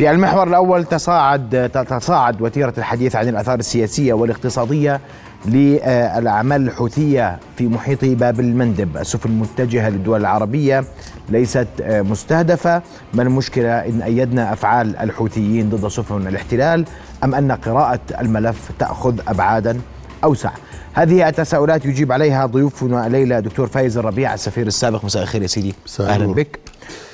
في 0.00 0.10
المحور 0.10 0.48
الأول 0.48 0.84
تصاعد 0.84 1.70
تتصاعد 1.74 2.42
وتيرة 2.42 2.74
الحديث 2.78 3.16
عن 3.16 3.28
الآثار 3.28 3.58
السياسية 3.58 4.12
والاقتصادية 4.12 5.00
للأعمال 5.46 6.62
الحوثية 6.62 7.38
في 7.56 7.68
محيط 7.68 8.04
باب 8.04 8.40
المندب. 8.40 8.96
السفن 8.96 9.30
المتجهة 9.30 9.88
للدول 9.88 10.20
العربية 10.20 10.84
ليست 11.28 11.68
مستهدفة. 11.80 12.82
ما 13.14 13.22
المشكلة 13.22 13.72
إن 13.72 14.02
أيدنا 14.02 14.52
أفعال 14.52 14.96
الحوثيين 14.96 15.70
ضد 15.70 15.88
سفن 15.88 16.26
الاحتلال؟ 16.26 16.84
أم 17.24 17.34
أن 17.34 17.52
قراءة 17.52 18.00
الملف 18.20 18.70
تأخذ 18.78 19.20
أبعادا 19.28 19.80
أوسع؟ 20.24 20.50
هذه 20.92 21.28
التساؤلات 21.28 21.84
يجيب 21.84 22.12
عليها 22.12 22.46
ضيوفنا 22.46 23.06
الليلة 23.06 23.40
دكتور 23.40 23.66
فايز 23.66 23.98
الربيع 23.98 24.34
السفير 24.34 24.66
السابق. 24.66 25.04
مساء 25.04 25.22
الخير 25.22 25.42
يا 25.42 25.46
سيدي. 25.46 25.74
أهلا 26.00 26.26
بك. 26.26 26.60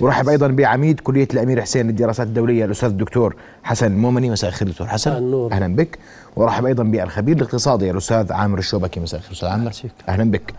ورحب 0.00 0.28
أيضا 0.28 0.46
بعميد 0.46 1.00
كلية 1.00 1.28
الأمير 1.34 1.62
حسين 1.62 1.86
للدراسات 1.86 2.26
الدولية 2.26 2.64
الأستاذ 2.64 2.88
الدكتور 2.88 3.36
حسن 3.62 3.86
المؤمني 3.86 4.30
مساء 4.30 4.50
الخير 4.50 4.68
دكتور 4.68 4.86
حسن. 4.86 5.16
النور. 5.16 5.52
أهلا 5.52 5.76
بك. 5.76 5.98
ورحب 6.36 6.66
أيضا 6.66 6.84
بالخبير 6.84 7.36
الاقتصادي 7.36 7.90
الأستاذ 7.90 8.32
عامر 8.32 8.58
الشوبكي. 8.58 9.00
مساء 9.00 9.20
الخير 9.20 9.32
أستاذ 9.32 9.48
عامر. 9.48 9.72
أهلا 10.08 10.30
بك. 10.30 10.54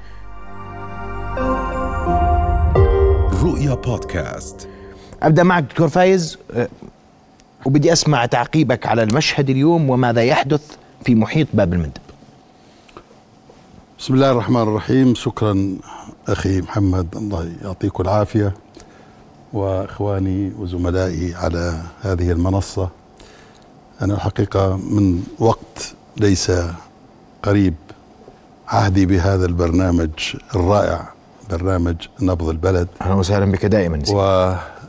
رؤيا 3.44 3.74
بودكاست. 3.76 4.68
أبدأ 5.24 5.44
معك 5.44 5.64
دكتور 5.64 5.88
فايز. 5.88 6.38
أه، 6.54 6.68
وبدي 7.66 7.94
أسمع 7.94 8.26
تعقيبك 8.26 8.86
على 8.86 9.04
المشهد 9.04 9.50
اليوم 9.50 9.90
وماذا 9.90 10.24
يحدث 10.24 10.72
في 11.06 11.16
محيط 11.16 11.48
باب 11.54 11.74
المندب. 11.74 11.92
بسم 14.00 14.14
الله 14.14 14.32
الرحمن 14.32 14.62
الرحيم. 14.62 15.16
شكرا 15.16 15.78
أخي 16.28 16.62
محمد. 16.62 17.16
الله 17.16 17.52
يعطيكم 17.64 18.04
العافية. 18.04 18.54
وإخواني 19.54 20.52
وزملائي 20.60 21.36
على 21.36 21.82
هذه 22.02 22.32
المنصة. 22.32 22.90
أنا 24.02 24.14
الحقيقة 24.14 24.76
من 24.78 25.24
وقت 25.40 25.94
ليس 26.18 26.52
قريب 27.44 27.74
عهدي 28.68 29.06
بهذا 29.06 29.46
البرنامج 29.46 30.10
الرائع 30.56 31.10
برنامج 31.50 31.96
نبض 32.22 32.50
البلد. 32.50 32.88
أهلا 33.02 33.14
وسهلا 33.14 33.46
بك 33.46 33.66
دائما. 33.66 34.02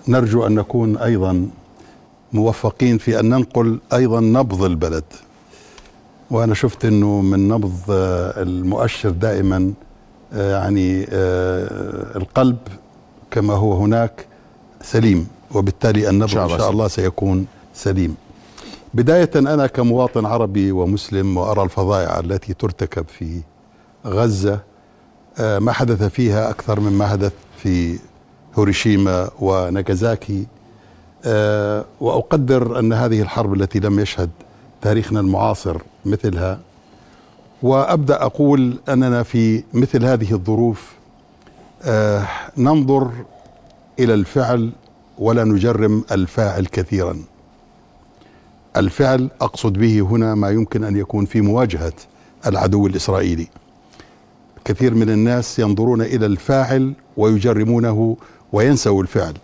ونرجو 0.09 0.47
أن 0.47 0.55
نكون 0.55 0.97
أيضا 0.97 1.49
موفقين 2.33 2.99
في 2.99 3.21
أن 3.21 3.29
ننقل 3.29 3.79
أيضا 3.93 4.21
نبض 4.21 4.63
البلد. 4.63 5.05
وأنا 6.31 6.55
شفت 6.55 6.85
إنه 6.85 7.21
من 7.21 7.49
نبض 7.49 7.81
المؤشر 7.89 9.11
دائما 9.11 9.73
آه، 10.33 10.53
يعني 10.61 11.07
آه، 11.11 12.17
القلب 12.17 12.57
كما 13.31 13.55
هو 13.55 13.73
هناك. 13.77 14.28
سليم 14.83 15.29
وبالتالي 15.55 16.09
النبض 16.09 16.39
إن 16.39 16.49
شاء 16.59 16.71
الله 16.71 16.89
سيكون 16.89 17.47
سليم. 17.75 18.17
بداية 18.95 19.31
أنا 19.37 19.67
كمواطن 19.67 20.27
عربي 20.27 20.73
ومسلم 20.73 21.37
وأرى 21.37 21.63
الفظائع 21.63 22.19
التي 22.21 22.55
ترتكب 22.55 23.05
في 23.09 23.41
غزة 24.07 24.61
آه، 25.39 25.59
ما 25.59 25.73
حدث 25.73 26.03
فيها 26.03 26.51
أكثر 26.51 26.81
مما 26.81 27.07
حدث 27.07 27.33
في 27.57 27.99
هوريشيما 28.59 29.31
وناجازاكي. 29.41 30.47
آه، 31.25 31.85
وأقدر 32.01 32.79
أن 32.79 32.93
هذه 32.93 33.23
الحرب 33.23 33.55
التي 33.55 33.79
لم 33.81 34.01
يشهد 34.01 34.31
تاريخنا 34.83 35.21
المعاصر 35.21 35.77
مثلها 36.05 36.59
وأبدأ 37.63 38.23
أقول 38.23 38.79
أننا 38.89 39.23
في 39.23 39.65
مثل 39.73 40.05
هذه 40.05 40.33
الظروف 40.33 40.93
آه، 41.83 42.29
ننظر 42.57 43.11
إلى 43.99 44.15
الفعل 44.15 44.71
ولا 45.19 45.45
نجرم 45.45 46.05
الفاعل 46.13 46.67
كثيرا. 46.67 47.17
الفعل 48.77 49.31
أقصد 49.41 49.73
به 49.73 50.01
هنا 50.01 50.35
ما 50.35 50.51
يمكن 50.51 50.85
أن 50.85 50.97
يكون 50.97 51.25
في 51.25 51.41
مواجهة 51.41 51.93
العدو 52.47 52.87
الإسرائيلي. 52.87 53.49
كثير 54.65 54.95
من 54.95 55.11
الناس 55.11 55.59
ينظرون 55.59 56.03
إلى 56.03 56.27
الفاعل 56.27 56.93
ويجرمونه 57.17 58.17
وينسوا 58.53 59.03
الفعل. 59.03 59.35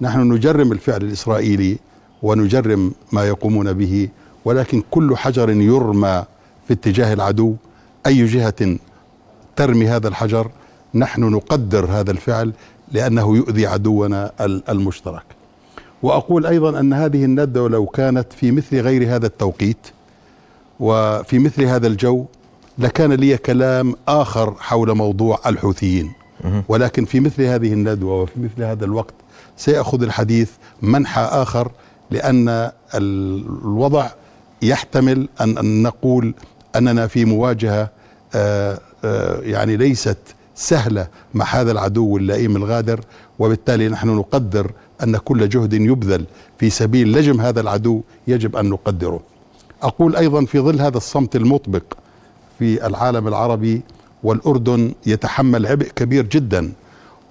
نحن 0.00 0.32
نجرم 0.32 0.72
الفعل 0.72 1.02
الإسرائيلي 1.02 1.78
ونجرم 2.22 2.92
ما 3.12 3.24
يقومون 3.24 3.72
به 3.72 4.08
ولكن 4.44 4.82
كل 4.90 5.16
حجر 5.16 5.50
يرمى 5.50 6.24
في 6.68 6.72
اتجاه 6.72 7.12
العدو. 7.12 7.54
أي 8.06 8.26
جهة 8.26 8.78
ترمي 9.56 9.88
هذا 9.88 10.08
الحجر؟ 10.08 10.50
نحن 10.94 11.24
نقدر 11.24 11.86
هذا 11.86 12.10
الفعل. 12.10 12.52
لأنه 12.94 13.36
يؤذي 13.36 13.66
عدونا 13.66 14.30
المشترك. 14.68 15.24
وأقول 16.02 16.46
أيضا 16.46 16.80
أن 16.80 16.92
هذه 16.92 17.24
الندوة 17.24 17.68
لو 17.68 17.86
كانت 17.86 18.32
في 18.32 18.50
مثل 18.50 18.80
غير 18.80 19.16
هذا 19.16 19.26
التوقيت 19.26 19.86
وفي 20.80 21.38
مثل 21.38 21.62
هذا 21.62 21.86
الجو 21.86 22.24
لكان 22.78 23.12
لي 23.12 23.36
كلام 23.36 23.94
آخر 24.08 24.54
حول 24.58 24.96
موضوع 24.96 25.40
الحوثيين. 25.46 26.12
ولكن 26.68 27.04
في 27.04 27.20
مثل 27.20 27.42
هذه 27.42 27.72
الندوة 27.72 28.22
وفي 28.22 28.40
مثل 28.40 28.62
هذا 28.62 28.84
الوقت 28.84 29.14
سيأخذ 29.56 30.02
الحديث 30.02 30.50
منحى 30.82 31.20
آخر 31.20 31.70
لأن 32.10 32.70
الوضع 32.94 34.06
يحتمل 34.62 35.28
أن 35.40 35.82
نقول 35.82 36.34
أننا 36.76 37.06
في 37.06 37.24
مواجهة 37.24 37.90
آه، 38.34 38.78
آه، 39.04 39.40
يعني 39.40 39.76
ليست 39.76 40.18
سهلة 40.54 41.06
مع 41.34 41.44
هذا 41.44 41.72
العدو 41.72 42.16
اللئيم 42.16 42.56
الغادر 42.56 43.00
وبالتالي 43.38 43.88
نحن 43.88 44.08
نقدر 44.08 44.70
أن 45.02 45.16
كل 45.16 45.48
جهد 45.48 45.72
يبذل 45.72 46.24
في 46.58 46.70
سبيل 46.70 47.12
لجم 47.12 47.40
هذا 47.40 47.60
العدو 47.60 48.00
يجب 48.26 48.56
أن 48.56 48.70
نقدره. 48.70 49.20
أقول 49.82 50.16
أيضا 50.16 50.44
في 50.44 50.60
ظل 50.60 50.80
هذا 50.80 50.96
الصمت 50.96 51.36
المطبق 51.36 51.82
في 52.58 52.86
العالم 52.86 53.28
العربي 53.28 53.82
والأردن 54.22 54.92
يتحمل 55.06 55.66
عبء 55.66 55.86
كبير 55.96 56.26
جدا 56.26 56.72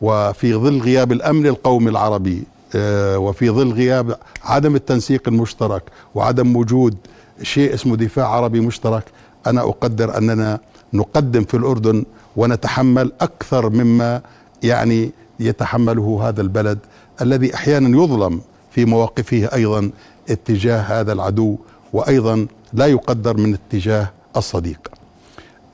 وفي 0.01 0.53
ظل 0.55 0.79
غياب 0.81 1.11
الأمن 1.11 1.47
القومي 1.47 1.89
العربي 1.89 2.43
آه، 2.75 3.17
وفي 3.17 3.49
ظل 3.49 3.71
غياب 3.71 4.17
عدم 4.43 4.75
التنسيق 4.75 5.21
المشترك 5.27 5.83
وعدم 6.15 6.55
وجود 6.55 6.97
شيء 7.41 7.73
اسمه 7.73 7.95
دفاع 7.95 8.27
عربي 8.27 8.59
مشترك 8.59 9.03
أنا 9.47 9.61
أقدر 9.61 10.17
أننا 10.17 10.59
نقدم 10.93 11.43
في 11.43 11.57
الأردن 11.57 12.05
ونتحمل 12.35 13.11
أكثر 13.21 13.69
مما 13.69 14.21
يعني 14.63 15.11
يتحمله 15.39 16.19
هذا 16.29 16.41
البلد 16.41 16.79
الذي 17.21 17.55
أحيانا 17.55 18.03
يظلم 18.03 18.41
في 18.71 18.85
مواقفه 18.85 19.45
أيضا 19.53 19.91
اتجاه 20.29 20.77
هذا 20.79 21.13
العدو 21.13 21.57
وأيضا 21.93 22.47
لا 22.73 22.85
يقدر 22.85 23.37
من 23.37 23.53
اتجاه 23.53 24.11
الصديق. 24.37 24.79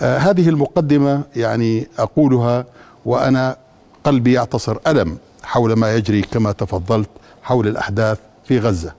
آه 0.02 0.18
هذه 0.18 0.50
المقدمة 0.50 1.22
يعني 1.36 1.88
أقولها 2.00 2.66
وأنا 3.06 3.58
قلبي 4.04 4.34
يعتصر 4.34 4.78
ألم 4.88 5.18
حول 5.44 5.74
ما 5.74 5.96
يجري 5.96 6.22
كما 6.22 6.52
تفضلت 6.52 7.10
حول 7.44 7.68
الأحداث 7.68 8.18
في 8.46 8.60
غزة. 8.60 8.94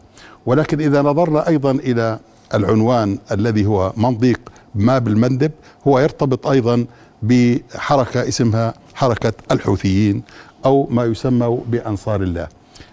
ولكن 0.47 0.81
إذا 0.81 1.03
نظرنا 1.03 1.49
أيضا 1.49 1.71
إلى 1.71 2.19
العنوان 2.55 3.19
الذي 3.33 3.67
هو 3.67 3.93
منطيق 3.97 4.41
ما 4.75 4.99
بالمندب 4.99 5.53
هو 5.87 5.99
يرتبط 5.99 6.47
أيضا 6.47 6.87
بحركة 7.23 8.29
اسمها 8.29 8.75
حركة 8.95 9.33
الحوثيين 9.51 10.23
أو 10.65 10.87
ما 10.91 11.05
يسمى 11.05 11.59
بأنصار 11.67 12.23
الله. 12.23 12.49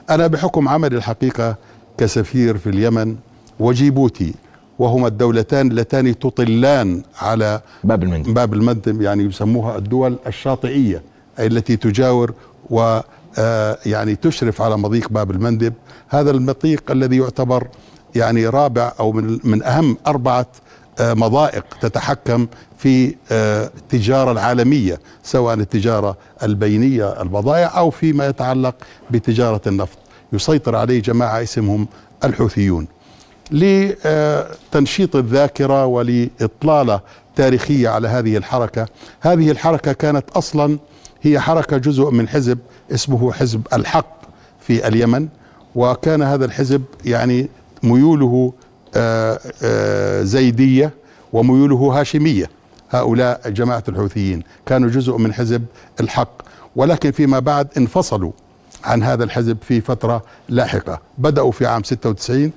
أنا 0.09 0.27
بحكم 0.27 0.67
عملي 0.67 0.97
الحقيقة 0.97 1.55
كسفير 1.97 2.57
في 2.57 2.69
اليمن 2.69 3.15
وجيبوتي 3.59 4.33
وهما 4.79 5.07
الدولتان 5.07 5.71
اللتان 5.71 6.19
تطلان 6.19 7.03
على 7.21 7.61
باب 7.83 8.03
المندب 8.03 8.33
باب 8.33 8.53
المندب 8.53 9.01
يعني 9.01 9.23
يسموها 9.23 9.77
الدول 9.77 10.17
الشاطئية 10.27 11.01
أي 11.39 11.47
التي 11.47 11.75
تجاور 11.75 12.33
و 12.69 12.99
آه، 13.39 13.77
يعني 13.85 14.15
تشرف 14.15 14.61
على 14.61 14.77
مضيق 14.77 15.09
باب 15.09 15.31
المندب 15.31 15.73
هذا 16.09 16.31
المضيق 16.31 16.91
الذي 16.91 17.17
يعتبر 17.17 17.67
يعني 18.15 18.47
رابع 18.47 18.93
أو 18.99 19.11
من 19.11 19.39
من 19.43 19.63
أهم 19.63 19.97
أربعة 20.07 20.39
آه، 20.41 20.47
مضائق 20.99 21.65
تتحكم 21.81 22.47
في 22.77 23.15
آه، 23.31 23.71
التجارة 23.77 24.31
العالمية 24.31 24.99
سواء 25.23 25.53
التجارة 25.53 26.17
البينية 26.43 27.21
البضائع 27.21 27.77
أو 27.77 27.89
فيما 27.89 28.27
يتعلق 28.27 28.75
بتجارة 29.11 29.61
النفط. 29.67 29.97
يسيطر 30.33 30.75
عليه 30.75 31.01
جماعة 31.01 31.43
اسمهم 31.43 31.87
الحوثيون. 32.23 32.87
لتنشيط 33.51 35.15
الذاكرة 35.15 35.85
ولإطلالة 35.85 37.01
تاريخية 37.35 37.89
على 37.89 38.07
هذه 38.07 38.37
الحركة 38.37 38.87
هذه 39.21 39.51
الحركة 39.51 39.93
كانت 39.93 40.29
أصلا 40.29 40.77
هي 41.21 41.39
حركة 41.39 41.77
جزء 41.77 42.09
من 42.11 42.29
حزب 42.29 42.59
اسمه 42.91 43.31
حزب 43.31 43.61
الحق 43.73 44.17
في 44.59 44.87
اليمن 44.87 45.27
وكان 45.75 46.21
هذا 46.21 46.45
الحزب 46.45 46.83
يعني 47.05 47.49
ميوله 47.83 48.53
آه، 48.97 49.39
آه، 49.63 50.23
زيدية 50.23 50.93
وميوله 51.33 51.75
هاشمية. 51.99 52.49
هؤلاء 52.91 53.49
جماعة 53.49 53.83
الحوثيين 53.89 54.43
كانوا 54.65 54.89
جزء 54.89 55.17
من 55.17 55.33
حزب 55.33 55.65
الحق 55.99 56.41
ولكن 56.75 57.11
فيما 57.11 57.39
بعد 57.39 57.67
انفصلوا 57.77 58.31
عن 58.83 59.03
هذا 59.03 59.23
الحزب 59.23 59.57
في 59.61 59.81
فترة 59.81 60.23
لاحقة. 60.49 61.01
بدأوا 61.17 61.51
في 61.51 61.65
عام 61.65 61.83
96 61.83 62.51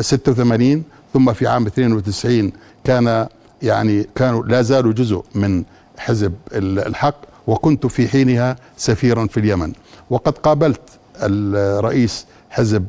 86 0.00 0.82
ثم 1.14 1.32
في 1.32 1.46
عام 1.46 1.66
92 1.66 2.52
كان 2.84 3.26
يعني 3.62 4.06
كانوا 4.14 4.44
لا 4.44 4.62
زالوا 4.62 4.92
جزء 4.92 5.24
من 5.34 5.64
حزب 5.98 6.34
الحق 6.54 7.16
وكنت 7.46 7.86
في 7.86 8.08
حينها 8.08 8.56
سفيرا 8.76 9.26
في 9.26 9.40
اليمن. 9.40 9.72
وقد 10.10 10.38
قابلت 10.38 10.80
الرئيس 11.22 12.26
حزب 12.50 12.84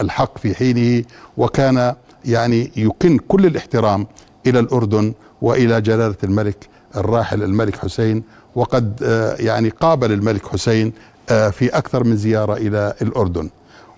الحق 0.00 0.38
في 0.38 0.54
حينه 0.54 1.04
وكان 1.36 1.94
يعني 2.24 2.70
يكن 2.76 3.18
كل 3.18 3.46
الاحترام 3.46 4.06
إلى 4.46 4.58
الأردن 4.58 5.14
وإلى 5.42 5.80
جلالة 5.80 6.16
الملك 6.24 6.68
الراحل 6.96 7.42
الملك 7.42 7.76
حسين 7.76 8.22
وقد 8.54 9.02
آه، 9.02 9.36
يعني 9.38 9.68
قابل 9.68 10.12
الملك 10.12 10.46
حسين 10.46 10.92
آه، 11.30 11.50
في 11.50 11.68
أكثر 11.68 12.04
من 12.04 12.16
زيارة 12.16 12.54
إلى 12.56 12.94
الأردن. 13.02 13.50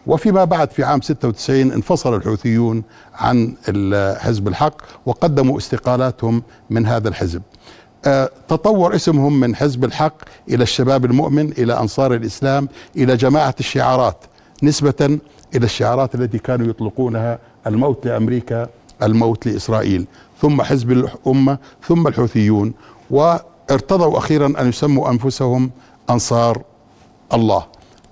وفيما 0.07 0.45
بعد 0.45 0.71
في 0.71 0.85
عام 0.85 1.01
96 1.01 1.73
انفصل 1.73 2.15
الحوثيون 2.15 2.83
عن 3.15 3.55
حزب 4.19 4.49
الحق 4.49 4.75
وقدموا 5.07 5.59
استقالاتهم 5.59 6.43
من 6.71 6.87
هذا 6.87 7.09
الحزب. 7.09 7.43
آه، 8.05 8.31
تطور 8.49 8.95
اسمهم 8.95 9.41
من 9.41 9.57
حزب 9.57 9.85
الحق 9.85 10.17
إلى 10.49 10.63
الشباب 10.63 11.05
المؤمن 11.05 11.53
إلى 11.53 11.81
أنصار 11.81 12.15
الإسلام 12.15 12.69
إلى 12.97 13.17
جماعة 13.17 13.55
الشعارات 13.61 14.25
نسبة 14.63 15.19
إلى 15.55 15.65
الشعارات 15.65 16.15
التي 16.15 16.39
كانوا 16.39 16.67
يطلقونها 16.67 17.39
الموت 17.67 18.07
لأمريكا 18.07 18.69
الموت 19.03 19.47
لإسرائيل 19.47 20.07
ثم 20.43 20.63
حزب 20.63 20.93
الأمة 20.93 21.59
ثم 21.89 22.07
الحوثيون 22.07 22.73
وارتضوا 23.11 24.19
أخيرا 24.19 24.47
أن 24.61 24.69
يسموا 24.69 25.11
أنفسهم 25.11 25.71
أنصار 26.11 26.63
الله. 27.33 27.67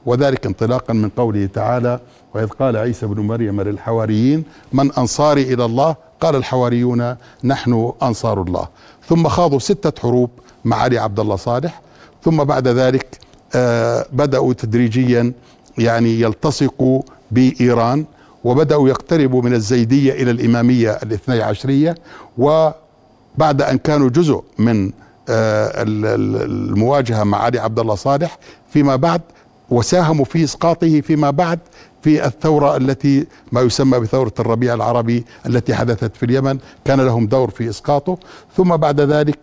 وذلك 0.07 0.47
انطلاقا 0.47 0.95
من 0.95 1.09
قوله 1.09 1.47
تعالى 1.47 2.01
وإذ 2.35 2.47
قال 2.47 2.77
عيسى 2.77 3.07
بن 3.07 3.21
مريم 3.21 3.61
للحواريين 3.61 4.45
من 4.73 4.93
أنصاري 4.93 5.55
إلى 5.55 5.65
الله؟ 5.65 5.97
قال 6.21 6.37
الحواريون 6.37 7.17
نحن 7.45 7.93
أنصار 8.03 8.43
الله. 8.43 8.69
ثم 9.09 9.29
خاضوا 9.29 9.59
ستة 9.59 10.03
حروب 10.03 10.31
مع 10.65 10.77
علي 10.77 10.99
عبد 10.99 11.21
الله 11.21 11.37
صالح. 11.37 11.81
ثم 12.23 12.45
بعد 12.45 12.69
ذلك 12.69 13.19
آه 13.55 14.07
بدأوا 14.13 14.53
تدريجيا 14.53 15.33
يعني 15.79 16.21
يلتصقوا 16.21 17.03
بإيران. 17.31 18.05
وبدأوا 18.45 18.89
يقتربوا 18.89 19.43
من 19.43 19.55
الزيدية 19.55 20.13
إلى 20.13 20.31
الإمامية 20.31 20.91
الاثني 20.91 21.43
عشرية 21.43 21.95
وبعد 22.39 23.63
أن 23.63 23.79
كانوا 23.79 24.09
جزء 24.09 24.43
من 24.59 24.93
آه 25.29 25.85
المواجهة 25.87 27.25
مع 27.25 27.39
علي 27.39 27.59
عبد 27.59 27.79
الله 27.79 27.95
صالح 27.95 28.39
فيما 28.71 28.97
بعد 28.97 29.21
وساهموا 29.71 30.25
في 30.25 30.45
إسقاطه 30.45 31.01
فيما 31.01 31.31
بعد 31.31 31.59
في 32.03 32.27
الثورة 32.27 32.77
التي 32.77 33.27
ما 33.53 33.61
يسمى 33.61 33.99
بثورة 33.99 34.33
الربيع 34.41 34.75
العربي 34.75 35.25
التي 35.47 35.75
حدثت 35.75 36.17
في 36.17 36.23
اليمن 36.23 36.59
كان 36.85 37.01
لهم 37.01 37.27
دور 37.27 37.51
في 37.51 37.69
إسقاطه. 37.71 38.19
ثم 38.57 38.77
بعد 38.77 39.01
ذلك 39.01 39.39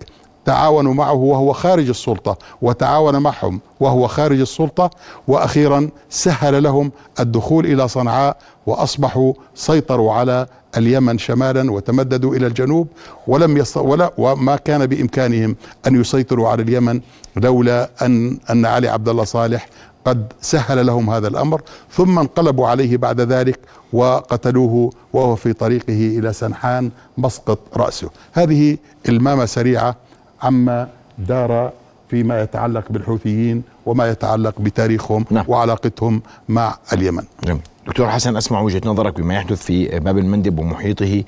تعاونوا 0.45 0.93
معه 0.93 1.13
وهو 1.13 1.53
خارج 1.53 1.89
السلطة 1.89 2.37
وتعاون 2.61 3.17
معهم 3.17 3.61
وهو 3.79 4.07
خارج 4.07 4.39
السلطة 4.39 4.89
وأخيرا 5.27 5.89
سهل 6.09 6.63
لهم 6.63 6.91
الدخول 7.19 7.65
إلى 7.65 7.87
صنعاء 7.87 8.37
وأصبحوا 8.65 9.33
سيطروا 9.55 10.13
على 10.13 10.47
اليمن 10.77 11.17
شمالا 11.17 11.71
وتمددوا 11.71 12.35
إلى 12.35 12.47
الجنوب 12.47 12.87
ولم 13.27 13.57
يص... 13.57 13.77
ولا 13.77 14.11
وما 14.17 14.55
كان 14.55 14.85
بإمكانهم 14.85 15.55
أن 15.87 16.01
يسيطروا 16.01 16.49
على 16.49 16.63
اليمن 16.63 17.01
لولا 17.35 17.89
أن 18.01 18.37
أن 18.49 18.65
علي 18.65 18.87
عبد 18.87 19.09
الله 19.09 19.23
صالح 19.23 19.67
قد 20.05 20.33
سهل 20.41 20.85
لهم 20.85 21.09
هذا 21.09 21.27
الأمر 21.27 21.61
ثم 21.91 22.19
انقلبوا 22.19 22.67
عليه 22.67 22.97
بعد 22.97 23.21
ذلك 23.21 23.59
وقتلوه 23.93 24.89
وهو 25.13 25.35
في 25.35 25.53
طريقه 25.53 26.19
إلى 26.19 26.33
سنحان 26.33 26.91
مسقط 27.17 27.59
رأسه. 27.77 28.09
هذه 28.33 28.77
إلمامة 29.09 29.45
سريعة 29.45 29.95
عما 30.43 30.87
دار 31.17 31.71
فيما 32.09 32.41
يتعلق 32.41 32.83
بالحوثيين 32.89 33.63
وما 33.85 34.09
يتعلق 34.09 34.59
بتاريخهم 34.59 35.25
نعم. 35.31 35.45
وعلاقتهم 35.47 36.21
مع 36.49 36.77
اليمن 36.93 37.23
نعم. 37.47 37.59
دكتور 37.87 38.09
حسن 38.09 38.37
أسمع 38.37 38.61
وجهة 38.61 38.81
نظرك 38.85 39.21
بما 39.21 39.33
يحدث 39.33 39.63
في 39.63 39.99
باب 39.99 40.17
المندب 40.17 40.59
ومحيطه 40.59 41.23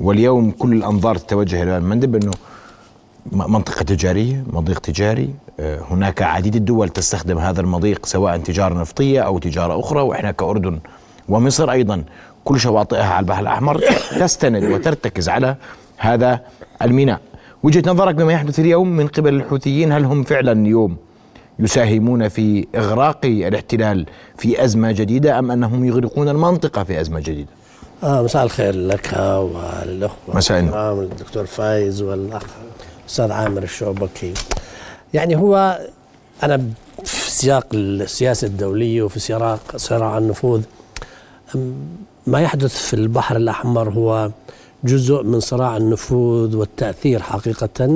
واليوم 0.00 0.50
كل 0.50 0.72
الأنظار 0.72 1.16
تتوجه 1.16 1.62
إلى 1.62 1.76
المندب 1.76 2.16
أنه 2.16 2.30
منطقة 3.32 3.82
تجارية 3.82 4.44
مضيق 4.52 4.78
تجاري 4.78 5.34
آه، 5.60 5.80
هناك 5.90 6.22
عديد 6.22 6.56
الدول 6.56 6.88
تستخدم 6.88 7.38
هذا 7.38 7.60
المضيق 7.60 8.06
سواء 8.06 8.38
تجارة 8.38 8.74
نفطية 8.74 9.20
أو 9.20 9.38
تجارة 9.38 9.80
أخرى 9.80 10.00
وإحنا 10.00 10.30
كأردن 10.30 10.78
ومصر 11.28 11.70
أيضا 11.70 12.04
كل 12.44 12.60
شواطئها 12.60 13.04
على 13.06 13.20
البحر 13.20 13.40
الأحمر 13.42 13.80
تستند 14.20 14.64
وترتكز 14.64 15.28
على 15.28 15.56
هذا 15.96 16.40
الميناء 16.82 17.20
وجهة 17.62 17.82
نظرك 17.86 18.14
بما 18.14 18.32
يحدث 18.32 18.58
اليوم 18.58 18.88
من 18.96 19.08
قبل 19.08 19.34
الحوثيين 19.34 19.92
هل 19.92 20.04
هم 20.04 20.22
فعلا 20.22 20.52
اليوم 20.52 20.96
يساهمون 21.58 22.28
في 22.28 22.66
إغراق 22.74 23.20
الاحتلال 23.24 24.06
في 24.38 24.64
أزمة 24.64 24.92
جديدة 24.92 25.38
أم 25.38 25.50
أنهم 25.50 25.84
يغرقون 25.84 26.28
المنطقة 26.28 26.84
في 26.84 27.00
أزمة 27.00 27.20
جديدة؟ 27.20 27.48
آه 28.02 28.22
مساء 28.22 28.44
الخير 28.44 28.74
لك 28.74 29.12
وللأخوة 29.12 30.36
مساء 30.36 30.60
النور. 30.60 31.02
الدكتور 31.02 31.46
فايز 31.46 32.02
والأخ 32.02 32.42
الأستاذ 33.02 33.32
عامر 33.32 33.62
الشعبكي 33.62 34.34
يعني 35.14 35.36
هو 35.36 35.78
أنا 36.42 36.56
في 37.04 37.30
سياق 37.30 37.66
السياسة 37.74 38.46
الدولية 38.46 39.02
وفي 39.02 39.20
سياق 39.20 39.76
صراع 39.76 40.18
النفوذ 40.18 40.62
ما 42.26 42.40
يحدث 42.40 42.76
في 42.76 42.94
البحر 42.94 43.36
الأحمر 43.36 43.90
هو 43.90 44.30
جزء 44.84 45.22
من 45.22 45.40
صراع 45.40 45.76
النفوذ 45.76 46.56
والتأثير 46.56 47.22
حقيقة 47.22 47.86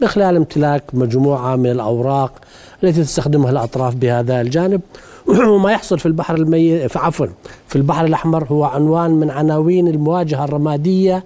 من 0.00 0.08
خلال 0.08 0.36
امتلاك 0.36 0.82
مجموعة 0.92 1.56
من 1.56 1.70
الأوراق 1.70 2.32
التي 2.84 3.02
تستخدمها 3.02 3.50
الأطراف 3.50 3.94
بهذا 3.94 4.40
الجانب. 4.40 4.80
وما 5.48 5.72
يحصل 5.72 5.98
في 5.98 6.06
البحر 6.06 6.34
الميت 6.34 6.96
عفوا 6.96 7.26
في 7.68 7.76
البحر 7.76 8.04
الأحمر 8.04 8.44
هو 8.44 8.64
عنوان 8.64 9.10
من 9.10 9.30
عناوين 9.30 9.88
المواجهة 9.88 10.44
الرمادية 10.44 11.24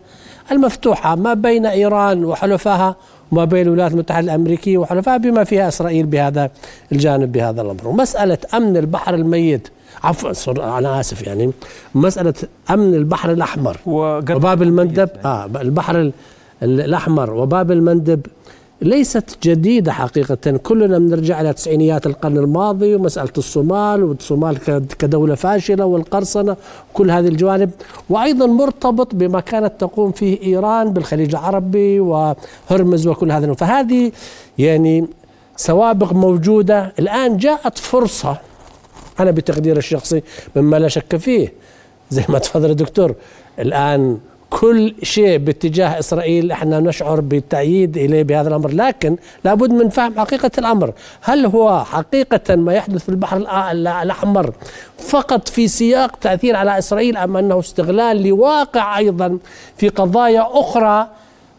المفتوحة 0.52 1.14
ما 1.14 1.34
بين 1.34 1.66
إيران 1.66 2.24
وحلفائها 2.24 2.96
وما 3.32 3.44
بين 3.44 3.66
الولايات 3.66 3.92
المتحدة 3.92 4.20
الأمريكية 4.20 4.78
وحلفائها 4.78 5.16
بما 5.16 5.44
فيها 5.44 5.68
إسرائيل 5.68 6.06
بهذا 6.06 6.50
الجانب 6.92 7.32
بهذا 7.32 7.62
الأمر. 7.62 7.88
ومسألة 7.88 8.38
أمن 8.54 8.76
البحر 8.76 9.14
الميت 9.14 9.68
عفوا 10.04 10.78
أنا 10.78 11.00
آسف 11.00 11.22
يعني. 11.22 11.50
مسألة 11.94 12.34
أمن 12.70 12.94
البحر 12.94 13.32
الأحمر 13.32 13.76
وباب 13.86 14.62
المندب 14.62 15.08
آه 15.24 15.44
البحر 15.46 16.10
الأحمر 16.62 17.30
وباب 17.34 17.72
المندب 17.72 18.26
ليست 18.82 19.38
جديدة 19.42 19.92
حقيقة. 19.92 20.56
كلنا 20.56 20.98
بنرجع 20.98 21.40
إلى 21.40 21.52
تسعينيات 21.52 22.06
القرن 22.06 22.38
الماضي 22.38 22.94
ومسألة 22.94 23.32
الصومال 23.38 24.04
والصومال 24.04 24.58
كدولة 24.98 25.34
فاشلة 25.34 25.84
والقرصنة 25.84 26.56
كل 26.92 27.10
هذه 27.10 27.28
الجوانب. 27.28 27.70
وأيضا 28.10 28.46
مرتبط 28.46 29.14
بما 29.14 29.40
كانت 29.40 29.72
تقوم 29.78 30.12
فيه 30.12 30.42
إيران 30.42 30.92
بالخليج 30.92 31.34
العربي 31.34 32.00
وهرمز 32.00 33.06
وكل 33.06 33.32
هذا 33.32 33.52
فهذه 33.52 34.12
يعني 34.58 35.06
سوابق 35.56 36.12
موجودة. 36.12 36.92
الآن 36.98 37.36
جاءت 37.36 37.78
فرصة 37.78 38.36
أنا 39.20 39.30
بتقدير 39.30 39.76
الشخصي 39.76 40.22
مما 40.56 40.76
لا 40.76 40.88
شك 40.88 41.16
فيه. 41.16 41.52
زي 42.10 42.24
ما 42.28 42.38
تفضل 42.38 42.70
الدكتور 42.70 43.14
الآن 43.58 44.18
كل 44.50 44.94
شيء 45.02 45.38
باتجاه 45.38 45.98
إسرائيل 45.98 46.52
إحنا 46.52 46.80
نشعر 46.80 47.20
بالتأييد 47.20 47.96
إليه 47.96 48.22
بهذا 48.22 48.48
الأمر 48.48 48.70
لكن 48.70 49.16
لابد 49.44 49.70
من 49.70 49.88
فهم 49.88 50.18
حقيقة 50.18 50.50
الأمر. 50.58 50.92
هل 51.20 51.46
هو 51.46 51.84
حقيقة 51.84 52.56
ما 52.56 52.74
يحدث 52.74 53.02
في 53.02 53.08
البحر 53.08 53.36
الأحمر 53.72 54.52
فقط 54.98 55.48
في 55.48 55.68
سياق 55.68 56.16
تأثير 56.16 56.56
على 56.56 56.78
إسرائيل 56.78 57.16
أم 57.16 57.36
أنه 57.36 57.58
استغلال 57.58 58.22
لواقع 58.28 58.98
أيضا 58.98 59.38
في 59.76 59.88
قضايا 59.88 60.46
أخرى 60.50 61.08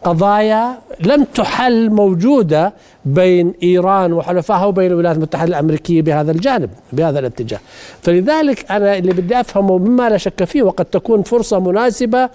قضايا 0.04 0.78
لم 1.00 1.24
تحل 1.24 1.90
موجودة 1.90 2.72
بين 3.04 3.54
إيران 3.62 4.12
وحلفائها 4.12 4.64
وبين 4.64 4.92
الولايات 4.92 5.16
المتحدة 5.16 5.48
الأمريكية 5.48 6.02
بهذا 6.02 6.32
الجانب 6.32 6.70
بهذا 6.92 7.18
الاتجاه. 7.18 7.58
فلذلك 8.02 8.70
أنا 8.70 8.96
اللي 8.98 9.12
بدي 9.12 9.40
أفهمه 9.40 9.78
مما 9.78 10.08
لا 10.08 10.16
شك 10.16 10.44
فيه 10.44 10.62
وقد 10.62 10.84
تكون 10.84 11.22
فرصة 11.22 11.58
مناسبة 11.58 12.28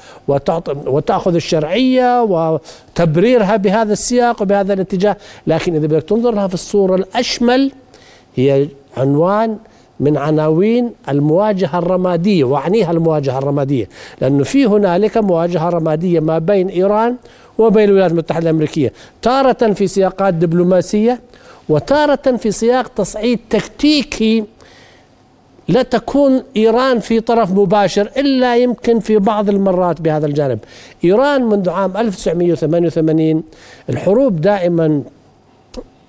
وتأخذ 0.87 1.35
الشرعية 1.35 2.23
وتبريرها 2.23 3.55
بهذا 3.55 3.93
السياق 3.93 4.41
وبهذا 4.41 4.73
الاتجاه. 4.73 5.17
لكن 5.47 5.75
إذا 5.75 5.87
بدك 5.87 6.03
تنظر 6.03 6.31
لها 6.31 6.47
في 6.47 6.53
الصورة 6.53 6.95
الأشمل 6.95 7.71
هي 8.35 8.67
عنوان 8.97 9.57
من 9.99 10.17
عناوين 10.17 10.91
المواجهة 11.09 11.77
الرمادية 11.79 12.43
وأعنيها 12.43 12.91
المواجهة 12.91 13.37
الرمادية. 13.37 13.89
لأنه 14.21 14.43
في 14.43 14.65
هنالك 14.65 15.17
مواجهة 15.17 15.69
رمادية 15.69 16.19
ما 16.19 16.39
بين 16.39 16.67
إيران 16.67 17.15
وبين 17.61 17.89
الولايات 17.89 18.11
المتحدة 18.11 18.49
الأمريكية 18.49 18.93
تارة 19.21 19.73
في 19.73 19.87
سياقات 19.87 20.33
دبلوماسية 20.33 21.19
وتارة 21.69 22.37
في 22.37 22.51
سياق 22.51 22.87
تصعيد 22.87 23.39
تكتيكي 23.49 24.43
لا 25.67 25.81
تكون 25.83 26.43
إيران 26.57 26.99
في 26.99 27.19
طرف 27.19 27.51
مباشر 27.51 28.09
إلا 28.17 28.57
يمكن 28.57 28.99
في 28.99 29.17
بعض 29.17 29.49
المرات 29.49 30.01
بهذا 30.01 30.25
الجانب. 30.25 30.59
إيران 31.03 31.43
منذ 31.43 31.69
عام 31.69 31.97
1988 31.97 33.43
الحروب 33.89 34.41
دائما 34.41 35.03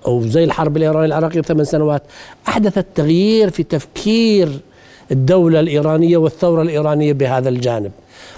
أو 0.07 0.21
زي 0.27 0.43
الحرب 0.43 0.77
الإيرانية 0.77 1.05
العراقية 1.05 1.41
ثمان 1.41 1.65
سنوات 1.65 2.03
أحدثت 2.47 2.85
تغيير 2.95 3.49
في 3.49 3.63
تفكير 3.63 4.49
الدولة 5.11 5.59
الإيرانية 5.59 6.17
والثورة 6.17 6.61
الإيرانية 6.61 7.13
بهذا 7.13 7.49
الجانب. 7.49 7.91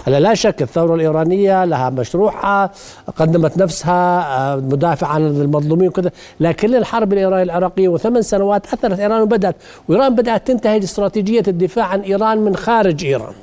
هلا 0.06 0.20
لا 0.20 0.34
شك 0.34 0.62
الثورة 0.62 0.94
الإيرانية 0.94 1.64
لها 1.64 1.90
مشروعها 1.90 2.70
قدمت 3.16 3.58
نفسها 3.58 4.20
آه، 4.38 4.56
مدافعة 4.56 5.08
عن 5.08 5.26
المظلومين 5.26 5.88
وكذا 5.88 6.10
لكن 6.40 6.74
الحرب 6.74 7.12
الإيرانية 7.12 7.42
العراقية 7.42 7.88
وثمان 7.88 8.22
سنوات 8.22 8.66
أثرت 8.66 9.00
إيران 9.00 9.22
وبدأت 9.22 9.56
وإيران 9.88 10.14
بدأت 10.14 10.46
تنتهج 10.46 10.82
استراتيجية 10.82 11.42
الدفاع 11.48 11.84
عن 11.84 12.00
إيران 12.00 12.38
من 12.38 12.56
خارج 12.56 13.04
إيران 13.04 13.34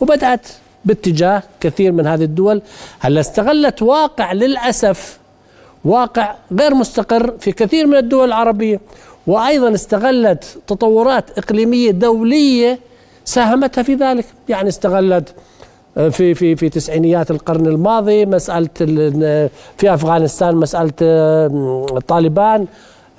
وبدأت 0.00 0.46
باتجاه 0.84 1.42
كثير 1.60 1.92
من 1.92 2.06
هذه 2.06 2.24
الدول 2.24 2.62
هلا 3.00 3.20
استغلت 3.20 3.82
واقع 3.82 4.32
للأسف 4.32 5.18
واقع 5.84 6.34
غير 6.60 6.74
مستقر 6.74 7.34
في 7.40 7.52
كثير 7.52 7.86
من 7.86 7.96
الدول 7.96 8.28
العربية 8.28 8.80
وأيضا 9.26 9.74
استغلت 9.74 10.58
تطورات 10.66 11.38
إقليمية 11.38 11.90
دولية 11.90 12.78
ساهمتها 13.24 13.82
في 13.82 13.94
ذلك. 13.94 14.24
يعني 14.48 14.68
استغلت 14.68 15.34
آه، 15.96 16.08
في 16.08 16.34
في 16.34 16.56
في 16.56 16.68
تسعينيات 16.68 17.30
القرن 17.30 17.66
الماضي 17.66 18.26
مسألة 18.26 18.68
في 19.76 19.94
أفغانستان 19.94 20.56
مسألة 20.56 20.92
آه، 21.02 21.98
طالبان 22.08 22.66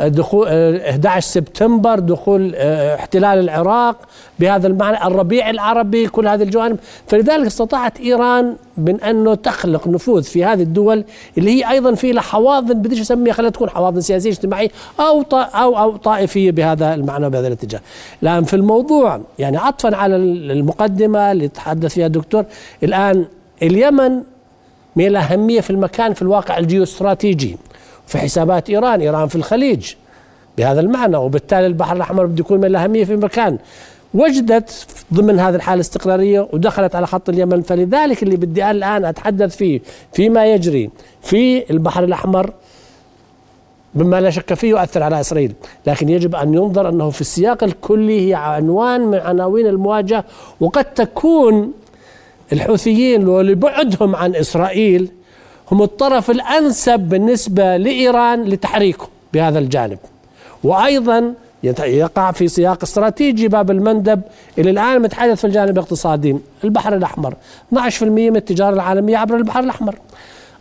دخول 0.08 0.48
11 0.48 1.28
سبتمبر 1.28 2.00
دخول 2.00 2.54
آه، 2.56 2.96
احتلال 2.96 3.40
العراق 3.40 3.96
بهذا 4.40 4.68
المعنى 4.68 5.08
الربيع 5.08 5.50
العربي 5.50 6.08
كل 6.08 6.28
هذه 6.28 6.44
الجوانب. 6.44 6.78
فلذلك 7.08 7.46
استطاعت 7.46 8.00
إيران 8.00 8.56
من 8.78 9.02
أنه 9.02 9.36
تخلق 9.36 9.88
نفوذ 9.88 10.24
في 10.24 10.46
هذه 10.46 10.62
الدول 10.62 11.04
اللي 11.38 11.52
هي 11.52 11.72
أيضا 11.72 11.96
في 11.96 12.12
لها 12.12 12.22
حواضن 12.22 12.74
بديش 12.74 13.02
أسميها 13.02 13.34
خليها 13.34 13.50
تكون 13.50 13.70
حواضن 13.70 14.02
سياسية 14.02 14.30
اجتماعية 14.30 14.70
أو 15.00 15.24
أو 15.34 15.78
أو 15.78 15.98
طائفية 15.98 16.52
بهذا 16.52 16.94
المعنى 16.94 17.30
بهذا 17.30 17.48
الاتجاه. 17.48 17.82
الآن 18.24 18.44
في 18.44 18.56
الموضوع 18.56 19.22
يعني 19.40 19.58
عطفا 19.58 19.96
على 19.96 20.16
المقدمة 20.16 21.32
اللي 21.32 21.48
تحدث 21.48 21.94
فيها 21.94 22.06
الدكتور 22.06 22.46
الآن 22.84 23.26
اليمن 23.64 24.22
من 24.96 25.08
الأهمية 25.08 25.62
في 25.62 25.70
المكان 25.70 26.14
في 26.14 26.22
الواقع 26.22 26.58
الجيوستراتيجي. 26.58 27.58
في 28.08 28.18
حسابات 28.18 28.70
إيران 28.70 29.02
إيران 29.02 29.28
في 29.28 29.36
الخليج. 29.36 29.94
بهذا 30.58 30.80
المعنى 30.80 31.18
وبالتالي 31.18 31.68
البحر 31.68 31.96
الأحمر 31.96 32.26
بده 32.26 32.40
يكون 32.40 32.58
من 32.58 32.66
الأهمية 32.66 33.04
في 33.06 33.16
مكان. 33.16 33.58
وجدت 34.14 34.86
ضمن 35.14 35.40
هذه 35.40 35.56
الحالة 35.56 35.76
الاستقرارية 35.76 36.48
ودخلت 36.54 36.96
على 36.96 37.08
خط 37.08 37.30
اليمن. 37.30 37.62
فلذلك 37.62 38.24
اللي 38.24 38.36
بدي 38.36 38.72
الآن 38.72 39.06
أتحدث 39.06 39.56
فيه 39.56 39.82
فيما 40.14 40.54
يجري 40.54 40.90
في 41.22 41.72
البحر 41.72 42.04
الأحمر 42.04 42.54
مما 43.96 44.22
لا 44.22 44.30
شك 44.30 44.54
فيه 44.54 44.70
يؤثر 44.70 45.04
على 45.04 45.20
إسرائيل. 45.20 45.54
لكن 45.88 46.10
يجب 46.10 46.36
أن 46.36 46.54
ينظر 46.54 46.90
أنه 46.90 47.10
في 47.10 47.22
السياق 47.22 47.64
الكلي 47.64 48.30
هي 48.30 48.34
عنوان 48.34 49.02
من 49.02 49.18
عناوين 49.18 49.68
المواجهة 49.68 50.24
وقد 50.60 50.86
تكون 50.86 51.74
الحوثيين 52.54 53.28
ولبعدهم 53.28 54.16
عن 54.16 54.36
إسرائيل 54.36 55.12
هم 55.72 55.82
الطرف 55.82 56.32
الأنسب 56.32 57.00
بالنسبة 57.00 57.78
لإيران 57.78 58.44
لتحريكه 58.44 59.08
بهذا 59.34 59.60
الجانب. 59.60 59.98
وأيضا 60.64 61.34
يقع 61.64 62.32
في 62.32 62.48
سياق 62.48 62.84
استراتيجي 62.84 63.48
باب 63.48 63.72
المندب 63.72 64.22
إلى 64.58 64.70
الآن 64.70 65.02
متحدث 65.02 65.40
في 65.40 65.48
الجانب 65.48 65.70
الاقتصادي 65.70 66.36
البحر 66.64 66.96
الأحمر. 66.96 67.34
12% 67.74 68.04
من 68.04 68.36
التجارة 68.36 68.74
العالمية 68.74 69.18
عبر 69.18 69.36
البحر 69.36 69.60
الأحمر. 69.60 69.96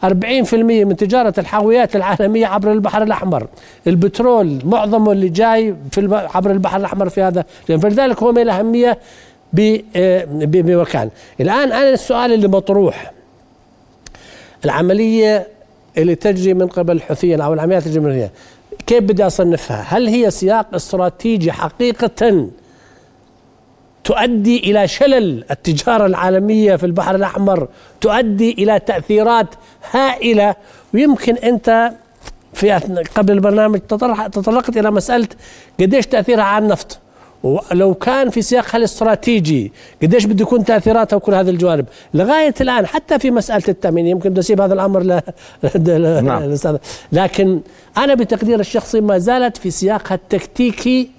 40% 0.05 0.85
من 0.85 0.97
تجارة 0.97 1.35
الحاويات 1.39 1.97
العالمية 1.97 2.47
عبر 2.47 2.73
البحر 2.73 3.03
الأحمر. 3.03 3.47
البترول 3.87 4.59
معظمه 4.65 5.13
اللي 5.13 5.29
جاي 5.29 5.75
في 5.91 6.29
عبر 6.35 6.51
البحر 6.51 6.77
الأحمر 6.77 7.09
في 7.09 7.23
هذا 7.23 7.45
فلذلك 7.67 8.23
هو 8.23 8.33
من 8.33 8.43
الأهمية 8.43 8.99
آه، 9.97 10.25
بمكان. 10.31 11.11
الآن 11.41 11.73
أنا 11.73 11.91
السؤال 11.91 12.33
اللي 12.33 12.49
مطروح. 12.49 13.20
العملية 14.65 15.49
اللي 15.99 16.15
تجري 16.15 16.55
من 16.55 16.67
قبل 16.67 16.97
الحوثيين 16.97 17.41
أو 17.41 17.55
العمليات 17.55 17.87
الحوثيين. 17.87 18.31
كيف 18.87 19.03
بدي 19.03 19.27
أصنفها؟ 19.27 19.85
هل 19.89 20.09
هي 20.09 20.31
سياق 20.31 20.75
استراتيجي 20.75 21.53
حقيقة 21.53 22.49
تؤدي 24.05 24.59
إلى 24.59 24.89
شلل 24.89 25.45
التجارة 25.51 26.07
العالمية 26.07 26.77
في 26.77 26.87
البحر 26.87 27.15
الأحمر 27.15 27.69
تؤدي 28.01 28.53
إلى 28.53 28.79
تأثيرات 28.79 29.47
هائلة؟ 29.91 30.55
ويمكن 30.95 31.37
أنت 31.37 31.93
في 32.55 32.73
قبل 33.17 33.33
البرنامج 33.33 33.81
تطرقت 34.33 34.77
إلى 34.77 34.91
مسألة 34.91 35.29
قديش 35.81 36.07
تأثيرها 36.07 36.45
على 36.45 36.65
النفط. 36.65 36.99
ولو 37.43 37.95
كان 37.95 38.31
في 38.31 38.43
سياقها 38.43 38.79
الاستراتيجي 38.79 39.73
قديش 40.03 40.25
بده 40.25 40.43
يكون 40.43 40.65
تاثيراتها 40.65 41.17
وكل 41.17 41.35
هذه 41.35 41.51
الجوانب. 41.51 41.87
لغاية 42.15 42.55
الآن 42.61 42.87
حتى 42.87 43.19
في 43.19 43.31
مسألة 43.31 43.65
التأمين 43.69 44.07
يمكن 44.07 44.31
بدي 44.31 44.41
أسيب 44.41 44.61
هذا 44.61 44.75
الأمر 44.75 45.03
ل... 45.03 45.21
نعم. 46.25 46.57
لكن 47.13 47.61
أنا 47.97 48.15
بتقدير 48.15 48.61
الشخصي 48.61 49.01
ما 49.01 49.19
زالت 49.19 49.57
في 49.57 49.71
سياقها 49.71 50.15
التكتيكي 50.15 51.11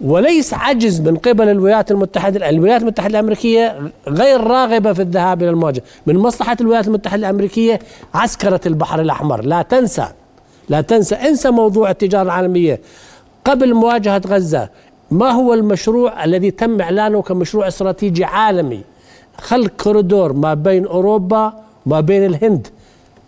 وليس 0.00 0.54
عجز 0.54 1.00
من 1.00 1.16
قبل 1.16 1.48
الولايات 1.48 1.90
المتحدة 1.90 2.48
الولايات 2.48 2.82
المتحدة 2.82 3.08
الأمريكية 3.08 3.90
غير 4.08 4.40
راغبة 4.40 4.92
في 4.92 5.02
الذهاب 5.02 5.42
إلى 5.42 5.50
المواجهة. 5.50 5.82
من 6.06 6.16
مصلحة 6.16 6.56
الولايات 6.60 6.86
المتحدة 6.86 7.16
الأمريكية 7.16 7.78
عسكرة 8.14 8.60
البحر 8.66 9.00
الأحمر. 9.00 9.44
لا 9.44 9.62
تنسى 9.62 10.08
لا 10.68 10.80
تنسى 10.80 11.14
انسى 11.14 11.50
موضوع 11.50 11.90
التجارة 11.90 12.22
العالمية. 12.22 12.80
قبل 13.44 13.74
مواجهة 13.74 14.22
غزة 14.26 14.68
ما 15.10 15.30
هو 15.30 15.54
المشروع 15.54 16.24
الذي 16.24 16.50
تم 16.50 16.80
إعلانه 16.80 17.22
كمشروع 17.22 17.68
استراتيجي 17.68 18.24
عالمي؟ 18.24 18.80
خلق 19.38 19.70
كوريدور 19.82 20.32
ما 20.32 20.54
بين 20.54 20.86
أوروبا 20.86 21.52
وما 21.86 22.00
بين 22.00 22.26
الهند. 22.26 22.66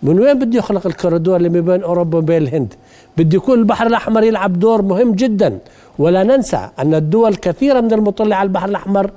من 0.02 0.20
وين 0.20 0.38
بده 0.38 0.58
يخلق 0.58 0.86
الكوريدور 0.86 1.36
اللي 1.36 1.48
ما 1.48 1.60
بين 1.60 1.82
أوروبا 1.82 2.18
وبين 2.18 2.42
الهند؟ 2.42 2.74
بده 3.16 3.36
يكون 3.36 3.58
البحر 3.58 3.86
الأحمر 3.86 4.22
يلعب 4.22 4.58
دور 4.58 4.82
مهم 4.82 5.12
جدا. 5.12 5.58
ولا 5.98 6.22
ننسى 6.22 6.68
أن 6.78 6.94
الدول 6.94 7.34
كثيرة 7.34 7.80
من 7.80 7.92
المطلة 7.92 8.36
على 8.36 8.46
البحر 8.46 8.68
الأحمر 8.68 9.10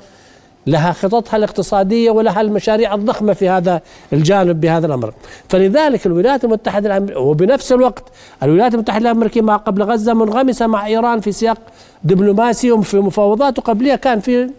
لها 0.67 0.91
خططها 0.91 1.37
الاقتصادية 1.37 2.11
ولها 2.11 2.41
المشاريع 2.41 2.93
الضخمة 2.93 3.33
في 3.33 3.49
هذا 3.49 3.81
الجانب 4.13 4.61
بهذا 4.61 4.87
الأمر، 4.87 5.13
فلذلك 5.49 6.05
الولايات 6.05 6.43
المتحدة 6.43 6.89
الامريكيه 6.89 7.19
وبنفس 7.19 7.71
الوقت 7.71 8.03
الولايات 8.43 8.73
المتحدة 8.73 9.11
الأمريكية 9.11 9.41
ما 9.41 9.57
قبل 9.57 9.83
غزة 9.83 10.13
منغمسة 10.13 10.67
مع 10.67 10.85
إيران 10.87 11.19
في 11.19 11.31
سياق 11.31 11.57
دبلوماسي 12.03 12.71
وفي 12.71 12.99
مفاوضات 12.99 13.59
وقبلها 13.59 13.95
كان 13.95 14.19
في 14.19 14.49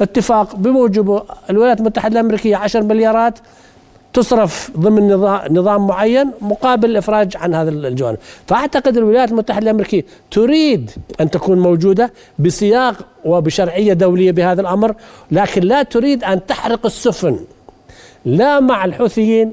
اتفاق 0.00 0.56
بموجبه 0.56 1.22
الولايات 1.50 1.80
المتحدة 1.80 2.20
الأمريكية 2.20 2.56
10 2.56 2.80
مليارات 2.80 3.38
تصرف 4.14 4.70
ضمن 4.78 5.12
نظام 5.50 5.86
معين 5.86 6.30
مقابل 6.40 6.90
الإفراج 6.90 7.36
عن 7.36 7.54
هذا 7.54 7.70
الجوانب 7.70 8.18
فأعتقد 8.46 8.96
الولايات 8.96 9.30
المتحدة 9.30 9.64
الأمريكية 9.64 10.04
تريد 10.30 10.90
أن 11.20 11.30
تكون 11.30 11.58
موجودة 11.58 12.12
بسياق 12.38 13.06
وبشرعية 13.24 13.92
دولية 13.92 14.32
بهذا 14.32 14.60
الأمر 14.60 14.94
لكن 15.30 15.62
لا 15.62 15.82
تريد 15.82 16.24
أن 16.24 16.46
تحرق 16.46 16.86
السفن 16.86 17.38
لا 18.24 18.60
مع 18.60 18.84
الحوثيين 18.84 19.52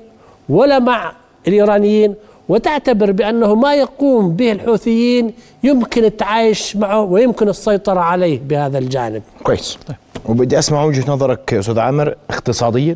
ولا 0.49 0.79
مع 0.79 1.11
الإيرانيين 1.47 2.15
وتعتبر 2.49 3.11
بأنه 3.11 3.55
ما 3.55 3.75
يقوم 3.75 4.35
به 4.35 4.51
الحوثيين 4.51 5.33
يمكن 5.63 6.03
التعايش 6.03 6.75
معه 6.75 7.01
ويمكن 7.01 7.49
السيطرة 7.49 7.99
عليه 7.99 8.39
بهذا 8.39 8.77
الجانب. 8.77 9.21
كويس. 9.43 9.77
طيب. 9.87 9.97
وبدي 10.25 10.59
أسمع 10.59 10.83
وجهة 10.83 11.11
نظرك 11.11 11.53
أستاذ 11.53 11.79
عامر 11.79 12.15
اقتصاديا 12.29 12.95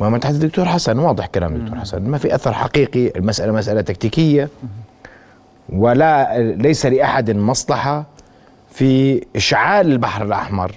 وما 0.00 0.18
تحت 0.18 0.32
الدكتور 0.32 0.64
حسن 0.64 0.98
واضح 0.98 1.26
كلام 1.26 1.54
الدكتور 1.54 1.78
حسن. 1.78 2.02
ما 2.02 2.18
في 2.18 2.34
أثر 2.34 2.52
حقيقي 2.52 3.18
المسألة 3.18 3.52
مسألة 3.52 3.80
تكتيكية. 3.80 4.48
ولا 5.68 6.38
ليس 6.38 6.86
لأحد 6.86 7.30
مصلحة 7.30 8.04
في 8.72 9.22
إشعال 9.36 9.92
البحر 9.92 10.24
الأحمر 10.24 10.72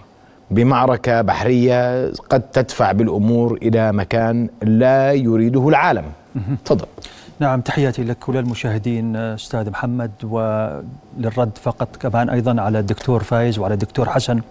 بمعركة 0.52 1.22
بحرية 1.22 2.12
قد 2.12 2.42
تدفع 2.42 2.92
بالأمور 2.92 3.58
إلى 3.62 3.92
مكان 3.92 4.50
لا 4.62 5.12
يريده 5.12 5.70
العالم. 5.70 6.06
تفضل. 6.66 6.86
نعم 7.40 7.62
تحياتي 7.62 8.04
لك 8.04 8.30
وللمشاهدين 8.30 9.16
أستاذ 9.16 9.70
محمد 9.70 10.12
وللرد 10.24 11.58
فقط 11.62 11.96
كمان 11.96 12.30
أيضا 12.30 12.62
على 12.62 12.80
الدكتور 12.80 13.24
فايز 13.24 13.60
وعلى 13.60 13.74
الدكتور 13.74 14.10
حسن. 14.10 14.42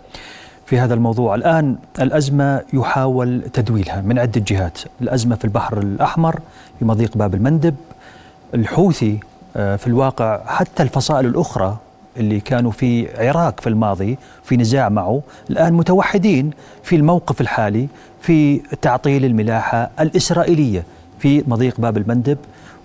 في 0.66 0.78
هذا 0.78 0.94
الموضوع. 0.94 1.34
الآن 1.34 1.76
الأزمة 2.00 2.60
يحاول 2.72 3.42
تدويلها 3.52 4.00
من 4.00 4.18
عدة 4.18 4.42
جهات. 4.46 4.78
الأزمة 5.00 5.36
في 5.36 5.44
البحر 5.44 5.78
الأحمر 5.78 6.40
في 6.78 6.84
مضيق 6.84 7.16
باب 7.16 7.34
المندب 7.34 7.74
الحوثي 8.54 9.20
آه، 9.56 9.76
في 9.76 9.86
الواقع 9.86 10.40
حتى 10.46 10.82
الفصائل 10.82 11.26
الأخرى 11.26 11.76
اللي 12.16 12.40
كانوا 12.40 12.70
في 12.70 13.08
عراق 13.28 13.60
في 13.60 13.68
الماضي 13.68 14.18
في 14.44 14.56
نزاع 14.56 14.88
معه 14.88 15.22
الآن 15.50 15.72
متوحدين 15.72 16.50
في 16.82 16.96
الموقف 16.96 17.40
الحالي 17.40 17.88
في 18.20 18.58
تعطيل 18.82 19.24
الملاحة 19.24 19.90
الإسرائيلية 20.00 20.84
في 21.18 21.44
مضيق 21.46 21.80
باب 21.80 21.96
المندب. 21.96 22.38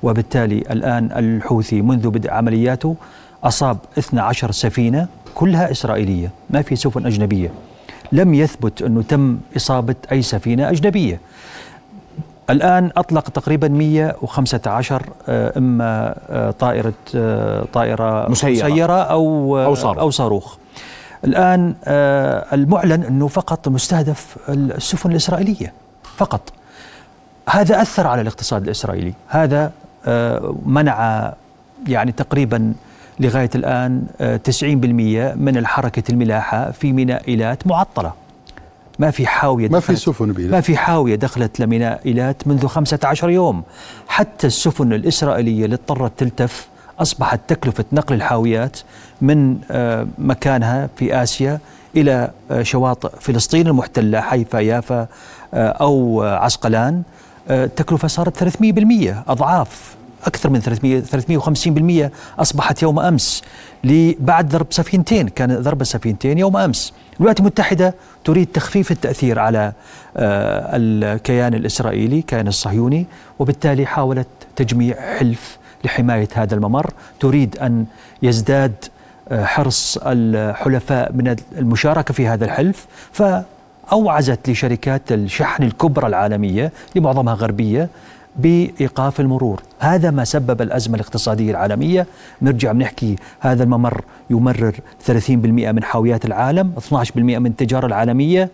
وبالتالي 0.04 0.58
الآن 0.58 1.12
الحوثي 1.12 1.82
منذ 1.82 2.10
بدء 2.10 2.32
عملياته 2.32 2.96
أصاب 3.44 3.78
12 3.98 4.52
سفينة 4.52 5.08
كلها 5.36 5.72
إسرائيلية 5.72 6.32
ما 6.50 6.62
في 6.62 6.76
سفن 6.76 7.06
أجنبية. 7.06 7.52
لم 8.12 8.34
يثبت 8.34 8.82
أنه 8.82 9.02
تم 9.02 9.38
إصابة 9.56 9.96
أي 10.12 10.22
سفينة 10.22 10.70
أجنبية. 10.70 11.20
الآن 12.50 12.92
أطلق 12.98 13.30
تقريبا 13.30 13.68
115 13.68 15.04
آه، 15.30 15.58
إما 15.58 16.16
آه، 16.30 16.52
طائرة 16.52 16.94
آه، 17.16 17.66
طائرة 17.74 18.30
مسيرة, 18.30 18.68
مسيرة 18.68 18.94
أو 18.94 19.58
أو 19.60 19.76
صاروخ, 19.76 20.00
أو 20.00 20.10
صاروخ. 20.10 20.58
الآن 21.26 21.76
المعلن 22.54 23.04
أنه 23.04 23.28
فقط 23.28 23.68
مستهدف 23.68 24.38
السفن 24.50 25.12
الإسرائيلية. 25.12 25.74
فقط. 26.18 26.42
هذا 27.50 27.82
أثر 27.82 28.08
على 28.08 28.22
الاقتصاد 28.22 28.64
الإسرائيلي. 28.64 29.14
هذا 29.28 29.72
منع 30.66 31.34
يعني 31.88 32.12
تقريبا 32.12 32.74
لغاية 33.20 33.50
الآن 33.56 34.04
90% 34.44 34.64
من 35.36 35.58
الحركة 35.58 36.04
الملاحة 36.10 36.72
في 36.72 36.94
ميناء 36.94 37.28
إيلات 37.28 37.68
معطلة. 37.68 38.14
ما 39.00 39.12
في 39.12 39.28
حاوية 39.28 39.70
ما 39.70 39.80
في 39.80 39.96
سفن 39.96 40.32
بإيلات. 40.32 40.54
ما 40.54 40.62
في 40.62 40.78
حاوية 40.78 41.16
دخلت 41.16 41.60
لميناء 41.60 42.02
إيلات 42.06 42.48
منذ 42.48 42.68
15 42.68 43.30
يوم. 43.30 43.64
حتى 44.08 44.48
السفن 44.48 44.94
الإسرائيلية 44.94 45.66
اللي 45.66 45.76
اضطرت 45.76 46.12
تلتف 46.18 46.68
أصبحت 47.00 47.40
تكلفة 47.48 47.86
نقل 47.94 48.16
الحاويات 48.16 48.80
من 49.22 49.58
آه، 49.72 50.08
مكانها 50.18 50.90
في 50.96 51.24
آسيا 51.24 51.60
إلى 51.96 52.32
آه، 52.52 52.64
شواطئ 52.64 53.10
فلسطين 53.20 53.68
المحتلة 53.68 54.22
حيفا 54.22 54.60
يافا 54.60 55.08
آه، 55.54 55.70
أو 55.70 56.24
عسقلان. 56.24 57.04
تكلفة 57.76 58.08
صارت 58.08 58.38
300% 58.38 59.24
أضعاف. 59.28 59.96
أكثر 60.26 60.50
من 60.50 60.60
300 60.60 61.02
350% 62.08 62.12
أصبحت 62.40 62.82
يوم 62.82 63.00
أمس 63.00 63.44
بعد 64.20 64.50
ضرب 64.50 64.68
سفينتين. 64.70 65.28
كان 65.28 65.62
ضرب 65.62 65.82
السفينتين 65.82 66.38
يوم 66.38 66.58
أمس. 66.58 66.94
الولايات 67.18 67.40
المتحدة 67.40 67.96
تريد 68.24 68.48
تخفيف 68.48 68.92
التأثير 68.92 69.40
على 69.40 69.74
آه، 70.18 70.70
الكيان 70.74 71.54
الإسرائيلي 71.54 72.22
كيان 72.22 72.48
الصهيوني 72.48 73.06
وبالتالي 73.40 73.86
حاولت 73.86 74.28
تجميع 74.56 75.18
حلف 75.18 75.58
لحماية 75.84 76.28
هذا 76.34 76.56
الممر. 76.56 76.92
تريد 77.20 77.58
أن 77.58 77.86
يزداد 78.22 78.74
آه، 79.30 79.46
حرص 79.46 79.98
الحلفاء 80.02 81.14
من 81.14 81.36
المشاركة 81.58 82.14
في 82.14 82.28
هذا 82.28 82.46
الحلف 82.46 82.88
فأوعزت 83.12 84.50
لشركات 84.50 85.12
الشحن 85.12 85.64
الكبرى 85.64 86.08
العالمية 86.08 86.72
لمعظمها 86.96 87.34
غربية 87.34 87.90
بإيقاف 88.38 89.20
المرور، 89.20 89.62
هذا 89.80 90.12
ما 90.12 90.24
سبب 90.24 90.62
الأزمة 90.62 90.96
الاقتصادية 90.96 91.52
العالمية، 91.52 92.08
نرجع 92.42 92.72
بنحكي 92.72 93.16
هذا 93.40 93.64
الممر 93.64 94.02
يمرر 94.30 94.76
30% 95.08 95.72
من 95.72 95.84
حاويات 95.84 96.26
العالم، 96.26 96.74
12% 96.78 97.40
من 97.40 97.46
التجارة 97.46 97.86
العالمية، 97.86 98.50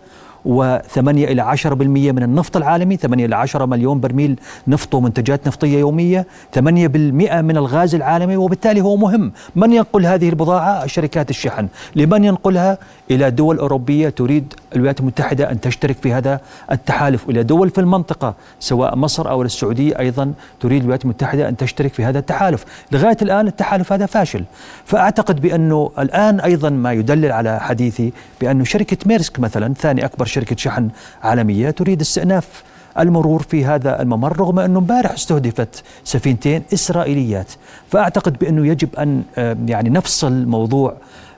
و8 0.48 0.98
إلى 0.98 1.56
10% 1.56 1.66
من 2.12 2.22
النفط 2.22 2.56
العالمي 2.56 2.96
8 2.96 3.26
إلى 3.26 3.36
10 3.36 3.66
مليون 3.66 4.00
برميل 4.00 4.40
نفط 4.68 4.94
ومنتجات 4.94 5.46
نفطية 5.46 5.78
يومية 5.78 6.26
8% 6.56 6.58
من 6.60 7.56
الغاز 7.56 7.94
العالمي 7.94 8.36
وبالتالي 8.36 8.80
هو 8.80 8.96
مهم. 8.96 9.32
من 9.56 9.72
ينقل 9.72 10.06
هذه 10.06 10.28
البضاعة؟ 10.28 10.86
شركات 10.86 11.30
الشحن. 11.30 11.68
لمن 11.96 12.24
ينقلها؟ 12.24 12.78
إلى 13.10 13.30
دول 13.30 13.58
أوروبية 13.58 14.08
تريد 14.08 14.54
الولايات 14.74 15.00
المتحدة 15.00 15.50
أن 15.50 15.60
تشترك 15.60 15.96
في 15.96 16.12
هذا 16.12 16.40
التحالف. 16.72 17.30
إلى 17.30 17.42
دول 17.42 17.70
في 17.70 17.80
المنطقة 17.80 18.34
سواء 18.60 18.96
مصر 18.96 19.30
أو 19.30 19.42
السعودية 19.42 19.98
أيضا 19.98 20.32
تريد 20.60 20.80
الولايات 20.80 21.04
المتحدة 21.04 21.48
أن 21.48 21.56
تشترك 21.56 21.92
في 21.92 22.04
هذا 22.04 22.18
التحالف. 22.18 22.64
لغاية 22.92 23.16
الآن 23.22 23.46
التحالف 23.46 23.92
هذا 23.92 24.06
فاشل. 24.06 24.44
فأعتقد 24.84 25.40
بأنه 25.40 25.90
الآن 25.98 26.40
أيضا 26.40 26.70
ما 26.70 26.92
يدلل 26.92 27.32
على 27.32 27.60
حديثي 27.60 28.12
بأن 28.40 28.64
شركة 28.64 28.96
ميرسك 29.06 29.40
مثلا 29.40 29.74
ثاني 29.74 30.04
أكبر 30.04 30.24
شركة 30.34 30.56
شحن 30.56 30.88
عالمية 31.22 31.70
تريد 31.70 32.00
استئناف 32.00 32.62
المرور 32.98 33.42
في 33.42 33.64
هذا 33.64 34.02
الممر 34.02 34.40
رغم 34.40 34.58
أنه 34.58 34.78
امبارح 34.78 35.12
استهدفت 35.12 35.82
سفينتين 36.04 36.62
إسرائيليات. 36.74 37.52
فأعتقد 37.90 38.38
بأنه 38.38 38.66
يجب 38.66 38.96
أن 38.96 39.22
آه، 39.38 39.56
يعني 39.66 39.90
نفصل 39.90 40.46
موضوع 40.46 40.96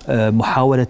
آه، 0.09 0.31
محاولة 0.31 0.87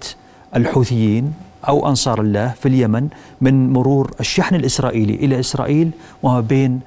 الحوثيين 0.56 1.32
أو 1.68 1.88
أنصار 1.88 2.20
الله 2.20 2.54
في 2.60 2.68
اليمن 2.68 3.08
من 3.40 3.72
مرور 3.72 4.10
الشحن 4.20 4.54
الإسرائيلي 4.54 5.14
إلى 5.14 5.40
إسرائيل 5.40 5.90
وما 6.22 6.40
بين 6.40 6.80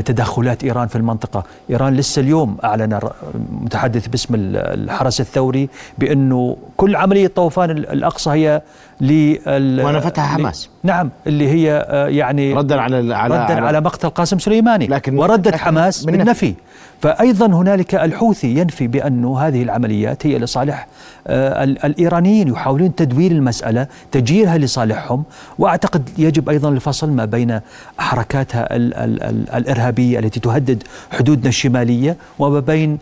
تدخلات 0.00 0.64
إيران 0.64 0.88
في 0.88 0.96
المنطقة، 0.96 1.44
إيران 1.70 1.94
لسه 1.94 2.20
اليوم 2.20 2.56
أعلن 2.64 3.00
متحدث 3.50 4.06
باسم 4.06 4.34
الحرس 4.34 5.20
الثوري 5.20 5.68
بأنه 5.98 6.56
كل 6.76 6.96
عملية 6.96 7.26
طوفان 7.26 7.70
الأقصى 7.70 8.30
هي 8.30 8.62
لل 9.00 9.82
ونفتها 9.84 10.26
حماس. 10.26 10.68
نعم 10.82 11.10
اللي 11.26 11.48
هي 11.48 11.86
آه، 11.88 12.08
يعني 12.08 12.54
ردا 12.54 12.80
على 12.80 13.14
على 13.14 13.34
ردا 13.34 13.54
على, 13.54 13.66
على 13.66 13.80
مقتل 13.80 14.08
قاسم 14.08 14.38
سليماني. 14.38 14.86
لكن 14.86 15.18
وردت 15.18 15.48
لكن 15.48 15.58
حماس 15.58 16.04
بالنفي 16.04 16.54
فايضا 17.02 17.46
هنالك 17.46 17.94
الحوثي 17.94 18.58
ينفي 18.58 18.86
بانه 18.86 19.38
هذه 19.38 19.62
العمليات 19.62 20.26
هي 20.26 20.38
لصالح 20.38 20.86
آه، 21.26 21.64
الإيرانيين 21.64 22.48
يحاولون 22.48 22.94
تدوير 22.94 23.30
المسألة 23.30 23.86
تجيرها 24.12 24.58
لصالحهم 24.58 25.24
وأعتقد 25.58 26.08
يجب 26.18 26.48
أيضا 26.48 26.68
الفصل 26.68 27.10
ما 27.10 27.24
بين 27.24 27.60
حركاتها 27.98 28.66
الإرهابية 29.56 29.81
التي 30.18 30.40
تهدد 30.40 30.82
حدودنا 31.10 31.48
الشمالية 31.48 32.16
وما 32.38 32.60
بين 32.60 32.98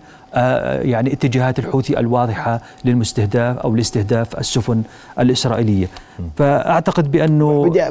يعني 0.83 1.12
اتجاهات 1.12 1.59
الحوثي 1.59 1.99
الواضحة 1.99 2.61
للمستهداف 2.85 3.59
أو 3.59 3.77
لاستهداف 3.77 4.38
السفن 4.38 4.83
الإسرائيلية. 5.19 5.87
فأعتقد 6.37 7.11
بأنه 7.11 7.69
بدي 7.69 7.83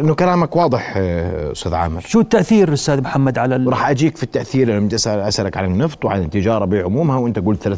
أنه 0.00 0.14
كلامك 0.14 0.56
واضح 0.56 0.94
آه، 0.96 1.52
أستاذ 1.52 1.74
عامر. 1.74 2.00
شو 2.00 2.20
التأثير 2.20 2.72
أستاذ 2.72 3.00
محمد 3.00 3.38
على 3.38 3.56
ال... 3.56 3.66
راح 3.66 3.90
أجيك 3.90 4.16
في 4.16 4.22
التأثير 4.22 4.72
أنا 4.72 4.80
بدي 4.80 4.96
أسألك 4.96 5.56
عن 5.56 5.64
النفط 5.64 6.04
وعن 6.04 6.20
التجارة 6.22 6.64
بعمومها 6.64 7.18
وأنت 7.18 7.38
قلت 7.38 7.68
300% 7.68 7.74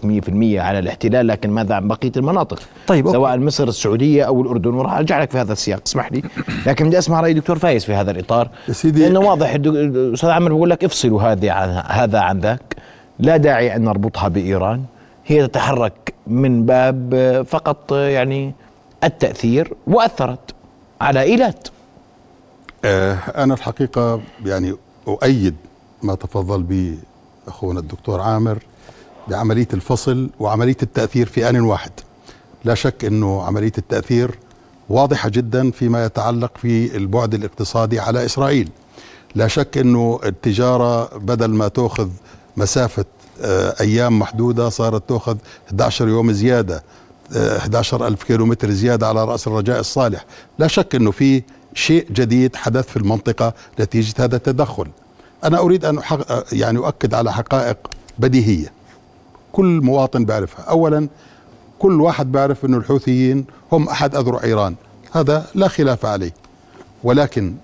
على 0.59 0.79
الاحتلال 0.79 1.27
لكن 1.27 1.51
ماذا 1.51 1.75
عن 1.75 1.88
بقية 1.88 2.12
المناطق؟ 2.17 2.61
طيب 2.87 3.09
سواء 3.09 3.33
okay. 3.33 3.44
مصر 3.45 3.69
السعودية 3.69 4.25
أو 4.25 4.43
الأردن 4.43 4.75
وراح 4.75 4.93
أرجع 4.93 5.23
لك 5.23 5.31
في 5.31 5.38
هذا 5.38 5.53
السياق 5.53 5.81
اسمح 5.87 6.12
لي. 6.12 6.23
لكن 6.67 6.87
بدي 6.87 6.99
أسمع 6.99 7.21
رأي 7.21 7.35
دكتور 7.35 7.59
فايز 7.59 7.85
في 7.85 7.95
هذا 7.95 8.11
الإطار. 8.11 8.49
سيدي 8.71 9.01
لأنه 9.01 9.21
واضح 9.21 9.57
أستاذ 10.14 10.31
عامر 10.31 10.53
بقول 10.53 10.71
لك 10.71 10.85
افصلوا 10.85 11.23
هذه 11.23 11.53
عن 11.53 11.83
هذا 11.87 12.19
عن 12.19 12.38
ذاك. 12.38 12.75
لا 13.18 13.37
داعي 13.37 13.77
أن 13.77 13.85
نربطها 13.85 14.29
بإيران. 14.29 14.85
هي 15.27 15.46
تتحرك 15.46 16.14
من 16.27 16.66
باب 16.66 17.14
فقط 17.48 17.92
يعني 17.92 18.53
التأثير 19.05 19.72
وأثرت 19.87 20.55
على 21.00 21.22
إيلات. 21.22 21.68
آه، 22.85 23.14
أنا 23.14 23.55
الحقيقة 23.55 24.20
يعني 24.44 24.74
أؤيد 25.09 25.55
ما 26.03 26.14
تفضل 26.14 26.62
به 26.62 26.98
أخونا 27.48 27.81
الدكتور 27.81 28.20
عامر 28.20 28.59
بعملية 29.29 29.68
الفصل 29.74 30.31
وعملية 30.40 30.77
التأثير 30.83 31.27
في 31.27 31.48
آن 31.48 31.61
واحد. 31.61 31.90
لا 32.64 32.74
شك 32.74 33.05
أنه 33.05 33.42
عملية 33.42 33.72
التأثير 33.79 34.38
واضحة 34.88 35.29
جدا 35.29 35.70
فيما 35.70 36.05
يتعلق 36.05 36.59
في 36.59 36.96
البعد 36.96 37.35
الاقتصادي 37.35 38.00
على 38.00 38.24
إسرائيل. 38.24 38.70
لا 39.35 39.48
شك 39.48 39.79
أنه 39.79 40.20
التجارة 40.24 41.18
بدل 41.18 41.50
ما 41.50 41.68
تأخذ 41.68 42.09
مسافة 42.57 43.05
آه، 43.43 43.75
أيام 43.81 44.19
محدودة 44.19 44.69
صارت 44.69 45.09
تأخذ 45.09 45.37
11 45.69 46.09
يوم 46.09 46.33
زيادة 46.33 46.83
11 47.37 48.05
آه، 48.05 48.09
ألف 48.09 48.23
كيلومتر 48.23 48.71
زيادة 48.71 49.07
على 49.09 49.25
رأس 49.25 49.47
الرجاء 49.47 49.81
الصالح. 49.81 50.25
لا 50.59 50.67
شك 50.67 50.95
أنه 50.95 51.11
في 51.11 51.43
شيء 51.75 52.07
جديد 52.11 52.57
حدث 52.57 52.88
في 52.88 52.97
المنطقة 52.97 53.55
نتيجة 53.81 54.14
هذا 54.25 54.37
التدخل. 54.37 54.87
أنا 55.45 55.59
أريد 55.59 55.85
أن 55.85 55.99
آه، 55.99 56.45
يعني 56.53 56.79
أؤكد 56.79 57.14
على 57.14 57.33
حقائق 57.33 57.77
بديهية. 58.19 58.73
كل 59.53 59.81
مواطن 59.83 60.25
بيعرفها. 60.25 60.64
أولا 60.64 61.09
كل 61.79 62.01
واحد 62.01 62.33
بيعرف 62.33 62.64
أنه 62.64 62.77
الحوثيين 62.77 63.45
هم 63.73 63.88
أحد 63.88 64.17
أذرع 64.17 64.43
إيران. 64.45 64.75
هذا 65.12 65.47
لا 65.55 65.69
خلاف 65.69 66.07
عليه. 66.07 66.35
ولكن 67.05 67.55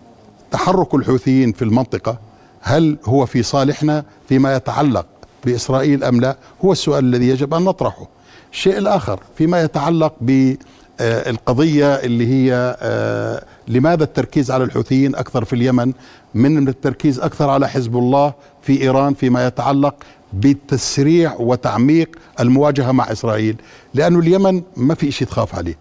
تحرك 0.50 0.94
الحوثيين 0.94 1.53
في 1.53 1.62
المنطقة 1.62 2.18
هل 2.61 2.96
هو 3.05 3.27
في 3.27 3.42
صالحنا 3.42 4.05
فيما 4.29 4.57
يتعلق 4.57 5.07
بإسرائيل 5.44 6.05
أم 6.05 6.20
لا؟ 6.20 6.37
هو 6.64 6.73
السؤال 6.73 7.05
الذي 7.05 7.29
يجب 7.29 7.55
أن 7.55 7.62
نطرحه. 7.62 8.09
الشيء 8.53 8.79
الآخر 8.79 9.20
فيما 9.37 9.62
يتعلق 9.62 10.14
بالقضية 10.20 11.94
اللي 11.94 12.27
هي 12.27 12.77
آه، 12.81 13.44
لماذا 13.68 14.05
التركيز 14.05 14.51
على 14.51 14.64
الحوثيين 14.64 15.14
أكثر 15.14 15.44
في 15.44 15.53
اليمن؟ 15.53 15.92
من 16.35 16.68
التركيز 16.68 17.20
أكثر 17.20 17.51
على 17.51 17.68
حزب 17.68 17.96
الله 17.96 18.33
في 18.62 18.83
إيران 18.83 19.14
فيما 19.14 19.46
يتعلق 19.46 19.94
بتسريع 20.33 21.35
وتعميق 21.38 22.16
المواجهة 22.40 22.92
مع 22.92 23.12
إسرائيل. 23.12 23.57
لأنه 23.94 24.18
اليمن 24.18 24.62
ما 24.77 24.94
في 24.94 25.11
شيء 25.11 25.29
تخاف 25.29 25.55
عليه. 25.55 25.79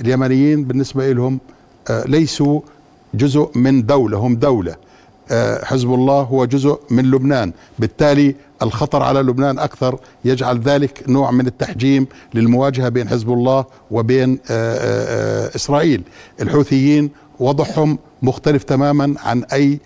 اليمنيين 0.00 0.64
بالنسبة 0.64 1.12
لهم 1.12 1.40
آه، 1.90 2.04
ليسوا 2.06 2.60
جزء 3.14 3.50
من 3.54 3.86
دولة 3.86 4.18
هم 4.18 4.36
دولة. 4.36 4.72
آه، 4.72 4.83
حزب 5.64 5.94
الله 5.94 6.20
هو 6.20 6.44
جزء 6.44 6.80
من 6.90 7.10
لبنان. 7.10 7.52
بالتالي 7.78 8.34
الخطر 8.62 9.02
على 9.02 9.20
لبنان 9.20 9.58
أكثر. 9.58 9.98
يجعل 10.24 10.60
ذلك 10.60 11.04
نوع 11.08 11.30
من 11.30 11.46
التحجيم 11.46 12.06
للمواجهة 12.34 12.88
بين 12.88 13.08
حزب 13.08 13.32
الله 13.32 13.64
وبين 13.90 14.38
إسرائيل. 15.56 16.02
الحوثيين 16.40 17.10
وضعهم 17.40 17.98
مختلف 18.22 18.62
تماما 18.62 19.14
عن 19.24 19.44
أي 19.44 19.80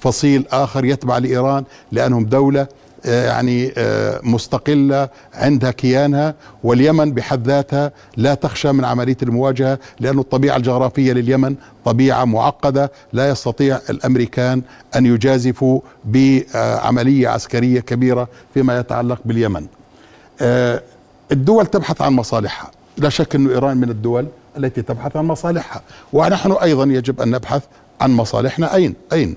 فصيل 0.00 0.46
آخر 0.52 0.84
يتبع 0.84 1.18
لإيران 1.18 1.64
لأنهم 1.92 2.24
دولة 2.24 2.60
آه، 2.60 2.68
يعني 3.04 3.72
آه، 3.76 4.20
مستقلة 4.22 5.08
عندها 5.34 5.70
كيانها 5.70 6.34
واليمن 6.62 7.12
بحد 7.12 7.46
ذاتها 7.46 7.92
لا 8.16 8.34
تخشى 8.34 8.72
من 8.72 8.84
عملية 8.84 9.16
المواجهة 9.22 9.78
لأن 10.00 10.18
الطبيعة 10.18 10.56
الجغرافية 10.56 11.12
لليمن 11.12 11.56
طبيعة 11.84 12.24
معقدة 12.24 12.92
لا 13.12 13.28
يستطيع 13.28 13.80
الأمريكان 13.90 14.62
أن 14.96 15.06
يجازفوا 15.06 15.80
بعملية 16.04 17.28
عسكرية 17.28 17.80
كبيرة 17.80 18.28
فيما 18.54 18.78
يتعلق 18.78 19.20
باليمن. 19.24 19.66
آه، 20.40 20.82
الدول 21.32 21.66
تبحث 21.66 22.02
عن 22.02 22.12
مصالحها. 22.12 22.70
لا 22.98 23.08
شك 23.08 23.34
أن 23.34 23.48
إيران 23.50 23.76
من 23.76 23.90
الدول 23.90 24.26
التي 24.58 24.82
تبحث 24.82 25.16
عن 25.16 25.24
مصالحها. 25.24 25.82
ونحن 26.12 26.52
أيضا 26.52 26.84
يجب 26.84 27.20
أن 27.20 27.30
نبحث 27.30 27.62
عن 28.00 28.10
مصالحنا 28.10 28.74
أين؟ 28.74 28.94
أين؟ 29.12 29.36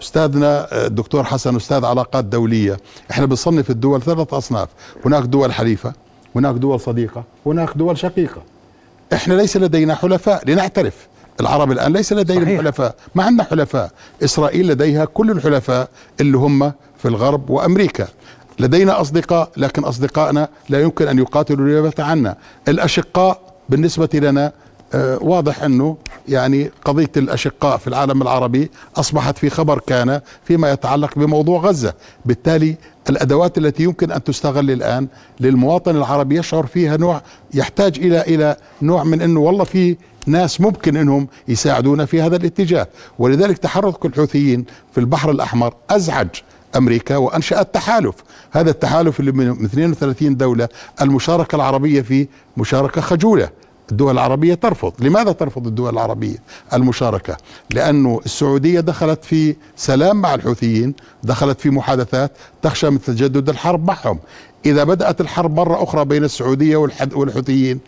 أستاذنا 0.00 0.68
الدكتور 0.86 1.24
حسن 1.24 1.56
أستاذ 1.56 1.84
علاقات 1.84 2.24
دولية. 2.24 2.76
إحنا 3.10 3.26
بنصنف 3.26 3.70
الدول 3.70 4.02
ثلاث 4.02 4.34
أصناف. 4.34 4.68
هناك 5.04 5.22
دول 5.22 5.52
حليفة 5.52 5.92
هناك 6.36 6.54
دول 6.54 6.80
صديقة 6.80 7.24
هناك 7.46 7.68
دول 7.76 7.98
شقيقة. 7.98 8.42
إحنا 9.12 9.34
ليس 9.34 9.56
لدينا 9.56 9.94
حلفاء. 9.94 10.50
لنعترف 10.50 10.94
العرب 11.40 11.72
الآن 11.72 11.92
ليس 11.92 12.12
لدينا 12.12 12.44
صحيح. 12.44 12.60
حلفاء. 12.60 12.94
ما 13.14 13.24
عندنا 13.24 13.44
حلفاء. 13.44 13.90
إسرائيل 14.24 14.68
لديها 14.68 15.04
كل 15.04 15.30
الحلفاء 15.30 15.88
اللي 16.20 16.38
هم 16.38 16.72
في 16.98 17.08
الغرب 17.08 17.50
وأمريكا. 17.50 18.08
لدينا 18.58 19.00
أصدقاء 19.00 19.50
لكن 19.56 19.84
أصدقائنا 19.84 20.48
لا 20.68 20.82
يمكن 20.82 21.08
أن 21.08 21.18
يقاتلوا 21.18 21.66
نيابه 21.66 21.92
عنا. 21.98 22.36
الأشقاء 22.68 23.40
بالنسبة 23.68 24.08
لنا 24.14 24.46
آه 24.46 24.52
واضح 25.20 25.62
أنه 25.62 25.96
يعني 26.28 26.70
قضية 26.84 27.10
الأشقاء 27.16 27.76
في 27.76 27.86
العالم 27.86 28.22
العربي 28.22 28.70
أصبحت 28.96 29.38
في 29.38 29.50
خبر 29.50 29.78
كان 29.78 30.20
فيما 30.44 30.72
يتعلق 30.72 31.18
بموضوع 31.18 31.60
غزة، 31.60 31.94
بالتالي 32.24 32.76
الأدوات 33.10 33.58
التي 33.58 33.82
يمكن 33.82 34.10
أن 34.12 34.24
تستغل 34.24 34.70
الآن 34.70 35.08
للمواطن 35.40 35.96
العربي 35.96 36.38
يشعر 36.38 36.66
فيها 36.66 36.96
نوع 36.96 37.22
يحتاج 37.54 37.98
إلى 37.98 38.20
إلى 38.20 38.56
نوع 38.82 39.04
من 39.04 39.22
أنه 39.22 39.40
والله 39.40 39.64
في 39.64 39.96
ناس 40.26 40.60
ممكن 40.60 40.96
أنهم 40.96 41.28
يساعدونا 41.48 42.04
في 42.04 42.22
هذا 42.22 42.36
الاتجاه، 42.36 42.88
ولذلك 43.18 43.58
تحرك 43.58 44.06
الحوثيين 44.06 44.64
في 44.92 45.00
البحر 45.00 45.30
الأحمر 45.30 45.74
أزعج 45.90 46.28
أمريكا 46.76 47.16
وأنشأت 47.16 47.74
تحالف، 47.74 48.14
هذا 48.50 48.70
التحالف 48.70 49.20
اللي 49.20 49.32
من 49.32 49.64
32 49.64 50.36
دولة 50.36 50.68
المشاركة 51.02 51.56
العربية 51.56 52.02
فيه 52.02 52.28
مشاركة 52.56 53.00
خجولة، 53.00 53.48
الدول 53.90 54.12
العربية 54.12 54.54
ترفض. 54.54 54.92
لماذا 54.98 55.32
ترفض 55.32 55.66
الدول 55.66 55.92
العربية 55.92 56.36
المشاركة؟ 56.72 57.36
لأنه 57.74 58.20
السعودية 58.24 58.80
دخلت 58.80 59.24
في 59.24 59.56
سلام 59.76 60.20
مع 60.20 60.34
الحوثيين 60.34 60.94
دخلت 61.22 61.60
في 61.60 61.70
محادثات 61.70 62.32
تخشى 62.62 62.90
من 62.90 63.00
تجدد 63.00 63.48
الحرب 63.48 63.86
معهم. 63.86 64.18
إذا 64.66 64.84
بدأت 64.84 65.20
الحرب 65.20 65.56
مرة 65.56 65.82
أخرى 65.82 66.04
بين 66.04 66.24
السعودية 66.24 66.76
والحوثيين 67.14 67.80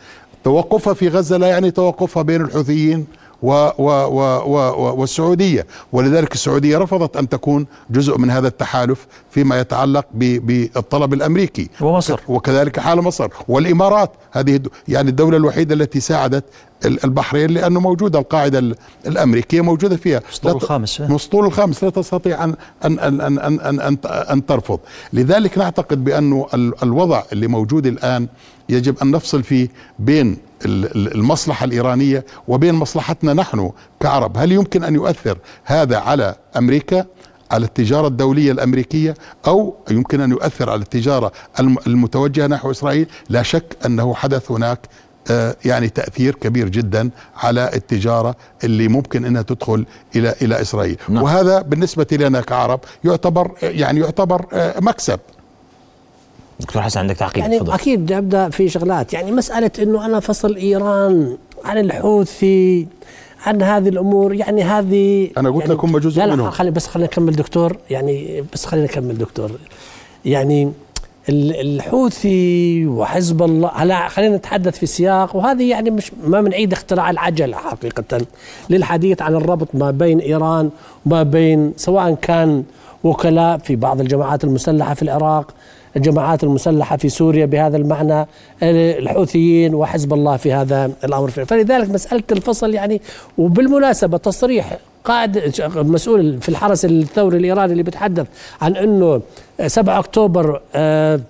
توقفها 0.44 0.94
في 0.94 1.08
غزة 1.08 1.36
لا 1.36 1.46
يعني 1.46 1.70
توقفها 1.70 2.22
بين 2.22 2.40
الحوثيين. 2.40 3.06
و 3.42 3.50
و 3.78 3.88
و 3.88 4.20
و 4.46 4.94
والسعودية. 5.00 5.66
ولذلك 5.92 6.32
السعودية 6.32 6.78
رفضت 6.78 7.16
أن 7.16 7.28
تكون 7.28 7.66
جزء 7.90 8.18
من 8.18 8.30
هذا 8.30 8.48
التحالف 8.48 9.06
فيما 9.30 9.60
يتعلق 9.60 10.06
بالطلب 10.14 11.14
الأمريكي. 11.14 11.68
ومصر. 11.80 12.20
وكذلك 12.28 12.80
حال 12.80 13.02
مصر. 13.02 13.28
والإمارات 13.48 14.10
هذه 14.32 14.60
يعني 14.88 15.10
الدولة 15.10 15.36
الوحيدة 15.36 15.74
التي 15.74 16.00
ساعدت 16.00 16.44
البحرين 16.84 17.50
لأنه 17.50 17.80
موجودة 17.80 18.18
القاعدة 18.18 18.76
الأمريكية 19.06 19.60
موجودة 19.60 19.96
فيها. 19.96 20.22
مسطول 20.30 20.52
الخامس. 20.52 21.00
مسطول 21.00 21.46
الخامس. 21.46 21.84
لا 21.84 21.90
تستطيع 21.90 22.44
أن 22.44 22.54
أن 22.84 22.98
أن 22.98 23.20
أن 23.20 23.38
أن, 23.38 23.60
أن, 23.60 23.80
أن, 23.80 23.98
أن 24.04 24.46
ترفض. 24.46 24.78
لذلك 25.12 25.58
نعتقد 25.58 26.04
بأنه 26.04 26.46
الوضع 26.82 27.22
اللي 27.32 27.46
موجود 27.46 27.86
الآن 27.86 28.28
يجب 28.68 28.98
أن 29.02 29.10
نفصل 29.10 29.42
فيه 29.42 29.68
بين 29.98 30.36
المصلحة 30.64 31.64
الإيرانية 31.64 32.24
وبين 32.48 32.74
مصلحتنا 32.74 33.32
نحن 33.32 33.70
كعرب. 34.00 34.38
هل 34.38 34.52
يمكن 34.52 34.84
أن 34.84 34.94
يؤثر 34.94 35.38
هذا 35.64 35.98
على 35.98 36.36
أمريكا 36.56 37.06
على 37.50 37.64
التجارة 37.64 38.06
الدولية 38.06 38.52
الأمريكية 38.52 39.14
أو 39.46 39.76
يمكن 39.90 40.20
أن 40.20 40.30
يؤثر 40.30 40.70
على 40.70 40.80
التجارة 40.80 41.32
المتوجهة 41.60 42.46
نحو 42.46 42.70
إسرائيل؟ 42.70 43.06
لا 43.28 43.42
شك 43.42 43.76
أنه 43.86 44.14
حدث 44.14 44.50
هناك 44.50 44.88
آه، 45.30 45.56
يعني 45.64 45.88
تأثير 45.88 46.34
كبير 46.34 46.68
جدا 46.68 47.10
على 47.36 47.70
التجارة 47.74 48.36
اللي 48.64 48.88
ممكن 48.88 49.24
إنها 49.24 49.42
تدخل 49.42 49.86
إلى 50.16 50.34
إلى 50.42 50.60
إسرائيل. 50.60 50.96
نعم. 51.08 51.22
وهذا 51.22 51.62
بالنسبة 51.62 52.06
لنا 52.12 52.40
كعرب 52.40 52.80
يعتبر 53.04 53.50
يعني 53.62 54.00
يعتبر 54.00 54.46
آه، 54.52 54.80
مكسب. 54.80 55.20
دكتور 56.60 56.82
حسن 56.82 57.00
عندك 57.00 57.16
تعقيب 57.16 57.42
يعني 57.42 57.58
فضل. 57.58 57.72
أكيد 57.72 58.12
ابدا 58.12 58.48
في 58.48 58.68
شغلات. 58.68 59.12
يعني 59.12 59.32
مسألة 59.32 59.70
إنه 59.82 60.06
أنا 60.06 60.20
فصل 60.20 60.56
إيران 60.56 61.36
عن 61.64 61.78
الحوثي 61.78 62.86
عن 63.46 63.62
هذه 63.62 63.88
الأمور 63.88 64.34
يعني 64.34 64.62
هذه 64.62 65.30
أنا 65.38 65.50
قلت 65.50 65.60
يعني 65.60 65.74
لكم 65.74 65.98
جزء 65.98 66.18
لا 66.24 66.36
لا 66.36 66.50
خلي 66.50 66.70
بس 66.70 66.86
خلينا 66.86 67.08
نكمل 67.08 67.36
دكتور. 67.36 67.76
يعني 67.90 68.44
بس 68.52 68.64
خلينا 68.64 68.86
نكمل 68.86 69.18
دكتور. 69.18 69.50
يعني 70.24 70.72
الحوثي 71.28 72.86
وحزب 72.86 73.42
الله 73.42 73.70
هلا 73.74 74.08
خلينا 74.08 74.36
نتحدث 74.36 74.78
في 74.78 74.86
سياق 74.86 75.36
وهذه 75.36 75.70
يعني 75.70 75.90
مش 75.90 76.12
ما 76.24 76.40
بنعيد 76.40 76.72
اختراع 76.72 77.10
العجله 77.10 77.56
حقيقة 77.56 78.26
للحديث 78.70 79.22
عن 79.22 79.34
الربط 79.34 79.68
ما 79.74 79.90
بين 79.90 80.18
إيران 80.18 80.70
وما 81.06 81.22
بين 81.22 81.72
سواء 81.76 82.14
كان 82.14 82.64
وكلاء 83.04 83.58
في 83.58 83.76
بعض 83.76 84.00
الجماعات 84.00 84.44
المسلحة 84.44 84.94
في 84.94 85.02
العراق. 85.02 85.54
الجماعات 85.96 86.44
المسلحة 86.44 86.96
في 86.96 87.08
سوريا 87.08 87.46
بهذا 87.46 87.76
المعنى 87.76 88.26
الحوثيين 88.62 89.74
وحزب 89.74 90.12
الله 90.12 90.36
في 90.36 90.52
هذا 90.52 90.92
الأمر. 91.04 91.30
فلذلك 91.30 91.90
مسألة 91.90 92.22
الفصل 92.32 92.74
يعني 92.74 93.00
وبالمناسبة 93.38 94.18
تصريح 94.18 94.78
قائد 95.04 95.52
مسؤول 95.76 96.40
في 96.40 96.48
الحرس 96.48 96.84
الثوري 96.84 97.38
الإيراني 97.38 97.72
اللي 97.72 97.82
بيتحدث 97.82 98.26
عن 98.60 98.76
إنه 98.76 99.20
7 99.66 99.98
أكتوبر 99.98 100.60
آه 100.74 101.20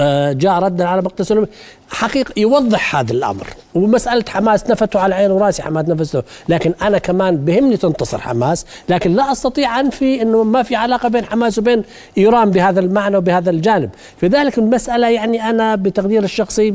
آه، 0.00 0.32
جاء 0.32 0.58
ردا 0.58 0.84
على 0.84 1.02
مقتل 1.02 1.46
حقيقة 1.90 2.32
يوضح 2.36 2.96
هذا 2.96 3.12
الأمر. 3.12 3.46
ومسألة 3.74 4.24
حماس 4.28 4.70
نفته 4.70 5.00
على 5.00 5.14
عين 5.14 5.30
وراسي 5.30 5.62
حماس 5.62 5.88
نفسه 5.88 6.22
لكن 6.48 6.74
أنا 6.82 6.98
كمان 6.98 7.36
بهمني 7.36 7.76
تنتصر 7.76 8.18
حماس. 8.18 8.66
لكن 8.88 9.14
لا 9.14 9.32
أستطيع 9.32 9.80
أنفي 9.80 10.22
أنه 10.22 10.44
ما 10.44 10.62
في 10.62 10.76
علاقة 10.76 11.08
بين 11.08 11.24
حماس 11.24 11.58
وبين 11.58 11.82
إيران 12.18 12.50
بهذا 12.50 12.80
المعنى 12.80 13.16
وبهذا 13.16 13.50
الجانب. 13.50 13.90
في 14.20 14.26
ذلك 14.26 14.58
المسألة 14.58 15.08
يعني 15.08 15.50
أنا 15.50 15.74
بتقدير 15.74 16.22
الشخصي 16.22 16.74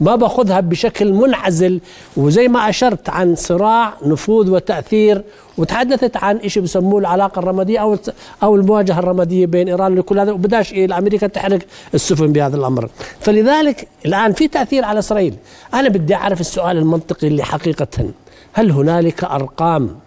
ما 0.00 0.16
باخذها 0.16 0.60
بشكل 0.60 1.12
منعزل. 1.12 1.80
وزي 2.16 2.48
ما 2.48 2.68
أشرت 2.68 3.08
عن 3.08 3.34
صراع 3.34 3.94
نفوذ 4.06 4.50
وتأثير 4.50 5.22
وتحدثت 5.58 6.16
عن 6.16 6.48
شيء 6.48 6.62
بسموه 6.62 7.00
العلاقة 7.00 7.38
الرمادية 7.38 7.78
أو 7.78 7.96
أو 8.42 8.56
المواجهة 8.56 8.98
الرمادية 8.98 9.46
بين 9.46 9.68
إيران 9.68 9.98
وكل 9.98 10.18
هذا. 10.18 10.32
وبداش 10.32 10.72
إيه 10.72 10.98
أمريكا 10.98 11.26
تحرق 11.26 11.58
السفن 11.94 12.32
بهذا 12.32 12.56
الأمر. 12.56 12.90
فلذلك 13.20 13.88
الآن 14.06 14.32
في 14.38 14.48
تأثير 14.48 14.84
على 14.84 14.98
إسرائيل. 14.98 15.34
أنا 15.74 15.88
بدي 15.88 16.14
أعرف 16.14 16.40
السؤال 16.40 16.76
المنطقي 16.76 17.26
اللي 17.26 17.44
حقيقة 17.44 18.10
هل 18.52 18.70
هنالك 18.70 19.24
أرقام 19.24 19.98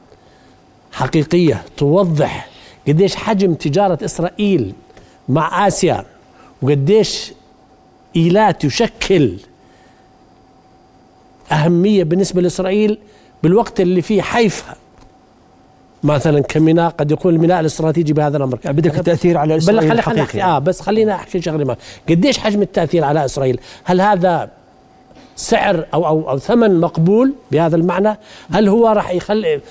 حقيقية 0.92 1.64
توضح 1.78 2.50
قديش 2.88 3.16
حجم 3.16 3.54
تجارة 3.54 4.06
إسرائيل 4.06 4.74
مع 5.30 5.68
آسيا 5.68 6.06
وقديش 6.62 7.34
إيلات 8.16 8.64
يشكل 8.66 9.38
أهمية 11.52 12.04
بالنسبة 12.04 12.42
لإسرائيل 12.42 12.98
بالوقت 13.44 13.80
اللي 13.82 14.02
فيه 14.02 14.22
حيفا؟ 14.22 14.76
مثلا 16.04 16.42
كميناء 16.42 16.90
قد 16.90 17.12
يكون 17.12 17.36
الميناء 17.36 17.60
الاستراتيجي 17.60 18.14
بهذا 18.14 18.38
الأمر. 18.38 18.60
يعني 18.66 18.78
بدك 18.78 19.00
التاثير 19.00 19.38
على 19.38 19.58
إسرائيل 19.58 19.92
الحقيقي. 19.92 20.42
آه 20.42 20.60
بس 20.60 20.82
خلينا 20.82 21.16
أحكي 21.16 21.42
شغلة 21.42 21.66
ما. 21.66 21.76
قديش 22.10 22.38
حجم 22.38 22.62
التأثير 22.62 23.04
على 23.04 23.26
إسرائيل؟ 23.26 23.60
هل 23.84 24.02
هذا 24.02 24.50
سعر 25.36 25.86
أو 25.94 26.08
أو 26.08 26.30
أو 26.30 26.38
ثمن 26.38 26.80
مقبول 26.80 27.34
بهذا 27.52 27.76
المعنى؟ 27.76 28.18
هل 28.52 28.68
هو 28.68 28.88
راح 28.88 29.12
يخلي 29.12 29.62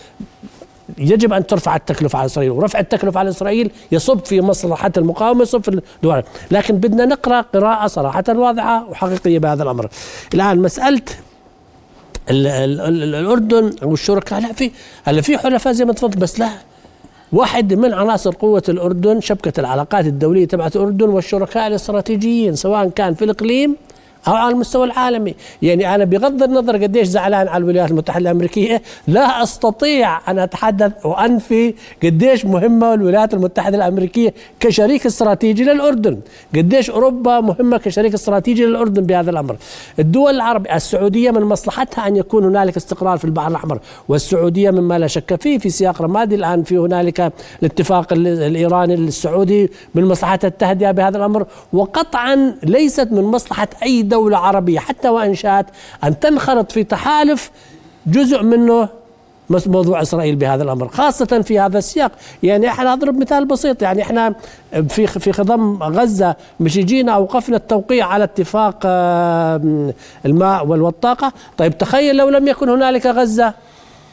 يجب 0.99 1.33
أن 1.33 1.47
ترفع 1.47 1.77
التكلفة 1.77 2.19
على 2.19 2.27
إسرائيل؟ 2.27 2.51
ورفع 2.51 2.79
التكلفة 2.79 3.21
على 3.21 3.29
إسرائيل 3.29 3.71
يصب 3.93 4.19
في 4.25 4.41
مصلحة 4.41 4.93
المقاومة 4.97 5.43
يصب 5.43 5.63
في 5.63 5.81
الدول. 5.97 6.23
لكن 6.51 6.77
بدنا 6.77 7.05
نقرأ 7.05 7.41
قراءة 7.41 7.87
صراحة 7.87 8.25
واضحة 8.29 8.89
وحقيقية 8.91 9.39
بهذا 9.39 9.63
الأمر. 9.63 9.89
الآن 10.35 10.59
مسألة 10.59 10.89
ال 10.89 10.95
ال 10.95 11.03
ال 11.03 11.30
الأردن 12.31 13.73
والشركاء. 13.83 14.41
لا 14.41 14.53
في 14.53 14.71
هلا 15.05 15.21
في 15.21 15.39
حلفاء 15.39 15.73
زي 15.73 15.85
ما 15.85 15.93
تفضل 15.93 16.19
بس 16.21 16.39
لا. 16.41 16.49
واحد 17.33 17.75
من 17.75 17.95
عناصر 17.95 18.35
قوة 18.35 18.63
الأردن 18.69 19.21
شبكة 19.21 19.61
العلاقات 19.61 20.07
الدولية 20.07 20.45
تبعت 20.45 20.77
الأردن 20.77 21.09
والشركاء 21.09 21.67
الاستراتيجيين 21.67 22.55
سواء 22.57 22.89
كان 22.89 23.15
في 23.15 23.25
الإقليم 23.25 23.77
أو 24.29 24.33
على 24.33 24.55
المستوى 24.55 24.85
العالمي. 24.85 25.35
يعني 25.63 25.95
أنا 25.95 26.05
بغض 26.05 26.43
النظر 26.43 26.83
قديش 26.83 27.09
زعلان 27.09 27.49
على 27.49 27.63
الولايات 27.63 27.91
المتحدة 27.91 28.31
الأمريكية 28.31 28.83
لا 29.07 29.43
أستطيع 29.43 30.31
أن 30.31 30.39
أتحدث 30.39 31.07
وأنفي 31.07 31.75
قديش 32.03 32.45
مهمة 32.45 32.95
الولايات 32.95 33.35
المتحدة 33.35 33.77
الأمريكية 33.77 34.35
كشريك 34.61 35.07
استراتيجي 35.07 35.65
للأردن. 35.65 36.21
قديش 36.57 36.91
أوروبا 36.91 37.41
مهمة 37.41 37.79
كشريك 37.79 38.15
استراتيجي 38.15 38.65
للأردن 38.65 39.03
بهذا 39.03 39.31
الأمر. 39.31 39.57
الدول 39.99 40.35
العربيه 40.35 40.77
السعودية 40.77 41.31
من 41.31 41.43
مصلحتها 41.43 42.07
أن 42.07 42.17
يكون 42.17 42.45
هنالك 42.45 42.77
استقرار 42.77 43.19
في 43.19 43.25
البحر 43.25 43.49
الأحمر 43.49 43.79
والسعودية 44.09 44.71
مما 44.71 44.99
لا 44.99 45.07
شك 45.07 45.43
فيه 45.43 45.59
في 45.59 45.71
سياق 45.71 46.03
رمادي 46.03 46.35
الآن 46.35 46.63
في 46.63 46.79
هنالك 46.79 47.33
الاتفاق 47.63 48.13
الإيراني 48.13 48.95
السعودي 48.95 49.71
من 49.95 50.05
مصلحتها 50.05 50.49
التهدئة 50.49 50.91
بهذا 50.91 51.19
الأمر. 51.19 51.47
وقطعا 51.73 52.55
ليست 52.63 53.09
من 53.13 53.23
مصلحة 53.23 53.69
أي 53.83 54.03
دولة 54.11 54.39
عربية 54.39 54.79
حتى 54.79 55.09
وإن 55.09 55.35
شاءت 55.35 55.67
أن 56.05 56.19
تنخرط 56.21 56.73
في 56.73 56.85
تحالف 56.85 57.51
جزء 58.07 58.43
منه 58.43 58.89
موضوع 59.67 60.03
إسرائيل 60.03 60.37
بهذا 60.37 60.63
الأمر 60.63 60.89
خاصة 60.89 61.43
في 61.45 61.59
هذا 61.61 61.79
السياق. 61.79 62.13
يعني 62.43 62.69
إحنا 62.69 62.93
أضرب 62.93 63.21
مثال 63.21 63.45
بسيط 63.45 63.83
يعني 63.83 64.03
إحنا 64.03 64.35
في 64.89 65.07
في 65.07 65.33
خضم 65.33 65.83
غزة 65.83 66.37
مش 66.61 66.79
جينا 66.79 67.13
اوقفنا 67.13 67.57
التوقيع 67.57 68.07
على 68.07 68.25
اتفاق 68.25 68.87
الماء 70.27 70.67
والطاقه 70.67 71.33
طيب 71.59 71.79
تخيل 71.79 72.17
لو 72.17 72.29
لم 72.29 72.49
يكن 72.49 72.69
هنالك 72.69 73.07
غزة. 73.07 73.55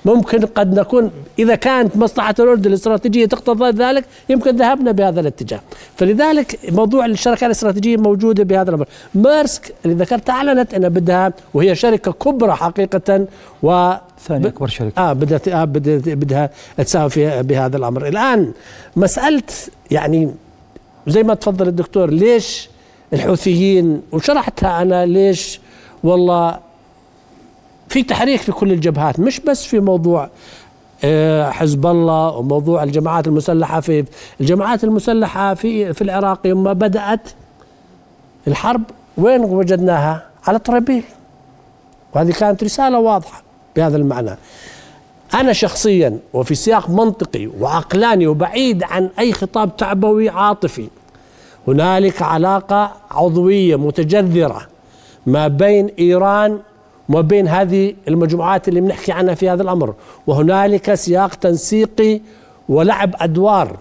ممكن 0.06 0.46
قد 0.46 0.80
نكون 0.80 1.12
إذا 1.40 1.56
كانت 1.56 1.98
مصلحة 1.98 2.36
الأردن 2.40 2.70
الاستراتيجية 2.70 3.26
تقتضي 3.26 3.70
ذلك 3.70 4.06
يمكن 4.30 4.56
ذهبنا 4.56 4.92
بهذا 4.92 5.20
الاتجاه. 5.20 5.60
فلذلك 5.96 6.60
موضوع 6.72 7.06
الشركة 7.06 7.46
الاستراتيجية 7.46 7.98
موجودة 7.98 8.44
بهذا 8.44 8.70
الأمر. 8.70 8.86
مارسك 9.16 9.74
اللي 9.86 9.96
ذكرت 9.96 10.30
أعلنت 10.30 10.74
أنها 10.74 10.90
بدها 10.90 11.34
وهي 11.54 11.76
شركة 11.76 12.12
كبرى 12.12 12.54
حقيقة 12.54 13.26
و 13.64 13.94
ثاني 14.28 14.48
أكبر 14.48 14.68
شركة. 14.68 15.02
آه 15.10 15.14
بدها 15.14 15.62
آه 15.62 15.66
بدها, 15.66 16.16
بدها 16.16 16.50
تساهم 16.78 17.10
في 17.10 17.44
بهذا 17.44 17.78
الأمر. 17.78 18.08
الآن 18.08 18.52
مسألة 18.96 19.44
يعني 19.92 20.32
زي 21.08 21.24
ما 21.24 21.34
تفضل 21.34 21.68
الدكتور 21.68 22.10
ليش 22.10 22.70
الحوثيين 23.14 24.02
وشرحتها 24.12 24.82
أنا 24.82 25.06
ليش 25.06 25.60
والله 26.04 26.67
في 27.90 28.04
تحريك 28.04 28.42
في 28.42 28.52
كل 28.52 28.72
الجبهات 28.72 29.20
مش 29.20 29.40
بس 29.40 29.66
في 29.66 29.80
موضوع 29.80 30.30
آه، 31.04 31.50
حزب 31.50 31.86
الله 31.86 32.30
وموضوع 32.30 32.84
الجماعات 32.84 33.28
المسلحة 33.28 33.80
في 33.80 34.06
الجماعات 34.42 34.84
المسلحة 34.84 35.54
في 35.54 35.94
في 35.94 36.02
العراق 36.02 36.48
يوم 36.48 36.74
بدأت 36.74 37.30
الحرب 38.48 38.82
وين 39.18 39.42
وجدناها؟ 39.42 40.28
على 40.48 40.60
طرابيل 40.60 41.04
وهذه 42.16 42.32
كانت 42.32 42.64
رسالة 42.64 43.00
واضحة 43.00 43.44
بهذا 43.76 43.98
المعنى 43.98 44.38
أنا 45.34 45.54
شخصيا 45.54 46.20
وفي 46.34 46.56
سياق 46.56 46.90
منطقي 46.90 47.48
وعقلاني 47.60 48.28
وبعيد 48.28 48.84
عن 48.84 49.10
أي 49.20 49.34
خطاب 49.34 49.78
تعبوي 49.78 50.30
عاطفي 50.30 50.88
هنالك 51.68 52.22
علاقة 52.22 52.92
عضوية 53.12 53.76
متجذرة 53.76 54.68
ما 55.26 55.48
بين 55.48 55.90
إيران 56.00 56.60
وما 57.10 57.22
بين 57.22 57.48
هذه 57.48 57.94
المجموعات 58.08 58.68
اللي 58.68 58.82
بنحكي 58.82 59.12
عنها 59.12 59.34
في 59.34 59.50
هذا 59.50 59.64
الأمر. 59.64 59.94
وهنالك 60.28 60.94
سياق 60.94 61.36
تنسيقي 61.36 62.22
ولعب 62.70 63.16
أدوار 63.20 63.78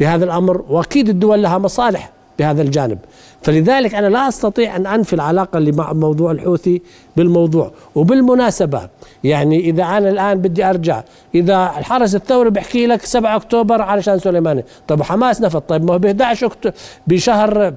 بهذا 0.00 0.24
الأمر 0.24 0.64
وأكيد 0.68 1.08
الدول 1.08 1.42
لها 1.42 1.58
مصالح 1.58 2.10
بهذا 2.38 2.62
الجانب. 2.62 2.98
فلذلك 3.42 3.94
أنا 3.94 4.06
لا 4.06 4.28
أستطيع 4.28 4.76
أن 4.76 4.86
أنفي 4.86 5.12
العلاقة 5.12 5.58
اللي 5.58 5.72
مع 5.72 5.92
موضوع 5.92 6.30
الحوثي 6.30 6.82
بالموضوع. 7.16 7.70
وبالمناسبة 7.94 8.88
يعني 9.24 9.60
إذا 9.60 9.82
أنا 9.82 10.10
الآن 10.10 10.38
بدي 10.38 10.64
أرجع 10.64 11.02
إذا 11.34 11.72
الحرس 11.78 12.14
الثوري 12.14 12.50
بيحكي 12.50 12.86
لك 12.86 13.04
7 13.04 13.36
أكتوبر 13.36 13.82
علشان 13.82 14.18
سليماني 14.18 14.64
طب 14.88 15.02
حماس 15.02 15.40
نفط 15.40 15.68
طيب 15.68 15.84
ما 15.84 15.94
هو 15.94 15.98
ب 15.98 16.06
11 16.06 16.46
اكتوبر 16.46 16.74
بشهر 17.06 17.74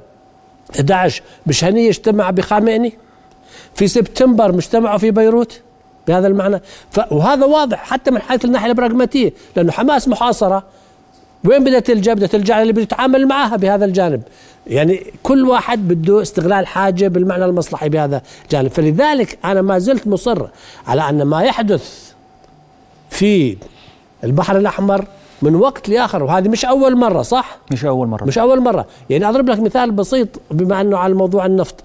11 0.75 1.23
مش 1.47 1.63
هني 1.63 1.89
اجتمع 1.89 2.29
بخامئني؟ 2.29 2.93
في 3.77 3.87
سبتمبر 3.87 4.51
مجتمعوا 4.51 4.97
في 4.97 5.11
بيروت؟ 5.11 5.61
بهذا 6.07 6.27
المعنى. 6.27 6.61
وهذا 7.11 7.45
واضح 7.45 7.77
حتى 7.83 8.11
من 8.11 8.21
حيث 8.21 8.45
الناحية 8.45 8.67
البراغماتية 8.67 9.33
لأنه 9.55 9.71
حماس 9.71 10.07
محاصرة. 10.07 10.63
وين 11.43 11.63
بدها 11.63 11.79
تلجا؟ 11.79 12.13
بدها 12.13 12.27
تلجا 12.27 12.61
اللي 12.61 12.73
بده 12.73 12.81
يتعامل 12.81 13.27
معها 13.27 13.55
بهذا 13.55 13.85
الجانب؟ 13.85 14.21
يعني 14.67 15.13
كل 15.23 15.45
واحد 15.45 15.87
بده 15.87 16.21
استغلال 16.21 16.67
حاجة 16.67 17.07
بالمعنى 17.07 17.45
المصلحي 17.45 17.89
بهذا 17.89 18.21
الجانب 18.43 18.67
فلذلك 18.67 19.37
أنا 19.45 19.61
ما 19.61 19.79
زلت 19.79 20.07
مصر 20.07 20.47
على 20.87 21.09
أن 21.09 21.23
ما 21.23 21.41
يحدث 21.41 22.13
في 23.09 23.57
البحر 24.23 24.57
الأحمر 24.57 25.05
من 25.41 25.55
وقت 25.55 25.89
لآخر 25.89 26.23
وهذه 26.23 26.49
مش 26.49 26.65
أول 26.65 26.95
مرة 26.95 27.21
صح؟ 27.21 27.57
مش 27.71 27.85
أول 27.85 28.07
مرة. 28.07 28.25
مش 28.25 28.37
أول 28.37 28.59
مرة. 28.59 28.85
يعني 29.09 29.29
أضرب 29.29 29.49
لك 29.49 29.59
مثال 29.59 29.91
بسيط 29.91 30.27
بما 30.51 30.81
أنه 30.81 30.97
على 30.97 31.13
موضوع 31.13 31.45
النفط. 31.45 31.75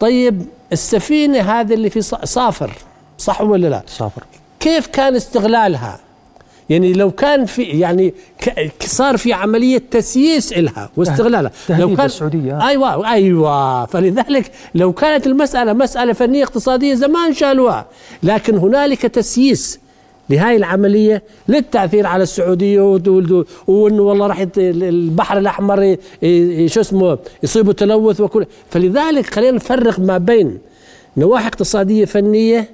طيب 0.00 0.42
السفينة 0.72 1.40
هذه 1.40 1.74
اللي 1.74 1.90
في 1.90 2.00
صافر 2.24 2.72
صح 3.18 3.40
ولا 3.40 3.66
لا؟ 3.68 3.82
صافر. 3.86 4.22
كيف 4.60 4.86
كان 4.86 5.16
استغلالها؟ 5.16 6.00
يعني 6.70 6.92
لو 6.92 7.10
كان 7.10 7.44
في 7.46 7.62
يعني 7.62 8.14
صار 8.80 9.16
في 9.16 9.32
عملية 9.32 9.82
تسييس 9.90 10.52
إلها 10.52 10.90
واستغلالها. 10.96 11.50
لو 11.68 11.96
كان 11.96 12.06
السعودية. 12.06 12.68
أيوة 12.68 13.10
أيوة. 13.12 13.86
فلذلك 13.86 14.52
لو 14.74 14.92
كانت 14.92 15.26
المسألة 15.26 15.72
مسألة 15.72 16.12
فنية 16.12 16.44
اقتصادية 16.44 16.94
زمان 16.94 17.34
شالوها 17.34 17.86
لكن 18.22 18.58
هنالك 18.58 19.02
تسييس 19.02 19.80
لهاي 20.30 20.56
العملية 20.56 21.22
للتأثير 21.48 22.06
على 22.06 22.22
السعودية 22.22 22.80
وإنه 23.66 24.02
والله 24.02 24.26
راح 24.26 24.46
البحر 24.58 25.38
الأحمر 25.38 25.96
شو 26.66 26.80
اسمه 26.80 27.18
يصيبه 27.42 27.72
تلوث 27.72 28.20
وكل 28.20 28.46
فلذلك 28.70 29.34
خلينا 29.34 29.56
نفرق 29.56 30.00
ما 30.00 30.18
بين 30.18 30.58
نواحي 31.16 31.46
اقتصادية 31.46 32.04
فنية 32.04 32.70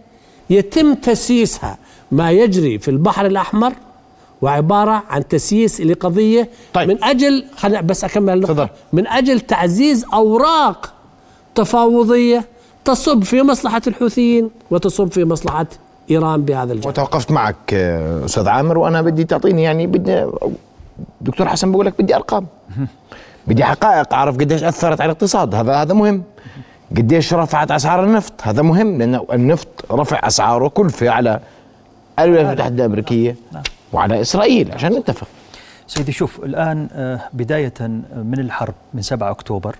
يتم 0.50 0.94
تسييسها 0.94 1.78
ما 2.12 2.30
يجري 2.30 2.78
في 2.78 2.90
البحر 2.90 3.26
الأحمر 3.26 3.72
وعبارة 4.42 5.02
عن 5.08 5.28
تسييس 5.28 5.80
لقضية 5.80 6.48
طيب. 6.74 6.88
من 6.88 7.04
أجل 7.04 7.44
خلينا 7.56 7.80
بس 7.80 8.04
أكمل 8.04 8.34
النقطة 8.34 8.70
من 8.92 9.06
أجل 9.06 9.40
تعزيز 9.40 10.04
أوراق 10.12 10.94
تفاوضية 11.54 12.44
تصب 12.84 13.24
في 13.24 13.42
مصلحة 13.42 13.82
الحوثيين 13.86 14.50
وتصب 14.70 15.12
في 15.12 15.24
مصلحة 15.24 15.66
إيران 16.10 16.42
بهذا 16.42 16.72
الجانب. 16.72 16.86
وتوقفت 16.86 17.30
معك 17.30 17.74
آه، 17.74 18.24
أستاذ 18.24 18.48
عامر 18.48 18.78
وأنا 18.78 19.02
بدي 19.02 19.24
تعطيني 19.24 19.62
يعني 19.62 19.86
بدي 19.86 20.26
دكتور 21.20 21.48
حسن 21.48 21.72
بقول 21.72 21.86
لك 21.86 22.02
بدي 22.02 22.16
أرقام. 22.16 22.46
بدي 23.46 23.64
حقائق 23.64 24.14
أعرف 24.14 24.36
قديش 24.36 24.64
أثرت 24.64 25.00
على 25.00 25.10
الاقتصاد. 25.10 25.54
هذا 25.54 25.74
هذا 25.74 25.94
مهم. 25.94 26.22
قديش 26.96 27.34
رفعت 27.34 27.70
أسعار 27.70 28.04
النفط. 28.04 28.32
هذا 28.42 28.62
مهم 28.62 28.98
لأن 28.98 29.20
النفط 29.32 29.68
رفع 29.90 30.26
أسعاره 30.26 30.68
كلفه 30.68 31.10
على 31.10 31.40
الولايات 32.18 32.46
المتحدة 32.46 32.84
الأمريكية 32.84 33.36
نعم. 33.52 33.62
وعلى 33.92 34.20
إسرائيل 34.20 34.72
عشان 34.72 34.92
نتفق. 34.92 35.26
سيدي 35.86 36.12
شوف 36.12 36.44
الآن 36.44 36.88
آه، 36.92 37.20
بداية 37.32 37.74
من 38.16 38.40
الحرب 38.40 38.74
من 38.94 39.02
7 39.02 39.30
أكتوبر 39.30 39.76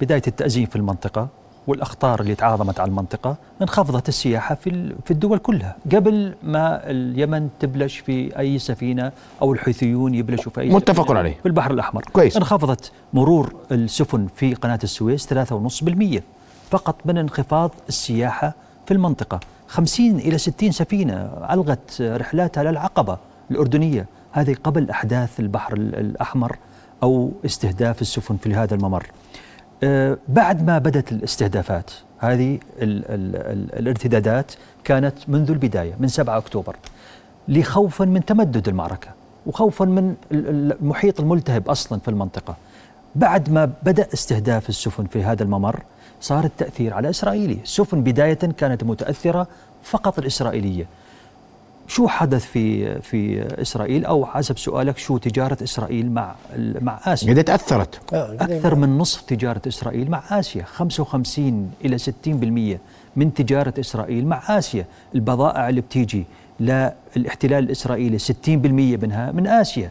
بداية 0.00 0.22
التأزيم 0.26 0.66
في 0.66 0.76
المنطقة. 0.76 1.28
والأخطار 1.68 2.20
اللي 2.20 2.34
تعاظمت 2.34 2.80
على 2.80 2.88
المنطقة 2.88 3.36
انخفضت 3.62 4.08
السياحة 4.08 4.54
في 4.54 4.94
في 5.04 5.10
الدول 5.10 5.38
كلها. 5.38 5.76
قبل 5.92 6.34
ما 6.42 6.90
اليمن 6.90 7.48
تبلش 7.60 7.98
في 7.98 8.38
أي 8.38 8.58
سفينة 8.58 9.12
أو 9.42 9.52
الحوثيون 9.52 10.14
يبلشوا 10.14 10.52
في 10.52 10.60
أي 10.60 10.68
متفق 10.70 11.12
عليه. 11.12 11.36
في 11.42 11.46
البحر 11.46 11.70
الأحمر. 11.70 12.02
كويس. 12.12 12.36
انخفضت 12.36 12.92
مرور 13.12 13.54
السفن 13.72 14.26
في 14.36 14.54
قناة 14.54 14.78
السويس 14.84 15.26
3.5% 15.26 16.22
فقط 16.70 16.96
من 17.04 17.18
انخفاض 17.18 17.70
السياحة 17.88 18.54
في 18.86 18.94
المنطقة. 18.94 19.40
50 19.68 20.18
إلى 20.18 20.38
60 20.38 20.72
سفينة 20.72 21.30
ألغت 21.50 22.02
رحلاتها 22.02 22.62
للعقبة 22.62 23.18
الأردنية. 23.50 24.06
هذه 24.32 24.56
قبل 24.64 24.90
أحداث 24.90 25.40
البحر 25.40 25.72
الأحمر 25.76 26.56
أو 27.02 27.32
استهداف 27.44 28.02
السفن 28.02 28.36
في 28.36 28.54
هذا 28.54 28.74
الممر. 28.74 29.06
بعد 30.28 30.66
ما 30.66 30.78
بدأت 30.78 31.12
الاستهدافات 31.12 31.90
هذه 32.18 32.58
ال 32.82 33.04
ال 33.08 33.36
ال 33.36 33.78
الارتدادات 33.78 34.52
كانت 34.84 35.14
منذ 35.28 35.50
البداية 35.50 35.94
من 36.00 36.08
7 36.08 36.38
أكتوبر 36.38 36.76
لخوفا 37.48 38.04
من 38.04 38.24
تمدد 38.24 38.68
المعركة 38.68 39.08
وخوفا 39.46 39.84
من 39.84 40.14
المحيط 40.32 41.20
الملتهب 41.20 41.68
أصلا 41.68 42.00
في 42.00 42.08
المنطقة. 42.08 42.56
بعد 43.14 43.50
ما 43.50 43.72
بدأ 43.82 44.06
استهداف 44.14 44.68
السفن 44.68 45.04
في 45.04 45.22
هذا 45.22 45.42
الممر 45.42 45.82
صار 46.20 46.44
التأثير 46.44 46.94
على 46.94 47.10
إسرائيلي. 47.10 47.58
السفن 47.62 48.02
بداية 48.02 48.34
كانت 48.34 48.84
متأثرة 48.84 49.46
فقط 49.82 50.18
الإسرائيلية. 50.18 50.86
شو 51.88 52.08
حدث 52.08 52.44
في 52.46 52.94
في 53.02 53.42
إسرائيل 53.62 54.04
أو 54.04 54.26
حسب 54.26 54.58
سؤالك 54.58 54.98
شو 54.98 55.18
تجارة 55.18 55.58
إسرائيل 55.62 56.10
مع 56.12 56.34
مع 56.58 57.00
آسيا؟ 57.04 57.34
قد 57.34 57.44
تأثرت. 57.44 58.00
آه، 58.14 58.34
أكثر 58.40 58.74
من 58.74 58.98
نصف 58.98 59.20
تجارة 59.20 59.62
إسرائيل 59.68 60.10
مع 60.10 60.22
آسيا 60.30 60.64
55 60.64 61.70
إلى 61.84 61.98
60% 61.98 62.78
من 63.16 63.34
تجارة 63.34 63.74
إسرائيل 63.80 64.26
مع 64.26 64.42
آسيا. 64.58 64.84
البضائع 65.14 65.68
اللي 65.68 65.80
بتيجي 65.80 66.24
للاحتلال 66.60 67.64
الإسرائيلي 67.64 68.18
60% 68.18 68.96
منها 69.02 69.32
من 69.32 69.46
آسيا. 69.46 69.90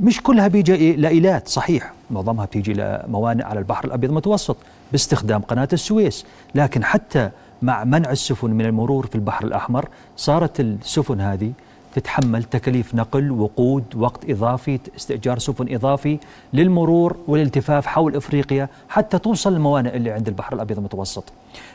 مش 0.00 0.22
كلها 0.22 0.48
بيجي 0.48 0.92
لإيلات 0.96 1.48
صحيح. 1.48 1.92
معظمها 2.10 2.44
بتيجي 2.44 2.72
لموانئ 2.72 3.44
على 3.44 3.58
البحر 3.58 3.84
الأبيض 3.84 4.10
المتوسط 4.10 4.56
باستخدام 4.92 5.40
قناة 5.40 5.68
السويس. 5.72 6.24
لكن 6.54 6.84
حتى 6.84 7.30
مع 7.62 7.84
منع 7.84 8.10
السفن 8.10 8.50
من 8.50 8.66
المرور 8.66 9.06
في 9.06 9.14
البحر 9.14 9.44
الأحمر 9.44 9.88
صارت 10.16 10.60
السفن 10.60 11.20
هذه 11.20 11.52
تتحمل 11.94 12.44
تكاليف 12.44 12.94
نقل 12.94 13.30
وقود 13.30 13.84
وقت 13.96 14.30
إضافي 14.30 14.78
استئجار 14.96 15.38
سفن 15.38 15.74
إضافي 15.74 16.18
للمرور 16.52 17.16
والالتفاف 17.26 17.86
حول 17.86 18.16
إفريقيا 18.16 18.68
حتى 18.88 19.18
توصل 19.18 19.52
الموانئ 19.52 19.96
اللي 19.96 20.10
عند 20.10 20.28
البحر 20.28 20.54
الأبيض 20.54 20.78
المتوسط. 20.78 21.24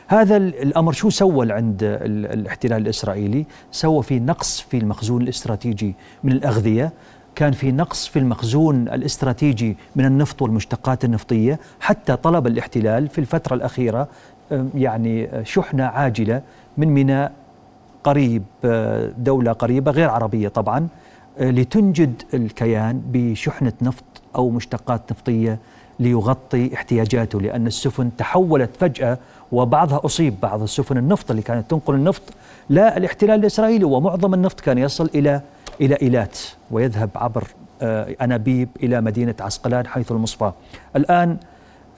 هذا 0.06 0.36
الأمر 0.36 0.92
شو 0.92 1.10
سوى 1.10 1.52
عند 1.52 1.78
الاحتلال 2.02 2.82
الإسرائيلي؟ 2.82 3.46
سوى 3.72 4.02
في 4.02 4.20
نقص 4.20 4.60
في 4.60 4.78
المخزون 4.78 5.22
الاستراتيجي 5.22 5.94
من 6.24 6.32
الأغذية 6.32 6.92
كان 7.34 7.52
في 7.52 7.72
نقص 7.72 8.06
في 8.06 8.18
المخزون 8.18 8.88
الاستراتيجي 8.88 9.76
من 9.96 10.04
النفط 10.04 10.42
والمشتقات 10.42 11.04
النفطية 11.04 11.60
حتى 11.80 12.16
طلب 12.16 12.46
الاحتلال 12.46 13.08
في 13.08 13.18
الفترة 13.18 13.54
الأخيرة 13.54 14.08
يعني 14.74 15.28
شحنة 15.44 15.84
عاجلة 15.84 16.42
من 16.76 16.88
ميناء 16.88 17.32
قريب 18.06 18.42
آه، 18.64 19.12
دولة 19.18 19.52
قريبة 19.52 19.90
غير 19.90 20.10
عربية 20.10 20.48
طبعا 20.48 20.88
آه، 21.38 21.50
لتنجد 21.50 22.22
الكيان 22.34 23.02
بشحنة 23.12 23.72
نفط 23.82 24.04
أو 24.36 24.50
مشتقات 24.50 25.12
نفطية 25.12 25.58
ليغطي 26.00 26.74
احتياجاته 26.74 27.40
لأن 27.40 27.66
السفن 27.66 28.16
تحولت 28.16 28.70
فجأة 28.76 29.18
وبعضها 29.52 30.00
أصيب 30.04 30.34
بعض 30.42 30.62
السفن 30.62 30.98
النفط 30.98 31.30
اللي 31.30 31.42
كانت 31.42 31.70
تنقل 31.70 31.94
النفط 31.94 32.22
لا 32.70 32.96
الاحتلال 32.96 33.40
الإسرائيلي 33.40 33.84
ومعظم 33.84 34.34
النفط 34.34 34.60
كان 34.60 34.78
يصل 34.78 35.10
إلى 35.14 35.40
إلى 35.80 35.94
إيلات 36.02 36.38
ويذهب 36.70 37.10
عبر 37.14 37.44
أنابيب 38.22 38.68
إلى 38.82 39.00
مدينة 39.00 39.34
عسقلان 39.40 39.86
حيث 39.86 40.12
المصفى. 40.12 40.52
الآن 40.96 41.36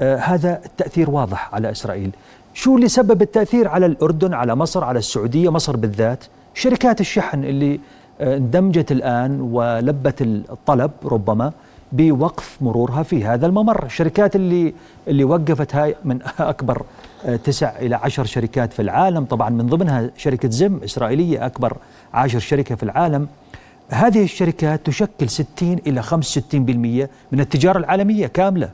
هذا 0.00 0.60
التأثير 0.64 1.10
واضح 1.10 1.54
على 1.54 1.70
إسرائيل. 1.70 2.10
شو 2.54 2.76
اللي 2.76 2.88
سبب 2.88 3.22
التأثير 3.22 3.68
على 3.68 3.86
الأردن 3.86 4.34
على 4.34 4.54
مصر 4.54 4.84
على 4.84 4.98
السعودية 4.98 5.48
مصر 5.48 5.76
بالذات؟ 5.76 6.24
شركات 6.54 7.00
الشحن 7.00 7.44
اللي 7.44 7.80
آه، 8.20 8.36
اندمجت 8.36 8.92
الآن 8.92 9.40
ولبت 9.40 10.22
الطلب 10.22 10.90
ربما 11.04 11.52
بوقف 11.92 12.58
مرورها 12.60 13.02
في 13.02 13.24
هذا 13.24 13.46
الممر. 13.46 13.84
الشركات 13.84 14.36
اللي 14.36 14.74
اللي 15.08 15.24
وقفت 15.24 15.74
هاي 15.74 15.96
من 16.04 16.18
أكبر 16.38 16.82
آه، 17.26 17.36
تسع 17.36 17.78
إلى 17.78 17.94
عشر 17.96 18.24
شركات 18.24 18.72
في 18.72 18.82
العالم. 18.82 19.24
طبعا 19.24 19.50
من 19.50 19.66
ضمنها 19.66 20.10
شركة 20.16 20.50
زم 20.50 20.80
إسرائيلية 20.84 21.46
أكبر 21.46 21.76
عشر 22.14 22.38
شركة 22.38 22.74
في 22.74 22.82
العالم. 22.82 23.28
هذه 23.88 24.24
الشركات 24.24 24.86
تشكل 24.86 25.28
60 25.28 25.78
إلى 25.86 26.02
65% 26.02 27.08
من 27.32 27.40
التجارة 27.40 27.78
العالمية 27.78 28.26
كاملة. 28.26 28.70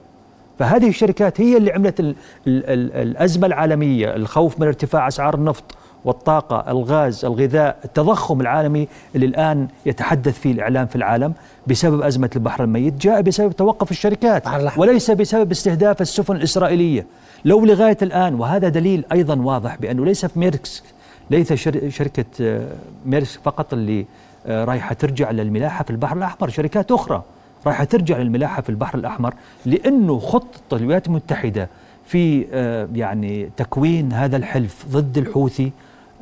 فهذه 0.58 0.88
الشركات 0.88 1.40
هي 1.40 1.56
اللي 1.56 1.72
عملت 1.72 2.00
ال 2.00 2.14
ال 2.46 2.70
ال 2.70 2.92
الأزمة 2.92 3.46
العالمية 3.46 4.16
الخوف 4.16 4.60
من 4.60 4.66
ارتفاع 4.66 5.08
أسعار 5.08 5.34
النفط 5.34 5.64
والطاقة 6.04 6.70
الغاز 6.70 7.24
الغذاء 7.24 7.76
التضخم 7.84 8.40
العالمي 8.40 8.88
اللي 9.14 9.26
الآن 9.26 9.68
يتحدث 9.86 10.40
فيه 10.40 10.52
الإعلام 10.52 10.86
في 10.86 10.96
العالم 10.96 11.32
بسبب 11.66 12.02
أزمة 12.02 12.30
البحر 12.36 12.64
الميت 12.64 12.94
جاء 12.94 13.20
بسبب 13.20 13.52
توقف 13.52 13.90
الشركات 13.90 14.42
وليس 14.76 15.10
بسبب 15.10 15.50
استهداف 15.50 16.00
السفن 16.00 16.36
الإسرائيلية. 16.36 17.06
لو 17.44 17.64
لغاية 17.64 17.96
الآن 18.02 18.34
وهذا 18.34 18.68
دليل 18.68 19.04
أيضا 19.12 19.36
واضح 19.36 19.76
بأنه 19.76 20.04
ليس 20.04 20.26
في 20.26 20.38
ميرسك 20.38 20.82
ليس 21.30 21.52
شركة 21.88 22.24
آه، 22.40 22.66
ميرسك 23.06 23.36
فقط 23.44 23.72
اللي 23.72 24.06
آه، 24.46 24.64
رايحة 24.64 24.94
ترجع 24.94 25.30
للملاحة 25.30 25.84
في 25.84 25.90
البحر 25.90 26.16
الأحمر 26.16 26.48
شركات 26.48 26.92
أخرى. 26.92 27.22
راح 27.66 27.84
ترجع 27.84 28.18
للملاحة 28.18 28.62
في 28.62 28.68
البحر 28.68 28.98
الأحمر 28.98 29.34
لأنه 29.66 30.18
خطه 30.18 30.76
الولايات 30.76 31.06
المتحده 31.06 31.68
في 32.06 32.46
آه، 32.52 32.88
يعني 32.94 33.50
تكوين 33.56 34.12
هذا 34.12 34.36
الحلف 34.36 34.84
ضد 34.90 35.18
الحوثي 35.18 35.72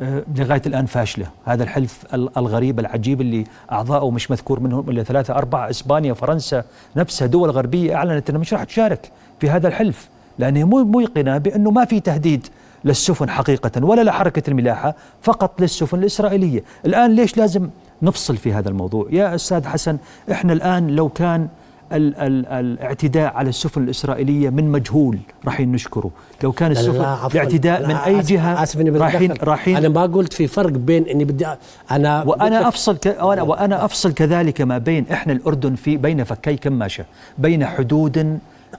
آه، 0.03 0.23
لغاية 0.37 0.63
الآن 0.67 0.87
فاشلة، 0.87 1.27
هذا 1.45 1.63
الحلف 1.63 2.15
الغريب 2.15 2.81
العجيب 2.81 3.21
اللي 3.21 3.45
اعضائه 3.73 4.11
مش 4.11 4.31
مذكور 4.31 4.61
منهم 4.61 4.91
إلا 4.91 5.03
ثلاثة 5.03 5.35
أربعة 5.35 5.71
إسبانيا 5.71 6.15
فرنسا 6.15 6.65
نفسها 6.97 7.27
دول 7.27 7.51
غربية 7.51 7.95
أعلنت 7.95 8.31
انها 8.31 8.41
مش 8.41 8.53
راح 8.53 8.65
تشارك 8.65 9.11
في 9.41 9.51
هذا 9.51 9.69
الحلف 9.69 10.09
لانها 10.39 10.65
مو 10.65 10.85
موقنه 10.85 11.39
بأنه 11.39 11.71
ما 11.71 11.85
في 11.85 12.01
تهديد 12.01 12.47
للسفن 12.85 13.31
حقيقة 13.31 13.85
ولا 13.85 14.03
لحركة 14.03 14.51
الملاحة 14.51 14.95
فقط 15.23 15.61
للسفن 15.61 15.99
الإسرائيلية، 15.99 16.65
الآن 16.87 17.13
ليش 17.17 17.37
لازم 17.37 17.71
نفصل 18.03 18.37
في 18.37 18.53
هذا 18.53 18.69
الموضوع. 18.69 19.07
يا 19.11 19.35
أستاذ 19.35 19.67
حسن 19.67 19.99
إحنا 20.33 20.53
الآن 20.53 20.87
لو 20.87 21.09
كان 21.09 21.49
ال 21.93 22.17
ال 22.17 22.47
الاعتداء 22.47 23.35
على 23.35 23.49
السفن 23.49 23.83
الإسرائيلية 23.83 24.51
من 24.51 24.73
مجهول 24.73 25.19
رايحين 25.45 25.73
نشكره. 25.73 26.11
لو 26.43 26.53
كان 26.53 26.71
السفن 26.71 27.01
الاعتداء 27.35 27.87
من 27.89 27.95
أي 27.95 28.21
جهة 28.21 28.65
رايحين 28.77 29.33
رايحين 29.43 29.77
أنا 29.77 29.89
ما 29.89 30.03
قلت 30.03 30.33
في 30.33 30.47
فرق 30.47 30.71
بين 30.71 31.05
إني 31.09 31.25
بدي 31.25 31.47
أنا 31.91 32.23
وأنا 32.23 32.69
أفصل 32.69 32.97
ك 32.97 33.17
وأنا, 33.23 33.43
وأنا 33.43 33.85
أفصل 33.85 34.13
كذلك 34.13 34.61
ما 34.61 34.79
بين 34.79 35.07
إحنا 35.13 35.33
الأردن 35.33 35.75
في 35.75 35.97
بين 35.97 36.25
فكي 36.25 36.57
كماشة 36.57 37.05
بين 37.39 37.67
حدود 37.67 38.39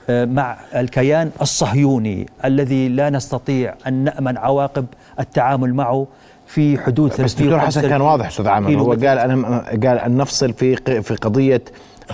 آه، 0.10 0.26
مع 0.26 0.58
الكيان 0.76 1.32
الصهيوني 1.42 2.30
الذي 2.46 2.90
لا 2.90 3.10
نستطيع 3.10 3.76
أن 3.88 3.94
نأمن 3.94 4.38
عواقب 4.38 4.86
التعامل 5.20 5.74
معه. 5.74 6.08
في 6.54 6.78
حدود 6.78 7.22
بس 7.22 7.34
دكتور 7.34 7.60
حسن 7.60 7.82
كان 7.82 8.02
واضح 8.02 8.28
أستاذ 8.28 8.48
عامر. 8.48 8.76
هو 8.76 8.92
قال 8.92 9.06
أنا 9.06 9.66
قال 9.70 10.00
أن 10.00 10.18
نفصل 10.18 10.54
في 10.54 10.76
في 11.02 11.16
قضية 11.16 11.62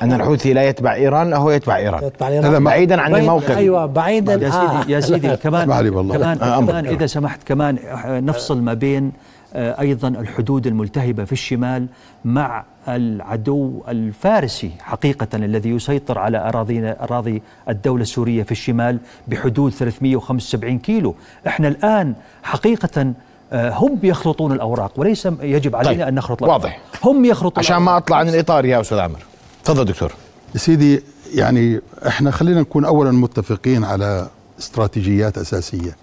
أن 0.02 0.14
الحوثي 0.14 0.54
لا 0.54 0.64
يتبع 0.64 0.94
إيران 0.94 1.34
هو 1.34 1.52
يتبع 1.52 1.78
إيران. 1.78 2.04
يتبع 2.04 2.28
إيران. 2.28 2.46
هذا 2.46 2.60
بعيدا 2.60 3.02
عن 3.02 3.16
الموقف. 3.16 3.58
أيوه 3.58 3.86
بعيدا. 3.86 4.34
يا 4.34 4.50
سيدي 4.50 4.94
يا 4.94 5.00
سيدي 5.00 5.36
كمان 5.44 5.66
كمان, 5.66 6.42
آه 6.42 6.60
كمان 6.60 6.86
إذا 6.86 7.06
سمحت 7.06 7.40
كمان 7.48 7.78
نفصل 8.06 8.62
ما 8.62 8.74
بين 8.74 9.12
آه، 9.54 9.82
أيضا 9.82 10.08
الحدود 10.08 10.68
الملتهبة 10.68 11.24
في 11.24 11.32
الشمال 11.32 11.88
مع 12.26 12.64
العدو 12.88 13.84
الفارسي 13.88 14.72
حقيقه 14.80 15.28
الذي 15.34 15.70
يسيطر 15.70 16.20
على 16.20 16.38
اراضينا 16.38 17.04
أراضي 17.04 17.42
الدولة 17.70 18.02
السورية 18.02 18.44
في 18.44 18.52
الشمال 18.52 19.00
بحدود 19.28 19.72
375 19.72 20.80
كيلو. 20.80 21.16
إحنا 21.48 21.68
الآن 21.68 22.14
حقيقه 22.44 23.02
آه، 23.02 23.14
هم 23.54 24.00
يخلطون 24.04 24.52
الأوراق 24.52 24.92
وليس 24.96 25.26
يجب 25.42 25.76
علينا 25.76 25.94
طيب. 25.94 26.08
أن 26.08 26.16
نخلط 26.16 26.44
الأوراق. 26.44 26.64
واضح. 26.64 26.82
هم 27.04 27.26
يخلطون 27.26 27.64
عشان 27.64 27.78
ما 27.78 27.98
أطلع 27.98 28.18
عن 28.18 28.30
الإطار 28.30 28.66
يا 28.66 28.82
أستاذ 28.82 29.00
عمر 29.00 29.20
تفضل 29.64 29.86
دكتور. 29.86 30.12
سيدي 30.56 31.04
يعني 31.34 31.82
إحنا 32.08 32.32
خلينا 32.32 32.62
نكون 32.62 32.86
اولا 32.86 33.12
متفقين 33.12 33.84
على 33.84 34.28
استراتيجيات 34.60 35.38
أساسية. 35.38 35.96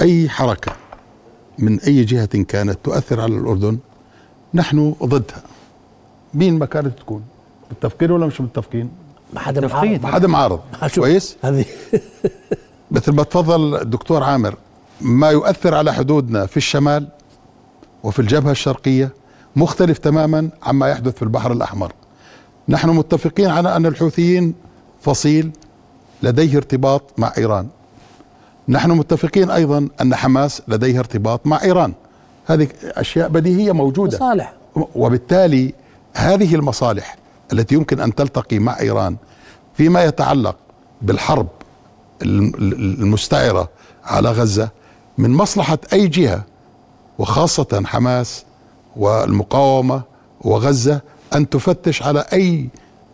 أي 0.00 0.28
حركة 0.28 0.72
من 1.58 1.80
أي 1.80 2.04
جهة 2.04 2.42
كانت 2.42 2.78
تؤثر 2.84 3.20
على 3.20 3.36
الأردن 3.36 3.78
نحن 4.54 4.94
ضدها. 5.02 5.42
مين 6.34 6.58
ما 6.58 6.66
كانت 6.66 6.98
تكون؟ 6.98 7.22
متفقين 7.70 8.10
ولا 8.10 8.26
مش 8.26 8.40
متفقين؟ 8.40 8.90
ما 9.32 9.40
حدا 9.40 9.66
معارض 9.66 10.02
ما 10.02 10.12
حدا 10.12 10.28
معارض. 10.28 10.60
كويس؟ 10.94 11.36
هذه. 11.42 11.64
مثل 12.90 13.12
ما 13.12 13.22
تفضل 13.22 13.80
الدكتور 13.82 14.22
عامر. 14.22 14.54
ما 15.00 15.30
يؤثر 15.30 15.74
على 15.74 15.92
حدودنا 15.92 16.46
في 16.46 16.56
الشمال 16.56 17.08
وفي 18.02 18.18
الجبهة 18.18 18.50
الشرقية 18.50 19.12
مختلف 19.56 19.98
تماما 19.98 20.50
عما 20.62 20.88
يحدث 20.88 21.16
في 21.16 21.22
البحر 21.22 21.52
الأحمر. 21.52 21.92
نحن 22.68 22.90
متفقين 22.90 23.50
على 23.50 23.76
أن 23.76 23.86
الحوثيين 23.86 24.54
فصيل 25.00 25.50
لديه 26.22 26.56
ارتباط 26.56 27.02
مع 27.18 27.32
إيران. 27.38 27.68
نحن 28.68 28.90
متفقين 28.90 29.50
أيضا 29.50 29.88
أن 30.00 30.14
حماس 30.14 30.62
لديها 30.68 30.98
ارتباط 30.98 31.46
مع 31.46 31.62
إيران. 31.62 31.94
هذه 32.46 32.68
أشياء 32.84 33.28
بديهية 33.28 33.72
موجودة. 33.72 34.16
مصالح. 34.16 34.54
وبالتالي 34.94 35.74
هذه 36.14 36.54
المصالح 36.54 37.16
التي 37.52 37.74
يمكن 37.74 38.00
أن 38.00 38.14
تلتقي 38.14 38.58
مع 38.58 38.80
إيران 38.80 39.16
فيما 39.74 40.04
يتعلق 40.04 40.56
بالحرب 41.02 41.48
المستعرة 42.22 43.68
على 44.04 44.30
غزة 44.30 44.68
من 45.20 45.30
مصلحة 45.30 45.78
أي 45.92 46.08
جهة 46.08 46.44
وخاصة 47.18 47.82
حماس 47.84 48.44
والمقاومة 48.96 50.02
وغزة 50.40 51.00
أن 51.34 51.48
تفتش 51.48 52.02
على 52.02 52.24
أي 52.32 52.68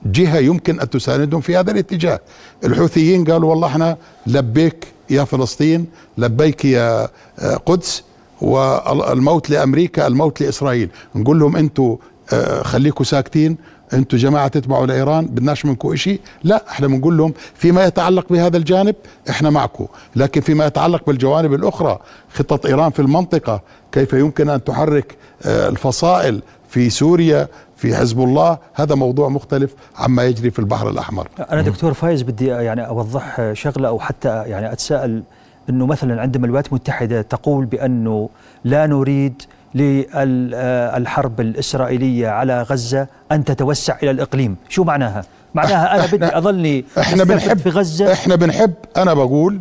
جهة 0.05 0.39
يمكن 0.39 0.81
أن 0.81 0.91
تساندهم 0.91 1.41
في 1.41 1.57
هذا 1.57 1.71
الاتجاه. 1.71 2.21
الحوثيين 2.65 3.25
قالوا 3.25 3.51
والله 3.51 3.69
إحنا 3.69 3.97
لبيك 4.27 4.87
يا 5.11 5.25
فلسطين 5.25 5.87
لبيك 6.19 6.65
يا 6.65 7.09
آه، 7.39 7.55
قدس 7.55 8.03
والموت 8.41 9.51
لأمريكا 9.51 10.07
الموت 10.07 10.41
لإسرائيل. 10.41 10.89
نقول 11.15 11.39
لهم 11.39 11.57
أنتوا 11.57 11.97
آه، 12.33 12.63
خليكم 12.63 13.05
ساكتين 13.05 13.57
أنتم 13.93 14.17
جماعة 14.17 14.49
تتبعوا 14.49 14.87
لايران 14.87 15.27
بدناش 15.27 15.65
منكم 15.65 15.97
شيء 15.97 16.21
لا 16.45 16.65
إحنا 16.71 16.87
بنقول 16.87 17.17
لهم 17.17 17.33
فيما 17.55 17.85
يتعلق 17.85 18.33
بهذا 18.33 18.57
الجانب 18.57 18.95
إحنا 19.31 19.51
معكم. 19.51 19.87
لكن 20.17 20.41
فيما 20.41 20.67
يتعلق 20.67 21.07
بالجوانب 21.07 21.55
الأخرى 21.55 21.99
خطة 22.35 22.69
إيران 22.69 22.91
في 22.91 23.03
المنطقة 23.03 23.61
كيف 23.93 24.13
يمكن 24.13 24.49
أن 24.49 24.65
تحرك 24.65 25.17
آه، 25.47 25.69
الفصائل 25.69 26.43
في 26.69 26.91
سوريا 26.91 27.49
في 27.77 27.97
حزب 27.97 28.21
الله؟ 28.21 28.59
هذا 28.75 28.95
موضوع 28.95 29.29
مختلف 29.29 29.75
عما 29.97 30.25
يجري 30.25 30.51
في 30.51 30.59
البحر 30.59 30.89
الأحمر. 30.89 31.29
أنا 31.51 31.63
دكتور 31.63 31.95
فايز 31.95 32.23
بدي 32.23 32.47
يعني 32.47 32.87
أوضح 32.87 33.53
شغلة 33.53 33.89
أو 33.89 34.01
حتى 34.01 34.29
يعني 34.29 34.73
أتساءل 34.73 35.23
إنه 35.71 35.87
مثلا 35.87 36.21
عندما 36.21 36.47
الولايات 36.47 36.69
المتحدة 36.69 37.23
تقول 37.23 37.65
بأنه 37.65 38.29
لا 38.65 38.87
نريد 38.87 39.43
للحرب 39.77 41.41
الإسرائيلية 41.41 42.29
على 42.29 42.63
غزة 42.63 43.07
أن 43.33 43.45
تتوسع 43.45 43.97
إلى 44.03 44.11
الإقليم 44.11 44.57
شو 44.69 44.85
معناها؟ 44.85 45.25
معناها 45.55 45.95
أنا 45.95 46.07
بدي 46.07 46.39
أظلني 46.39 46.85
إحنا 46.99 47.25
بنحب 47.25 47.59
في 47.59 47.69
غزة 47.71 48.13
إحنا 48.13 48.35
بنحب 48.35 48.73
أنا 48.97 49.15
بقول 49.15 49.61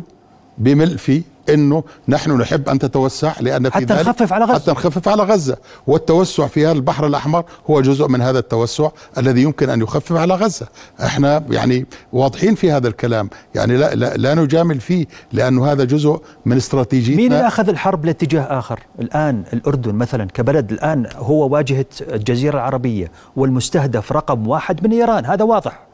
بملفي 0.58 1.22
إنه 1.48 1.84
نحن 2.08 2.30
نحب 2.30 2.68
أن 2.68 2.78
تتوسع 2.78 3.32
لأن 3.40 3.70
في 3.70 3.74
حتى 3.74 3.94
نخفف 3.94 4.32
على 4.32 4.44
غزة. 4.44 4.54
حتى 4.54 4.70
نخفف 4.70 5.08
على 5.08 5.22
غزة. 5.22 5.56
والتوسع 5.86 6.46
في 6.46 6.66
هذا 6.66 6.72
البحر 6.72 7.06
الأحمر 7.06 7.44
هو 7.70 7.80
جزء 7.80 8.08
من 8.08 8.20
هذا 8.20 8.38
التوسع 8.38 8.88
الذي 9.18 9.42
يمكن 9.42 9.70
أن 9.70 9.82
يخفف 9.82 10.12
على 10.12 10.34
غزة. 10.34 10.66
إحنا 11.02 11.44
يعني 11.50 11.86
واضحين 12.12 12.54
في 12.54 12.72
هذا 12.72 12.88
الكلام. 12.88 13.30
يعني 13.54 13.76
لا 13.76 13.94
لا, 13.94 14.16
لا 14.16 14.34
نجامل 14.34 14.80
فيه 14.80 15.06
لأنه 15.32 15.72
هذا 15.72 15.84
جزء 15.84 16.20
من 16.46 16.56
استراتيجيتنا. 16.56 17.22
مين 17.22 17.32
اللي 17.32 17.46
أخذ 17.46 17.68
الحرب 17.68 18.04
لاتجاه 18.04 18.58
آخر؟ 18.58 18.80
الآن 19.00 19.44
الأردن 19.52 19.94
مثلا 19.94 20.24
كبلد 20.24 20.72
الآن 20.72 21.06
هو 21.16 21.48
واجهة 21.48 21.86
الجزيرة 22.00 22.54
العربية 22.54 23.10
والمستهدف 23.36 24.12
رقم 24.12 24.48
واحد 24.48 24.86
من 24.86 24.92
إيران. 24.92 25.26
هذا 25.26 25.44
واضح. 25.44 25.86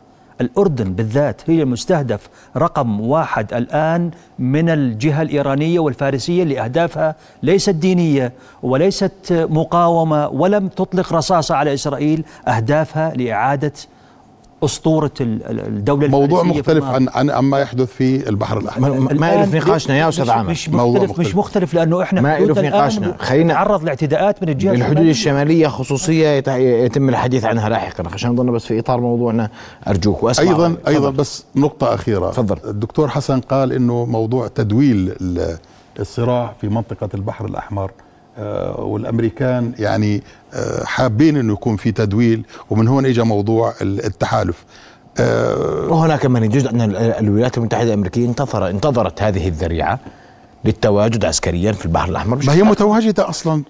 الأردن 0.43 0.93
بالذات 0.93 1.51
هي 1.51 1.63
المستهدف 1.63 2.29
رقم 2.57 3.01
واحد 3.01 3.55
الآن 3.55 4.11
من 4.39 4.69
الجهة 4.69 5.23
الإيرانية 5.23 5.79
والفارسية 5.79 6.45
لأهدافها 6.45 7.15
ليست 7.43 7.71
دينية 7.71 8.33
وليست 8.63 9.47
مقاومة 9.51 10.29
ولم 10.29 10.69
تطلق 10.69 11.13
رصاصة 11.13 11.55
على 11.55 11.75
إسرائيل 11.75 12.25
أهدافها 12.49 13.15
لإعادة 13.15 13.73
أسطورة 14.65 15.11
الدولة 15.21 16.09
موضوع 16.09 16.43
مختلف 16.43 16.85
عن 16.85 17.09
عن 17.09 17.31
عما 17.31 17.59
يحدث 17.59 17.93
في 17.93 18.29
البحر 18.29 18.59
الأحمر. 18.59 19.15
ما 19.15 19.33
يلف 19.33 19.55
نقاشنا 19.55 19.99
يا 19.99 20.09
أستاذ 20.09 20.31
عامر 20.31 20.51
مش 20.51 20.69
مختلف, 20.69 21.11
مختلف 21.11 21.19
مش 21.19 21.37
مختلف. 21.37 21.75
لأنه 21.75 22.03
إحنا 22.03 22.21
ما 22.21 22.37
يلف 22.37 22.59
نقاشنا. 22.59 23.15
خلينا 23.19 23.53
نتعرض 23.53 23.85
لاعتداءات 23.85 24.43
من 24.43 24.49
الجهة 24.49 24.73
الحدود 24.73 25.07
الشمالية 25.07 25.69
خصوصية 25.69 26.29
يتم 26.59 27.09
الحديث 27.09 27.45
عنها 27.45 27.69
لاحقا. 27.69 28.05
عشان 28.13 28.31
نضلنا 28.31 28.53
بس 28.53 28.67
في 28.67 28.79
إطار 28.79 29.01
موضوعنا 29.01 29.51
أرجوك 29.89 30.23
وأسمع 30.23 30.51
أيضا 30.51 30.77
أيضا 30.89 31.11
بس 31.11 31.45
نقطة 31.57 31.95
أخيرة. 31.95 32.31
تفضل. 32.31 32.57
الدكتور 32.65 33.09
حسن 33.09 33.41
قال 33.41 33.73
إنه 33.73 34.05
موضوع 34.05 34.49
تدويل 34.49 35.15
الصراع 36.01 36.53
في 36.61 36.69
منطقة 36.69 37.09
البحر 37.15 37.45
الأحمر 37.45 37.91
والأمريكان 38.79 39.73
يعني 39.79 40.23
آه، 40.55 40.85
حابين 40.85 41.37
إنه 41.37 41.53
يكون 41.53 41.77
في 41.77 41.93
تدويل 41.93 42.45
ومن 42.71 42.89
هون 42.89 43.07
اجى 43.07 43.23
موضوع 43.23 43.75
التحالف 43.83 44.65
آه، 45.19 45.87
وهناك 45.89 46.27
من 46.27 46.45
يجوز 46.45 46.67
أن 46.67 46.81
الولايات 46.97 47.59
المتحدة 47.59 47.89
الأمريكية 47.89 48.27
انتظر 48.27 48.71
انتظرت 48.71 49.23
هذه 49.23 49.49
الذريعة 49.49 49.99
للتواجد 50.65 51.25
عسكريا 51.25 51.73
في 51.73 51.87
البحر 51.87 52.09
الأحمر 52.09 52.39
ما 52.47 52.53
هي 52.53 52.63
متواجدة 52.63 53.29
أصلا 53.29 53.63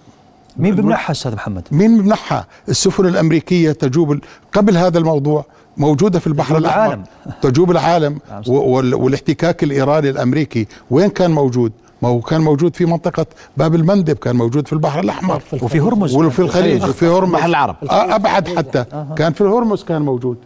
مين 0.56 0.74
بمنحها 0.74 1.12
أستاذ 1.12 1.34
محمد؟ 1.34 1.62
مين 1.72 2.02
بمنحها؟ 2.02 2.46
السفن 2.68 3.06
الأمريكية 3.06 3.72
تجوب 3.72 4.18
قبل 4.52 4.76
هذا 4.76 4.98
الموضوع 4.98 5.44
موجودة 5.76 6.18
في 6.18 6.26
البحر 6.26 6.56
الأحمر 6.56 6.84
العالم. 6.84 7.04
تجوب 7.42 7.70
العالم 7.70 8.18
نعم، 8.30 8.42
والاحتكاك 8.46 9.64
الإيراني 9.64 10.10
الأمريكي 10.10 10.66
وين 10.90 11.08
كان 11.08 11.30
موجود؟ 11.30 11.72
ما 12.02 12.08
هو 12.08 12.20
كان 12.20 12.40
موجود 12.40 12.76
في 12.76 12.84
منطقة 12.86 13.26
باب 13.56 13.74
المندب 13.74 14.16
كان 14.16 14.36
موجود 14.36 14.66
في 14.66 14.72
البحر 14.72 15.00
الأحمر. 15.00 15.42
وفي 15.62 15.80
هرمز. 15.80 16.16
وفي 16.16 16.38
الخليج. 16.38 16.82
وفي 16.84 17.06
هرمز. 17.06 17.32
بحر 17.32 17.46
العرب. 17.48 17.76
أبعد 17.90 18.48
حتى. 18.48 18.84
كان 19.16 19.32
في 19.32 19.40
الهرمز 19.40 19.84
كان 19.84 20.02
موجود. 20.02 20.36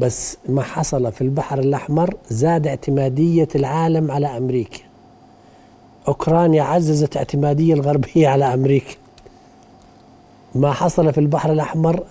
بس 0.00 0.36
ما 0.48 0.62
حصل 0.62 1.12
في 1.12 1.20
البحر 1.20 1.58
الأحمر 1.58 2.14
زاد 2.30 2.66
اعتمادية 2.66 3.48
العالم 3.54 4.10
على 4.10 4.26
أمريكا. 4.36 4.78
أوكرانيا 6.08 6.62
عززت 6.62 7.16
اعتمادية 7.16 7.74
الغربية 7.74 8.28
على 8.32 8.54
أمريكا. 8.54 8.94
ما 10.54 10.72
حصل 10.72 11.12
في 11.12 11.20
البحر 11.20 11.52
الأحمر 11.52 12.02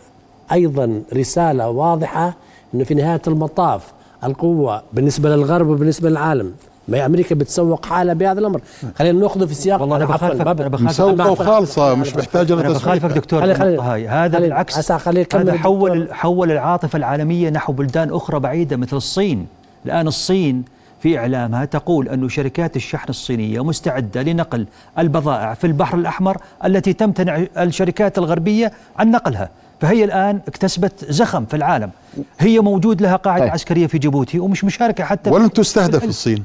أيضا 0.52 1.02
رسالة 1.14 1.70
واضحة 1.70 2.34
أنه 2.74 2.84
في 2.84 2.94
نهاية 2.94 3.22
المطاف 3.28 3.94
القوة 4.24 4.84
بالنسبة 4.94 5.30
للغرب 5.36 5.68
وبالنسبة 5.68 6.10
للعالم. 6.10 6.54
ما 6.88 7.06
أمريكا 7.06 7.36
بتسوق 7.36 7.86
حالها 7.86 8.14
بهذا 8.14 8.40
الأمر. 8.40 8.62
خلينا 8.96 9.20
ناخذه 9.20 9.46
في 9.46 9.54
سياق 9.54 9.82
والله 9.82 9.96
أنا 9.96 10.06
بخالفك 10.06 10.48
أنا 10.48 10.70
مسوقة 10.70 11.32
وخالصة 11.32 11.96
مش 11.96 12.16
محتاجة 12.16 12.54
أنا 12.54 12.70
بخالفك 12.70 13.10
دكتور 13.12 13.42
خلي 13.42 13.56
خلي 13.56 13.78
هاي 13.78 14.08
هذا 14.08 14.40
بالعكس. 14.40 14.92
هذا 14.92 15.54
حول 15.54 16.08
حول 16.14 16.52
العاطفة 16.52 16.98
العالمية 16.98 17.50
نحو 17.50 17.74
بلدان 17.74 18.14
أخرى 18.14 18.40
بعيدة 18.40 18.78
مثل 18.78 18.98
الصين. 18.98 19.48
الآن 19.86 20.08
الصين 20.08 20.64
في 21.00 21.18
إعلامها 21.20 21.66
تقول 21.66 22.10
أن 22.10 22.30
شركات 22.30 22.76
الشحن 22.76 23.10
الصينية 23.10 23.64
مستعدة 23.64 24.22
لنقل 24.22 24.66
البضائع 25.00 25.54
في 25.54 25.68
البحر 25.68 25.98
الأحمر 25.98 26.38
التي 26.66 26.94
تمتنع 26.94 27.46
الشركات 27.58 28.18
الغربية 28.18 28.72
عن 28.98 29.12
نقلها. 29.12 29.50
فهي 29.82 30.04
الآن 30.04 30.40
اكتسبت 30.48 31.06
زخم 31.12 31.46
في 31.46 31.56
العالم. 31.56 31.92
هي 32.40 32.60
موجود 32.60 33.02
لها 33.02 33.16
قاعدة 33.16 33.44
طيب. 33.44 33.54
عسكرية 33.54 33.88
في 33.88 33.98
جيبوتي 33.98 34.40
ومش 34.40 34.64
مشاركة 34.64 35.04
حتى 35.04 35.30
ولن 35.30 35.54
تستهدف 35.54 36.04
الصين. 36.04 36.44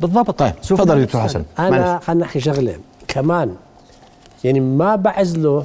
بالضبط. 0.00 0.30
طيب 0.30 0.60
تفضل 0.60 1.04
دكتور 1.04 1.20
حسن 1.20 1.44
أنا 1.58 1.98
خلينا 1.98 2.24
نحكي 2.24 2.40
شغلة. 2.40 2.76
كمان 3.08 3.54
يعني 4.44 4.60
ما 4.60 4.96
بعزله 4.96 5.64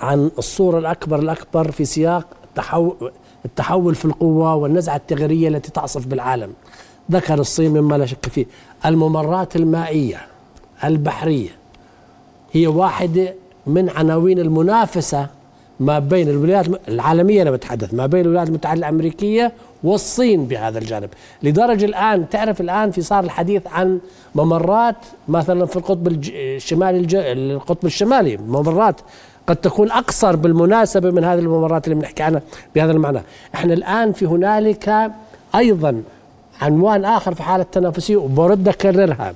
عن 0.00 0.30
الصورة 0.38 0.78
الأكبر 0.78 1.18
الأكبر 1.18 1.70
في 1.70 1.84
سياق 1.84 2.26
التحول 2.44 3.12
التحول 3.44 3.94
في 3.94 4.04
القوة 4.04 4.54
والنزعة 4.54 4.96
التغييرية 4.96 5.48
التي 5.48 5.70
تعصف 5.70 6.06
بالعالم. 6.06 6.52
ذكر 7.10 7.40
الصين 7.40 7.70
مما 7.70 7.94
لا 7.98 8.06
شك 8.06 8.28
فيه. 8.28 8.46
الممرات 8.86 9.56
المائية 9.56 10.20
البحرية 10.84 11.50
هي 12.52 12.66
واحدة 12.66 13.34
من 13.66 13.90
عناوين 13.90 14.38
المنافسة 14.38 15.26
ما 15.80 15.98
بين 15.98 16.28
الولايات 16.28 16.66
العالمية 16.88 17.42
أنا 17.42 17.50
بتحدث 17.50 17.94
ما 17.94 18.06
بين 18.06 18.20
الولايات 18.20 18.48
المتحدة 18.48 18.78
الأمريكية 18.78 19.52
والصين 19.84 20.44
بهذا 20.44 20.78
الجانب. 20.78 21.08
لدرجة 21.42 21.84
الآن 21.84 22.28
تعرف 22.28 22.60
الآن 22.60 22.90
في 22.90 23.02
صار 23.02 23.24
الحديث 23.24 23.66
عن 23.66 23.98
ممرات 24.34 24.96
مثلا 25.28 25.66
في 25.66 25.76
القطب 25.76 26.08
الشمالي 26.08 26.98
الج... 26.98 27.14
القطب 27.16 27.86
الشمالي 27.86 28.36
ممرات 28.36 29.00
قد 29.46 29.56
تكون 29.56 29.90
أقصر 29.90 30.36
بالمناسبة 30.36 31.10
من 31.10 31.24
هذه 31.24 31.38
الممرات 31.38 31.84
اللي 31.84 31.94
بنحكي 31.94 32.22
عنها 32.22 32.42
بهذا 32.74 32.92
المعنى. 32.92 33.20
إحنا 33.54 33.74
الآن 33.74 34.12
في 34.12 34.26
هنالك 34.26 35.10
أيضا 35.54 36.02
عنوان 36.60 37.04
آخر 37.04 37.34
في 37.34 37.42
حالة 37.42 37.62
التنافسية 37.62 38.16
وبرد 38.16 38.68
أكررها. 38.68 39.34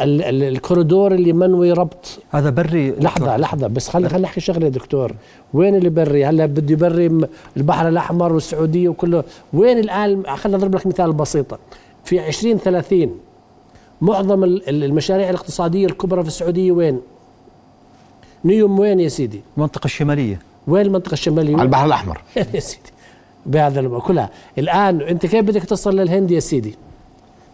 الكوريدور 0.00 1.14
اللي 1.14 1.32
منوي 1.32 1.72
ربط. 1.72 2.18
هذا 2.30 2.50
بري 2.50 2.90
لحظة 2.90 3.36
لحظة 3.36 3.66
بس 3.66 3.88
خلي 3.88 4.08
خلي 4.08 4.26
أحكي 4.26 4.40
شغلة 4.40 4.64
يا 4.64 4.70
دكتور. 4.70 5.12
وين 5.54 5.74
اللي 5.74 5.90
بري؟ 5.90 6.24
هلا 6.24 6.46
بده 6.46 6.72
يبري 6.72 7.28
البحر 7.56 7.88
الأحمر 7.88 8.32
والسعودية 8.32 8.88
وكله. 8.88 9.24
وين 9.52 9.78
الان 9.78 10.36
خلينا 10.36 10.58
نضرب 10.58 10.74
لك 10.74 10.86
مثال 10.86 11.12
بسيطه 11.12 11.58
في 12.04 12.28
2030 12.28 13.14
معظم 14.00 14.44
المشاريع 14.44 15.30
الاقتصادية 15.30 15.86
الكبرى 15.86 16.22
في 16.22 16.28
السعودية 16.28 16.72
وين؟ 16.72 17.00
نيوم 18.44 18.78
وين 18.78 19.00
يا 19.00 19.08
سيدي؟ 19.08 19.40
المنطقة 19.56 19.84
الشمالية. 19.84 20.38
وين 20.66 20.86
المنطقة 20.86 21.12
الشمالية؟ 21.12 21.54
على 21.54 21.62
البحر 21.62 21.86
الأحمر. 21.86 22.20
يا 22.54 22.60
سيدي. 22.60 22.90
بهذا 23.46 23.98
كلها. 23.98 24.30
الآن 24.58 25.00
أنت 25.00 25.26
كيف 25.26 25.44
بدك 25.44 25.64
تصل 25.64 25.96
للهند 25.96 26.30
يا 26.30 26.40
سيدي؟ 26.40 26.74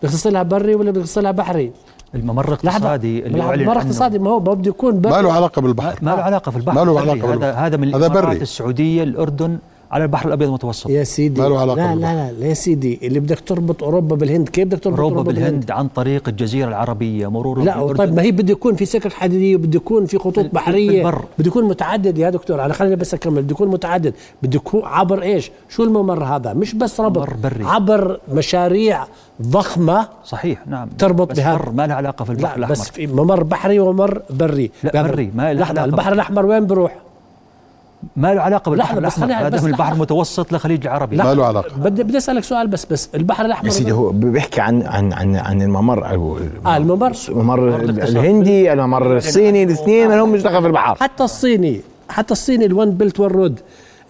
بدك 0.03 0.13
تصلها 0.13 0.43
بري 0.43 0.75
ولا 0.75 0.91
بدك 0.91 1.03
تصلها 1.03 1.31
بحري؟ 1.31 1.73
الممر 2.15 2.49
الاقتصادي 2.49 3.27
اللي 3.27 3.55
الممر 3.55 3.73
الاقتصادي 3.73 4.19
ما 4.19 4.31
هو 4.31 4.41
بده 4.41 4.69
يكون 4.69 4.95
ما 4.95 5.23
له 5.23 5.33
علاقة 5.33 5.63
بالبحر. 5.63 5.99
ما 6.03 6.11
له 6.11 6.23
علاقة 6.23 6.51
في 6.51 6.57
البحر 6.57 6.75
ما 6.77 6.85
له 6.85 7.01
علاقة 7.01 7.35
هذا 7.35 7.53
هذا 7.53 7.77
من 7.77 7.95
الإمارات 7.95 8.43
السعودية 8.43 9.03
الأردن 9.03 9.59
على 9.93 10.05
البحر 10.05 10.29
الأبيض 10.29 10.49
المتوسط 10.49 10.91
يا 10.91 11.05
سيدي 11.05 11.41
ما 11.41 11.49
له 11.49 11.61
علاقة 11.61 11.77
لا 11.77 11.91
بالبحر. 11.95 12.15
لا 12.15 12.33
لا 12.33 12.47
يا 12.47 12.55
سيدي 12.55 12.99
اللي 13.03 13.21
بدك 13.21 13.41
تربط 13.41 13.83
أوروبا 13.83 14.17
بالهند 14.17 14.49
كيف 14.49 14.65
بدك 14.69 14.81
تربط 14.81 14.99
أوروبا 15.01 15.23
بالهند 15.23 15.71
عن 15.71 15.89
طريق 15.89 16.29
الجزيرة 16.29 16.69
العربية 16.69 17.31
مرور 17.31 17.63
لا. 17.63 17.93
طيب 17.93 18.15
ما 18.17 18.23
هي 18.23 18.33
بده 18.33 18.53
يكون 18.53 18.75
في 18.77 18.85
سكك 18.85 19.13
حديدية 19.13 19.57
وبده 19.57 19.77
يكون 19.77 20.07
في 20.07 20.19
خطوط 20.19 20.47
بحرية. 20.53 21.03
بده 21.39 21.47
يكون 21.47 21.65
متعدد 21.65 22.19
يا 22.19 22.31
دكتور 22.31 22.65
أنا 22.65 22.73
خليني 22.73 22.97
بس 22.97 23.15
أكمل 23.15 23.43
بده 23.43 23.53
يكون 23.53 23.69
متعدد 23.69 24.15
بده 24.43 24.57
يكون 24.57 24.83
عبر 24.85 25.23
إيش 25.23 25.51
شو 25.69 25.85
الممر 25.85 26.25
هذا 26.25 26.53
مش 26.53 26.75
بس 26.75 27.01
ربط 27.01 27.19
ممر 27.19 27.35
بري. 27.43 27.65
عبر 27.65 28.21
مشاريع 28.33 29.05
ضخمة 29.43 30.09
صحيح 30.25 30.67
نعم 30.67 30.89
تربط 30.99 31.31
بس 31.31 31.37
بهذا. 31.37 31.57
بر 31.57 31.71
ما 31.73 31.87
له 31.87 31.95
علاقة 31.95 32.25
في 32.25 32.31
البحر 32.31 32.51
لا 32.53 32.57
الأحمر 32.57 32.73
بس 32.73 32.91
في 32.91 33.07
ممر 33.07 33.43
بحري 33.43 33.79
وممر 33.81 34.23
بري 34.31 34.71
لا، 34.85 35.03
بري، 35.03 35.31
ما 35.35 35.53
له 35.55 35.65
علاقة. 35.67 35.85
البحر 35.85 36.13
الأحمر 36.13 36.47
وين 36.47 36.67
بروح 36.67 36.97
ما 38.17 38.35
له 38.35 38.41
علاقة 38.41 38.71
بالبحر 38.71 39.01
لحظة، 39.01 39.07
بس 39.07 39.19
الأحمر 39.19 39.47
هذا 39.47 39.57
بس 39.57 39.63
من 39.63 39.71
البحر. 39.71 39.93
المتوسط 39.93 40.53
لخليج 40.53 40.87
العربي. 40.87 41.17
ما 41.17 41.35
له 41.35 41.47
علاقة. 41.47 41.77
بدي 41.77 42.03
بدي 42.03 42.17
أسألك 42.19 42.45
سؤال 42.45 42.67
بس 42.67 42.85
بس 42.85 43.09
البحر 43.15 43.45
الأحمر 43.45 43.67
يا 43.67 43.71
سيدي 43.71 43.93
هو 43.93 44.11
بيحكي 44.11 44.61
عن 44.61 44.83
عن 44.83 45.13
عن 45.13 45.37
عن 45.37 45.63
الممر 45.63 46.11
أو 46.11 46.39
آه، 46.67 46.77
الممر. 46.77 47.13
الممر. 47.29 47.77
الهندي 47.81 48.73
الممر 48.73 49.17
الصيني 49.17 49.63
الاثنين 49.63 50.09
ما 50.09 50.15
لهم 50.15 50.37
دخل 50.37 50.61
في 50.61 50.67
البحر. 50.67 50.97
حتى 51.01 51.25
الصيني 51.25 51.81
حتى 52.09 52.33
الصيني 52.33 52.67
ال 52.67 52.73
one 52.73 52.91
belt 52.91 53.21
وال 53.21 53.34
road 53.34 53.61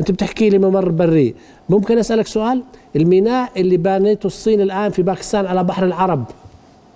أنت 0.00 0.10
بتحكي 0.10 0.50
لي 0.50 0.58
ممر 0.58 0.88
بري. 0.88 1.34
ممكن 1.68 1.98
أسألك 1.98 2.26
سؤال؟ 2.26 2.62
الميناء 2.96 3.50
اللي 3.56 3.76
بانيته 3.76 4.26
الصين 4.26 4.60
الآن 4.60 4.90
في 4.90 5.02
باكستان 5.02 5.46
على 5.46 5.64
بحر 5.64 5.84
العرب. 5.84 6.24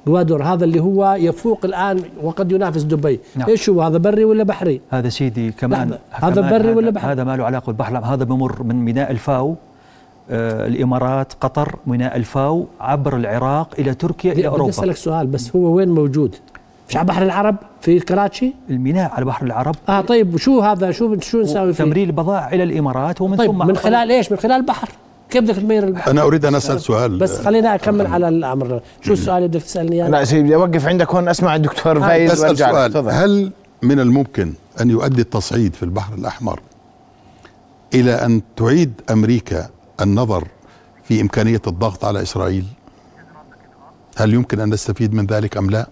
جوادور 0.06 0.42
هذا 0.42 0.64
اللي 0.64 0.80
هو 0.80 1.16
يفوق 1.18 1.64
الآن 1.64 2.00
وقد 2.22 2.52
ينافس 2.52 2.82
دبي. 2.82 3.20
نعم. 3.36 3.48
إيش 3.48 3.68
هو 3.68 3.82
هذا 3.82 3.98
بري 3.98 4.24
ولا 4.24 4.44
بحري؟ 4.44 4.80
هذا 4.90 5.08
سيدي 5.08 5.52
كمان. 5.52 5.98
هذا 6.10 6.40
بري 6.40 6.72
ولا 6.72 6.88
هذا- 6.88 6.90
بحر؟ 6.90 7.12
هذا 7.12 7.24
ما 7.24 7.36
له 7.36 7.44
علاقة 7.44 7.66
بالبحر. 7.66 7.98
هذا 7.98 8.24
بمر 8.24 8.62
من 8.62 8.84
ميناء 8.84 9.10
الفاو 9.10 9.54
آه 10.30 10.66
الإمارات 10.66 11.32
قطر 11.40 11.76
ميناء 11.86 12.16
الفاو 12.16 12.66
عبر 12.80 13.16
العراق 13.16 13.74
إلى 13.78 13.94
تركيا 13.94 14.32
إلى 14.32 14.38
بدي 14.40 14.48
أوروبا. 14.48 14.70
أسألك 14.70 14.96
سؤال 14.96 15.26
بس 15.26 15.56
هو 15.56 15.60
وين 15.74 15.88
موجود؟ 15.88 16.34
على 16.94 17.04
بحر 17.04 17.22
العرب؟ 17.22 17.56
في 17.80 18.00
كراتشي؟ 18.00 18.54
الميناء 18.70 19.10
على 19.10 19.24
بحر 19.24 19.46
العرب. 19.46 19.74
آه 19.88 20.00
طيب 20.00 20.34
وشو 20.34 20.60
هذا؟ 20.60 20.90
شو 20.90 21.20
شو 21.20 21.40
نساوي 21.40 21.72
فيه؟ 21.72 21.84
تمرير 21.84 22.06
البضائع 22.06 22.52
إلى 22.52 22.62
الإمارات 22.62 23.20
ومن 23.20 23.36
طيب 23.36 23.50
ثم 23.50 23.66
من 23.66 23.76
خلال 23.76 24.10
إيش؟ 24.10 24.32
من 24.32 24.38
خلال 24.38 24.56
البحر 24.56 24.88
كيف 25.40 25.44
بدك 25.50 25.62
تمير 25.62 25.84
البحر 25.84 26.10
أنا 26.10 26.22
أريد 26.22 26.44
أن 26.44 26.54
أسأل 26.54 26.80
سؤال. 26.80 27.18
بس 27.18 27.38
خلينا 27.40 27.74
أكمل 27.74 28.06
على 28.06 28.28
الأمر. 28.28 28.80
شو 29.02 29.12
السؤال 29.12 29.36
اللي 29.36 29.48
بدك 29.48 29.62
تسألني 29.62 29.96
اياه 29.96 30.08
لا 30.08 30.24
سيدي 30.24 30.42
بدي 30.42 30.54
أوقف 30.54 30.86
عندك 30.86 31.14
هون 31.14 31.28
أسمع 31.28 31.56
الدكتور 31.56 32.00
فايز 32.00 32.44
وأرجع. 32.44 32.70
سؤال. 32.72 32.92
تفضل. 32.92 33.10
هل 33.10 33.52
من 33.82 34.00
الممكن 34.00 34.52
أن 34.80 34.90
يؤدي 34.90 35.20
التصعيد 35.20 35.74
في 35.74 35.82
البحر 35.82 36.14
الأحمر 36.14 36.60
إلى 37.94 38.12
أن 38.12 38.42
تعيد 38.56 38.92
أمريكا 39.10 39.68
النظر 40.00 40.48
في 41.04 41.20
إمكانية 41.20 41.62
الضغط 41.66 42.04
على 42.04 42.22
إسرائيل؟ 42.22 42.64
هل 44.16 44.34
يمكن 44.34 44.60
أن 44.60 44.70
نستفيد 44.70 45.14
من 45.14 45.26
ذلك 45.26 45.56
أم 45.56 45.70
لا؟ 45.70 45.80
آه، 45.80 45.86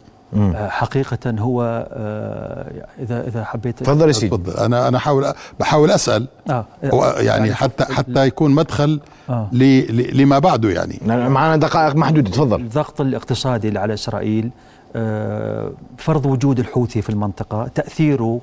حقيقة 0.69 1.31
هو 1.39 1.87
آه 1.93 2.87
إذا 2.99 3.27
إذا 3.29 3.45
حبيت 3.45 3.79
تفضل 3.83 4.07
يا 4.09 4.13
سيدي. 4.13 4.29
تفضل 4.37 4.53
أنا 4.53 4.89
أنا 4.89 4.97
احاول 4.97 5.33
بحاول 5.61 5.91
أسأل. 5.91 6.27
آه 6.51 6.65
هو 6.85 7.15
يعني 7.19 7.55
حتى 7.55 7.85
حتى 7.85 8.27
يكون 8.27 8.51
مدخل 8.51 9.01
آه. 9.31 9.49
ل- 9.53 9.97
ل- 9.97 10.17
لما 10.23 10.39
بعده 10.39 10.71
يعني. 10.71 10.99
معنا 11.07 11.57
دقائق 11.57 11.97
محدودة 11.97 12.31
تفضل. 12.31 12.61
الضغط 12.61 13.01
الاقتصادي 13.01 13.69
اللي 13.69 13.79
على 13.81 13.95
إسرائيل 13.95 14.51
آه، 14.97 15.71
فرض 15.99 16.27
وجود 16.27 16.59
الحوثي 16.59 17.03
في 17.03 17.11
المنطقة 17.11 17.67
تأثيره 17.75 18.41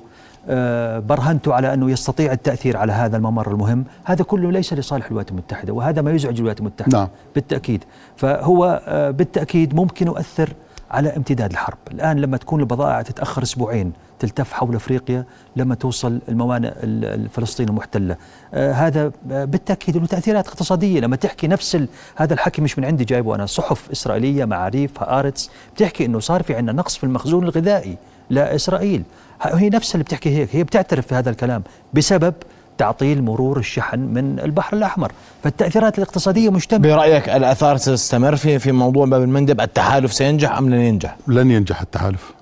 آه، 0.48 0.98
برهنته 0.98 1.54
على 1.54 1.74
أنه 1.74 1.90
يستطيع 1.90 2.32
التأثير 2.32 2.76
على 2.76 2.92
هذا 2.92 3.16
الممر 3.16 3.50
المهم، 3.50 3.84
هذا 4.04 4.24
كله 4.24 4.50
ليس 4.52 4.72
لصالح 4.72 5.06
الولايات 5.06 5.30
المتحدة 5.30 5.72
وهذا 5.72 6.02
ما 6.02 6.10
يزعج 6.10 6.34
الولايات 6.34 6.60
المتحدة 6.60 6.98
نعم. 6.98 7.08
بالتأكيد، 7.34 7.84
فهو 8.16 8.82
آه، 8.86 9.10
بالتأكيد 9.10 9.74
ممكن 9.74 10.06
يؤثر 10.06 10.48
على 10.92 11.16
امتداد 11.16 11.50
الحرب، 11.50 11.78
الآن 11.90 12.18
لما 12.18 12.36
تكون 12.36 12.60
البضائع 12.60 13.02
تتأخر 13.02 13.42
أسبوعين 13.42 13.92
تلتف 14.18 14.52
حول 14.52 14.74
أفريقيا 14.74 15.24
لما 15.56 15.74
توصل 15.74 16.20
الموانئ 16.28 16.68
ال- 16.68 17.04
الفلسطين 17.04 17.68
المحتلة، 17.68 18.16
آه، 18.54 18.72
هذا 18.72 19.12
آه، 19.30 19.44
بالتأكيد 19.44 19.96
له 19.96 20.06
تأثيرات 20.06 20.48
اقتصادية. 20.48 21.00
لما 21.00 21.16
تحكي 21.16 21.48
نفس 21.48 21.78
هذا 22.16 22.34
الحكي 22.34 22.62
مش 22.62 22.78
من 22.78 22.84
عندي 22.84 23.04
جايبه 23.04 23.34
أنا. 23.34 23.46
صحف 23.46 23.90
إسرائيلية 23.90 24.44
معاريف 24.44 25.02
هارتس 25.02 25.50
بتحكي 25.76 26.04
إنه 26.04 26.18
صار 26.20 26.42
في 26.42 26.54
عندنا 26.54 26.72
نقص 26.76 26.96
في 26.96 27.04
المخزون 27.04 27.44
الغذائي 27.44 27.96
لاسرائيل 28.30 29.02
ه- 29.42 29.54
هي 29.56 29.68
نفسها 29.68 29.94
اللي 29.94 30.04
بتحكي 30.04 30.36
هيك. 30.36 30.56
هي 30.56 30.64
بتعترف 30.64 31.06
في 31.06 31.14
هذا 31.14 31.30
الكلام 31.30 31.62
بسبب 31.94 32.34
تعطيل 32.82 33.22
مرور 33.22 33.58
الشحن 33.58 33.98
من 33.98 34.40
البحر 34.40 34.76
الأحمر. 34.76 35.12
فالتأثيرات 35.42 35.98
الاقتصادية 35.98 36.50
مجتمعه 36.50 36.82
برأيك 36.82 37.28
الأثار 37.28 37.76
ستستمر 37.76 38.36
في 38.36 38.58
في 38.58 38.72
موضوع 38.72 39.06
باب 39.06 39.22
المندب؟ 39.22 39.60
التحالف 39.60 40.12
سينجح 40.12 40.58
أم 40.58 40.70
لن 40.70 40.80
ينجح؟ 40.80 41.16
لن 41.28 41.50
ينجح 41.50 41.80
التحالف. 41.80 42.32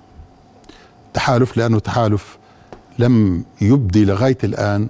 تحالف 1.13 1.57
لأنه 1.57 1.79
تحالف 1.79 2.37
لم 2.99 3.43
يبدي 3.61 4.05
لغاية 4.05 4.37
الآن 4.43 4.87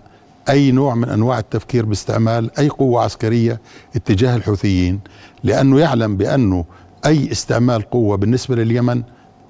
أي 0.49 0.72
نوع 0.72 0.95
من 0.95 1.10
أنواع 1.10 1.39
التفكير 1.39 1.86
باستعمال 1.86 2.60
أي 2.60 2.70
قوة 2.70 3.04
عسكرية 3.04 3.60
اتجاه 3.95 4.36
الحوثيين 4.36 4.99
لأنه 5.43 5.80
يعلم 5.80 6.18
بأنه 6.18 6.66
أي 7.06 7.32
استعمال 7.32 7.82
قوة 7.82 8.18
بالنسبة 8.18 8.56
لليمن 8.56 9.04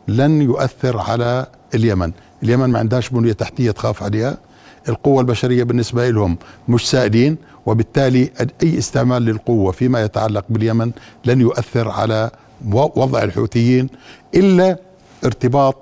لن 0.08 0.42
يؤثر 0.42 0.98
على 0.98 1.46
اليمن، 1.76 2.12
اليمن 2.44 2.70
ما 2.70 2.80
عندهاش 2.80 3.10
بنية 3.10 3.34
تحتية 3.34 3.72
تخاف 3.72 4.04
عليها، 4.04 4.38
القوة 4.90 5.22
البشرية 5.22 5.64
بالنسبة 5.64 6.10
لهم 6.10 6.38
مش 6.70 6.90
سائلين 6.90 7.38
وبالتالي 7.66 8.30
أي 8.64 8.78
استعمال 8.78 9.22
للقوة 9.22 9.72
فيما 9.72 10.02
يتعلق 10.04 10.46
باليمن 10.50 10.92
لن 11.26 11.42
يؤثر 11.42 11.90
على 11.90 12.32
وضع 12.72 13.24
الحوثيين 13.24 13.90
إلا 14.36 14.78
ارتباط 15.26 15.76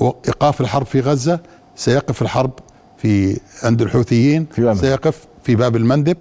إيقاف 0.00 0.60
الحرب 0.60 0.86
في 0.86 1.00
غزة 1.00 1.40
سيقف 1.76 2.22
الحرب 2.22 2.50
في 2.98 3.40
عند 3.62 3.82
الحوثيين 3.82 4.46
في. 4.52 4.74
سيقف 4.74 5.26
في 5.44 5.54
باب 5.54 5.76
المندب 5.76 6.16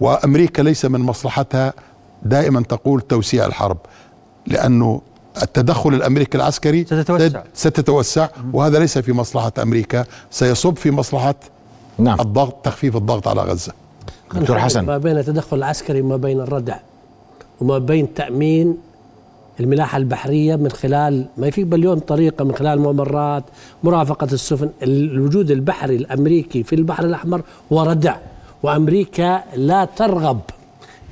وأمريكا 0.00 0.62
ليس 0.62 0.84
من 0.84 1.00
مصلحتها 1.00 1.72
دائما 2.22 2.60
تقول 2.62 3.00
توسيع 3.00 3.46
الحرب 3.46 3.76
لأنه 4.46 5.00
التدخل 5.42 5.94
الأمريكي 5.94 6.36
العسكري 6.38 6.84
ستتوسع. 6.84 7.42
ستتوسع 7.54 8.28
وهذا 8.52 8.78
ليس 8.78 8.98
في 8.98 9.12
مصلحة 9.12 9.52
أمريكا 9.62 10.04
سيصب 10.30 10.76
في 10.76 10.90
مصلحة 10.90 11.34
نعم 11.98 12.20
الضغط 12.20 12.64
تخفيف 12.64 12.96
الضغط 12.96 13.28
على 13.28 13.42
غزة 13.42 13.72
دكتور 14.34 14.58
حسن. 14.58 14.84
ما 14.84 14.98
بين 14.98 15.18
التدخل 15.18 15.56
العسكري 15.56 16.00
وما 16.00 16.16
بين 16.16 16.40
الردع 16.40 16.76
وما 17.60 17.78
بين 17.78 18.14
تأمين 18.14 18.76
الملاحة 19.60 19.98
البحرية 19.98 20.56
من 20.56 20.70
خلال 20.70 21.26
ما 21.36 21.50
في 21.50 21.64
بليون 21.64 21.98
طريقة 21.98 22.44
من 22.44 22.54
خلال 22.54 22.78
ممرات 22.80 23.44
مرافقة 23.84 24.28
السفن 24.32 24.70
الوجود 24.82 25.50
البحري 25.50 25.96
الأمريكي 25.96 26.62
في 26.62 26.74
البحر 26.74 27.04
الأحمر 27.04 27.42
هو 27.72 27.82
ردع 27.82 28.16
وأمريكا 28.62 29.42
لا 29.56 29.84
ترغب 29.84 30.40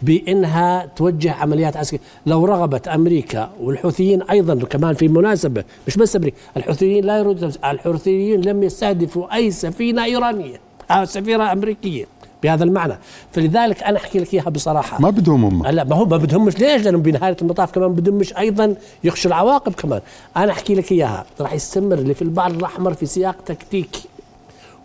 بإنها 0.02 0.86
توجه 0.96 1.32
عمليات 1.32 1.76
عسكريه، 1.76 2.00
لو 2.26 2.44
رغبت 2.44 2.88
أمريكا 2.88 3.50
والحوثيين 3.60 4.22
أيضا 4.22 4.54
كمان 4.54 4.94
في 4.94 5.08
مناسبة 5.08 5.64
مش 5.86 5.96
بس 5.96 6.16
أمريكا، 6.16 6.36
الحوثيين 6.56 7.04
لا 7.04 7.18
يريدون 7.18 7.52
الحوثيين 7.64 8.40
لم 8.40 8.62
يستهدفوا 8.62 9.34
أي 9.34 9.50
سفينة 9.50 10.04
إيرانية 10.04 10.60
أو 10.90 11.04
سفينة 11.04 11.52
أمريكية 11.52 12.06
بهذا 12.42 12.64
المعنى، 12.64 12.98
فلذلك 13.32 13.82
أنا 13.82 13.96
أحكي 13.96 14.18
لك 14.18 14.34
إياها 14.34 14.50
بصراحة. 14.50 15.00
ما 15.00 15.10
بدهم 15.10 15.44
هم. 15.44 15.66
لا 15.66 15.84
ما 15.84 15.96
هو 15.96 16.04
ما 16.04 16.16
بدهمش. 16.16 16.58
ليش؟ 16.58 16.82
لأنهم 16.82 17.02
بنهاية 17.02 17.36
المطاف 17.42 17.72
كمان 17.72 17.92
بدهمش 17.92 18.36
أيضا 18.36 18.74
يخشوا 19.04 19.30
العواقب 19.30 19.74
كمان، 19.74 20.00
أنا 20.36 20.52
أحكي 20.52 20.74
لك 20.74 20.92
إياها، 20.92 21.24
راح 21.40 21.52
يستمر 21.52 21.98
اللي 21.98 22.14
في 22.14 22.22
البحر 22.22 22.50
الأحمر 22.50 22.94
في 22.94 23.06
سياق 23.06 23.36
تكتيكي. 23.46 24.08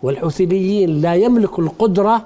والحوثيين 0.02 1.00
لا 1.00 1.14
يملكوا 1.14 1.64
القدرة 1.64 2.22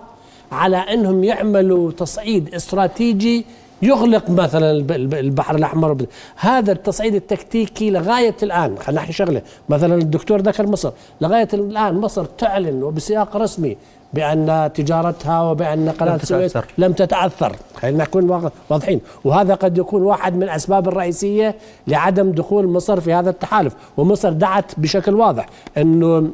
على 0.53 0.77
انهم 0.77 1.25
يعملوا 1.25 1.91
تصعيد 1.93 2.55
استراتيجي 2.55 3.47
يغلق 3.83 4.31
مثلا 4.31 4.71
الب- 4.71 4.93
الب- 4.93 5.15
البحر 5.15 5.55
الأحمر. 5.55 5.97
هذا 6.37 6.73
التصعيد 6.73 7.15
التكتيكي 7.15 7.91
لغاية 7.91 8.35
الآن 8.43 8.79
خلينا 8.79 9.01
نحكي 9.01 9.13
شغلة. 9.13 9.43
مثلا 9.69 9.95
الدكتور 9.95 10.41
ذكر 10.41 10.67
مصر. 10.67 10.93
لغاية 11.21 11.49
الآن 11.55 11.95
مصر 11.95 12.25
تعلن 12.25 12.83
وبسياق 12.83 13.37
رسمي 13.37 13.77
بأن 14.15 14.71
تجارتها 14.75 15.43
وبأن 15.43 15.89
قناة 15.91 16.11
لم 16.11 16.15
السويس. 16.23 16.59
لم 16.79 16.93
تتأثر. 16.93 17.57
خلينا 17.75 18.05
نكون 18.05 18.31
واضح- 18.31 18.53
واضحين. 18.71 19.01
وهذا 19.25 19.55
قد 19.55 19.79
يكون 19.79 20.03
واحد 20.03 20.37
من 20.37 20.43
الاسباب 20.43 20.89
الرئيسية 20.89 21.55
لعدم 21.87 22.31
دخول 22.31 22.67
مصر 22.69 23.01
في 23.01 23.13
هذا 23.13 23.31
التحالف. 23.31 23.75
ومصر 23.97 24.33
دعت 24.33 24.73
بشكل 24.81 25.15
واضح 25.15 25.47
إنه 25.79 26.31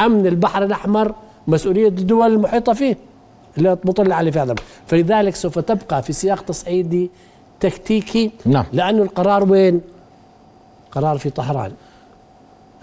أمن 0.00 0.26
البحر 0.26 0.62
الأحمر 0.64 1.14
مسؤولية 1.46 1.88
الدول 1.88 2.32
المحيطة 2.32 2.72
فيه. 2.72 2.96
اللي 3.58 3.78
مطلع 3.84 4.16
عليه 4.16 4.30
في 4.30 4.38
هذا 4.38 4.54
فلذلك 4.86 5.34
سوف 5.34 5.58
تبقى 5.58 6.02
في 6.02 6.12
سياق 6.12 6.42
تصعيدي 6.42 7.10
تكتيكي. 7.60 8.30
نعم. 8.46 8.64
لأنه 8.72 9.02
القرار 9.02 9.50
وين؟ 9.50 9.80
قرار 10.92 11.18
في 11.18 11.30
طهران. 11.30 11.72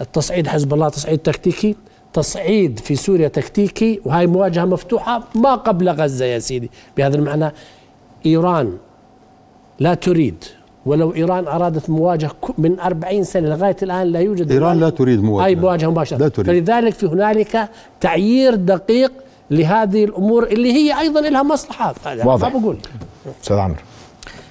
التصعيد 0.00 0.46
حزب 0.46 0.74
الله 0.74 0.88
تصعيد 0.88 1.18
تكتيكي. 1.18 1.76
تصعيد 2.12 2.78
في 2.78 2.96
سوريا 2.96 3.28
تكتيكي. 3.28 4.00
وهي 4.04 4.26
مواجهة 4.26 4.64
مفتوحة 4.64 5.22
ما 5.34 5.54
قبل 5.54 5.88
غزة 5.88 6.24
يا 6.24 6.38
سيدي. 6.38 6.70
بهذا 6.96 7.16
المعنى 7.16 7.52
إيران 8.26 8.78
لا 9.80 9.94
تريد. 9.94 10.44
ولو 10.86 11.14
إيران 11.14 11.46
أرادت 11.46 11.90
مواجهة 11.90 12.32
من 12.58 12.80
أربعين 12.80 13.24
سنة 13.24 13.48
لغاية 13.48 13.76
الآن 13.82 14.06
لا 14.06 14.20
يوجد 14.20 14.50
إيران 14.50 14.80
لا 14.80 14.90
تريد 14.90 15.22
مواجهة. 15.22 15.46
أي 15.46 15.54
مواجهة 15.54 15.90
مباشرة. 15.90 16.18
لا 16.18 16.28
تريد. 16.28 16.46
فلذلك 16.46 16.94
في 16.94 17.06
هنالك 17.06 17.68
تعيير 18.00 18.54
دقيق 18.54 19.12
لهذه 19.50 20.04
الأمور 20.04 20.46
اللي 20.46 20.72
هي 20.72 21.00
أيضا 21.00 21.20
لها 21.20 21.42
مصلحة. 21.42 21.94
واضح. 22.06 22.52
ما 22.54 22.58
بقول. 22.60 22.78
أستاذ 23.42 23.56
عمرو. 23.56 23.76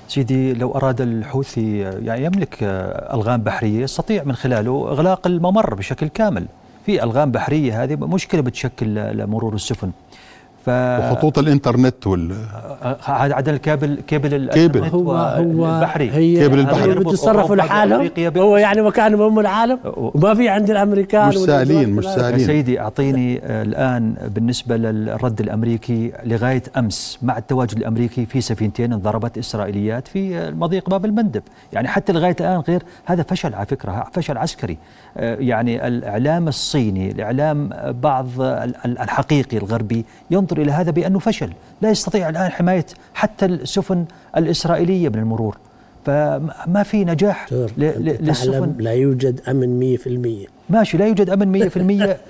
سيدي 0.07 0.53
لو 0.53 0.71
أراد 0.71 1.01
الحوثي 1.01 1.77
يعني 1.79 2.25
يملك 2.25 2.57
آه، 2.63 3.15
ألغام 3.15 3.41
بحرية 3.41 3.83
يستطيع 3.83 4.23
من 4.23 4.35
خلاله 4.35 4.87
إغلاق 4.91 5.27
الممر 5.27 5.73
بشكل 5.73 6.07
كامل. 6.07 6.45
في 6.85 7.03
ألغام 7.03 7.31
بحرية 7.31 7.83
هذه 7.83 7.95
مشكلة 7.95 8.41
بتشكل 8.41 8.95
لمرور 8.95 9.55
السفن. 9.55 9.91
ف 10.65 10.69
وخطوط 10.69 11.39
الإنترنت 11.39 12.07
وال 12.07 12.31
عدد 13.07 13.49
الكابل 13.49 14.01
كيبل 14.07 14.33
ال- 14.33 14.49
كيبل. 14.49 14.77
الإنترنت 14.79 14.93
هو 14.93 15.11
هو 15.15 15.75
البحري 15.75 16.11
هي 16.11 16.39
كيبل 16.39 16.59
البحري. 16.59 16.91
هي 16.91 16.95
بده 16.95 17.09
يتصرفوا 17.11 17.55
لحالهم؟ 17.55 18.09
هو 18.37 18.57
يعني 18.57 18.81
وكانوا 18.81 19.29
هم 19.29 19.39
العالم؟ 19.39 19.79
وما 19.97 20.33
في 20.33 20.49
عند 20.49 20.69
الأمريكان 20.69 21.27
مش 21.27 21.37
سائلين 21.37 21.89
مش 21.89 22.05
يا 22.05 22.15
سائلين 22.15 22.45
سيدي 22.47 22.79
أعطيني 22.79 23.39
آه، 23.43 23.63
الآن 23.63 24.13
بالنسبة 24.35 24.77
للرد 24.77 25.39
الأمريكي 25.41 26.11
لغاية 26.23 26.63
أمس 26.77 27.17
مع 27.21 27.37
التواجد 27.37 27.77
الأمريكي 27.77 28.25
في 28.25 28.41
سفينتين 28.41 28.93
انضربت 28.93 29.37
إسرائيليات 29.37 30.07
في 30.07 30.37
آه، 30.37 30.49
مضيق 30.51 30.89
باب 30.89 31.05
المندب. 31.05 31.43
يعني 31.73 31.87
حتى 31.87 32.13
لغاية 32.13 32.35
الآن 32.39 32.59
غير 32.59 32.83
هذا 33.05 33.23
فشل 33.23 33.53
على 33.53 33.65
فكرة 33.65 34.05
فشل 34.13 34.37
عسكري. 34.37 34.77
آه، 35.17 35.35
يعني 35.39 35.87
الإعلام 35.87 36.47
الصيني 36.47 37.11
الإعلام 37.11 37.69
آه، 37.73 37.91
بعض 37.91 38.27
ال- 38.41 38.75
ال- 38.85 38.99
الحقيقي 38.99 39.57
الغربي 39.57 40.05
ينظر 40.31 40.48
إلى 40.57 40.71
هذا 40.71 40.91
بأنه 40.91 41.19
فشل. 41.19 41.49
لا 41.81 41.89
يستطيع 41.89 42.29
الآن 42.29 42.51
حماية 42.51 42.85
حتى 43.13 43.45
السفن 43.45 44.05
الإسرائيلية 44.37 45.09
من 45.09 45.19
المرور. 45.19 45.57
فما 46.05 46.83
في 46.83 47.05
نجاح 47.05 47.47
للسفن؟ 47.77 48.75
لا 48.79 48.93
يوجد 48.93 49.41
أمن 49.47 49.97
100% 50.47 50.49
ماشي 50.69 50.97
لا 50.97 51.07
يوجد 51.07 51.29
أمن 51.29 51.69
100% 51.69 51.77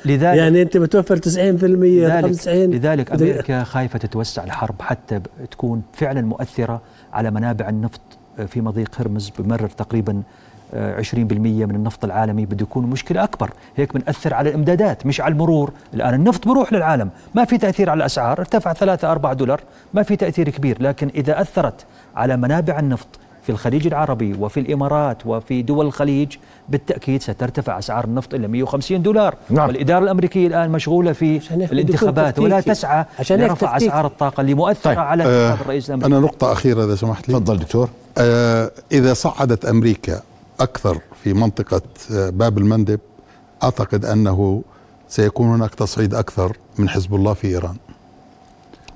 لذلك 0.05 0.37
يعني 0.37 0.61
أنت 0.61 0.77
بتوفر 0.77 1.17
90% 1.17 1.19
لذلك, 1.19 2.25
95 2.25 2.71
لذلك 2.71 3.11
أمريكا 3.11 3.63
خايفة 3.63 3.99
تتوسع 3.99 4.43
الحرب 4.43 4.75
حتى 4.81 5.19
تكون 5.51 5.81
فعلا 5.93 6.21
مؤثرة 6.21 6.81
على 7.13 7.31
منابع 7.31 7.69
النفط 7.69 8.01
في 8.47 8.61
مضيق 8.61 9.01
هرمز 9.01 9.31
بمرر 9.39 9.67
تقريبا 9.67 10.21
20% 10.73 11.13
من 11.13 11.75
النفط 11.75 12.05
العالمي 12.05 12.45
بده 12.45 12.63
يكون 12.63 12.85
مشكلة 12.85 13.23
أكبر. 13.23 13.49
هيك 13.75 13.93
بنأثر 13.93 14.33
على 14.33 14.49
الإمدادات 14.49 15.05
مش 15.05 15.21
على 15.21 15.31
المرور. 15.31 15.71
الآن 15.93 16.13
النفط 16.13 16.47
بروح 16.47 16.73
للعالم. 16.73 17.09
ما 17.35 17.45
في 17.45 17.57
تأثير 17.57 17.89
على 17.89 17.97
الأسعار. 17.97 18.39
ارتفع 18.39 18.73
3 18.73 19.11
4 19.11 19.33
دولار. 19.33 19.61
ما 19.93 20.03
في 20.03 20.15
تأثير 20.15 20.49
كبير. 20.49 20.77
لكن 20.83 21.09
إذا 21.15 21.41
أثرت 21.41 21.85
على 22.15 22.37
منابع 22.37 22.79
النفط 22.79 23.07
في 23.43 23.49
الخليج 23.49 23.87
العربي 23.87 24.33
وفي 24.39 24.59
الإمارات 24.59 25.17
وفي 25.25 25.61
دول 25.61 25.85
الخليج 25.85 26.35
بالتأكيد 26.69 27.21
سترتفع 27.21 27.79
أسعار 27.79 28.05
النفط 28.05 28.33
إلى 28.33 28.47
150 28.47 29.01
دولار. 29.01 29.35
نعم. 29.49 29.67
والإدارة 29.67 30.03
الأمريكية 30.03 30.47
الآن 30.47 30.69
مشغولة 30.69 31.11
في 31.11 31.37
عشان 31.37 31.61
هيك 31.61 31.71
بده 31.71 31.81
الانتخابات 31.81 32.39
ولا. 32.39 32.61
تسعى 32.61 33.05
عشان 33.19 33.39
هيك 33.39 33.49
لرفع. 33.49 33.77
أسعار 33.77 34.05
الطاقة 34.05 34.41
اللي 34.41 34.53
مؤثرة 34.53 34.93
طيب. 34.93 34.99
على 34.99 35.23
آه، 35.23 35.53
الرئيس 35.53 35.89
الأمريكي. 35.89 36.15
أنا 36.15 36.19
نقطة 36.19 36.51
أخيرة 36.51 36.85
إذا 36.85 36.95
سمحت 36.95 37.29
لي. 37.29 37.33
تفضل. 37.33 37.57
دكتور 37.57 37.89
آه، 38.17 38.71
إذا 38.91 39.13
صعدت 39.13 39.65
أمريكا 39.65 40.21
أكثر 40.59 40.99
في 41.23 41.33
منطقة 41.33 41.81
آه، 42.13 42.29
باب 42.29 42.57
المندب. 42.57 42.99
أعتقد 43.63 44.05
أنه 44.05 44.63
سيكون 45.09 45.47
هناك 45.47 45.75
تصعيد 45.75 46.13
أكثر 46.13 46.57
من 46.77 46.89
حزب 46.89 47.15
الله 47.15 47.33
في 47.33 47.47
إيران. 47.47 47.75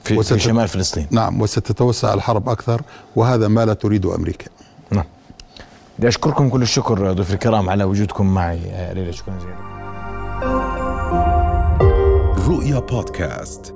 في, 0.03 0.17
وست- 0.17 0.33
في 0.33 0.39
شمال 0.39 0.67
فلسطين. 0.67 1.07
نعم 1.11 1.41
وستتوسع 1.41 2.13
الحرب 2.13 2.49
أكثر 2.49 2.81
وهذا 3.15 3.47
ما 3.47 3.65
لا 3.65 3.73
تريده 3.73 4.15
أمريكا. 4.15 4.45
نعم. 4.91 5.05
بدي 5.99 6.07
أشكركم 6.07 6.49
كل 6.49 6.61
الشكر 6.61 7.11
ضيوف 7.13 7.33
الكرام 7.33 7.69
على 7.69 7.83
وجودكم 7.83 8.33
معي. 8.33 8.59
آه، 8.71 8.93
ليلى 8.93 9.13
شكرا 9.13 9.33
جزيلا. 9.37 9.73
رؤيا 12.47 12.79
بودكاست. 12.79 13.73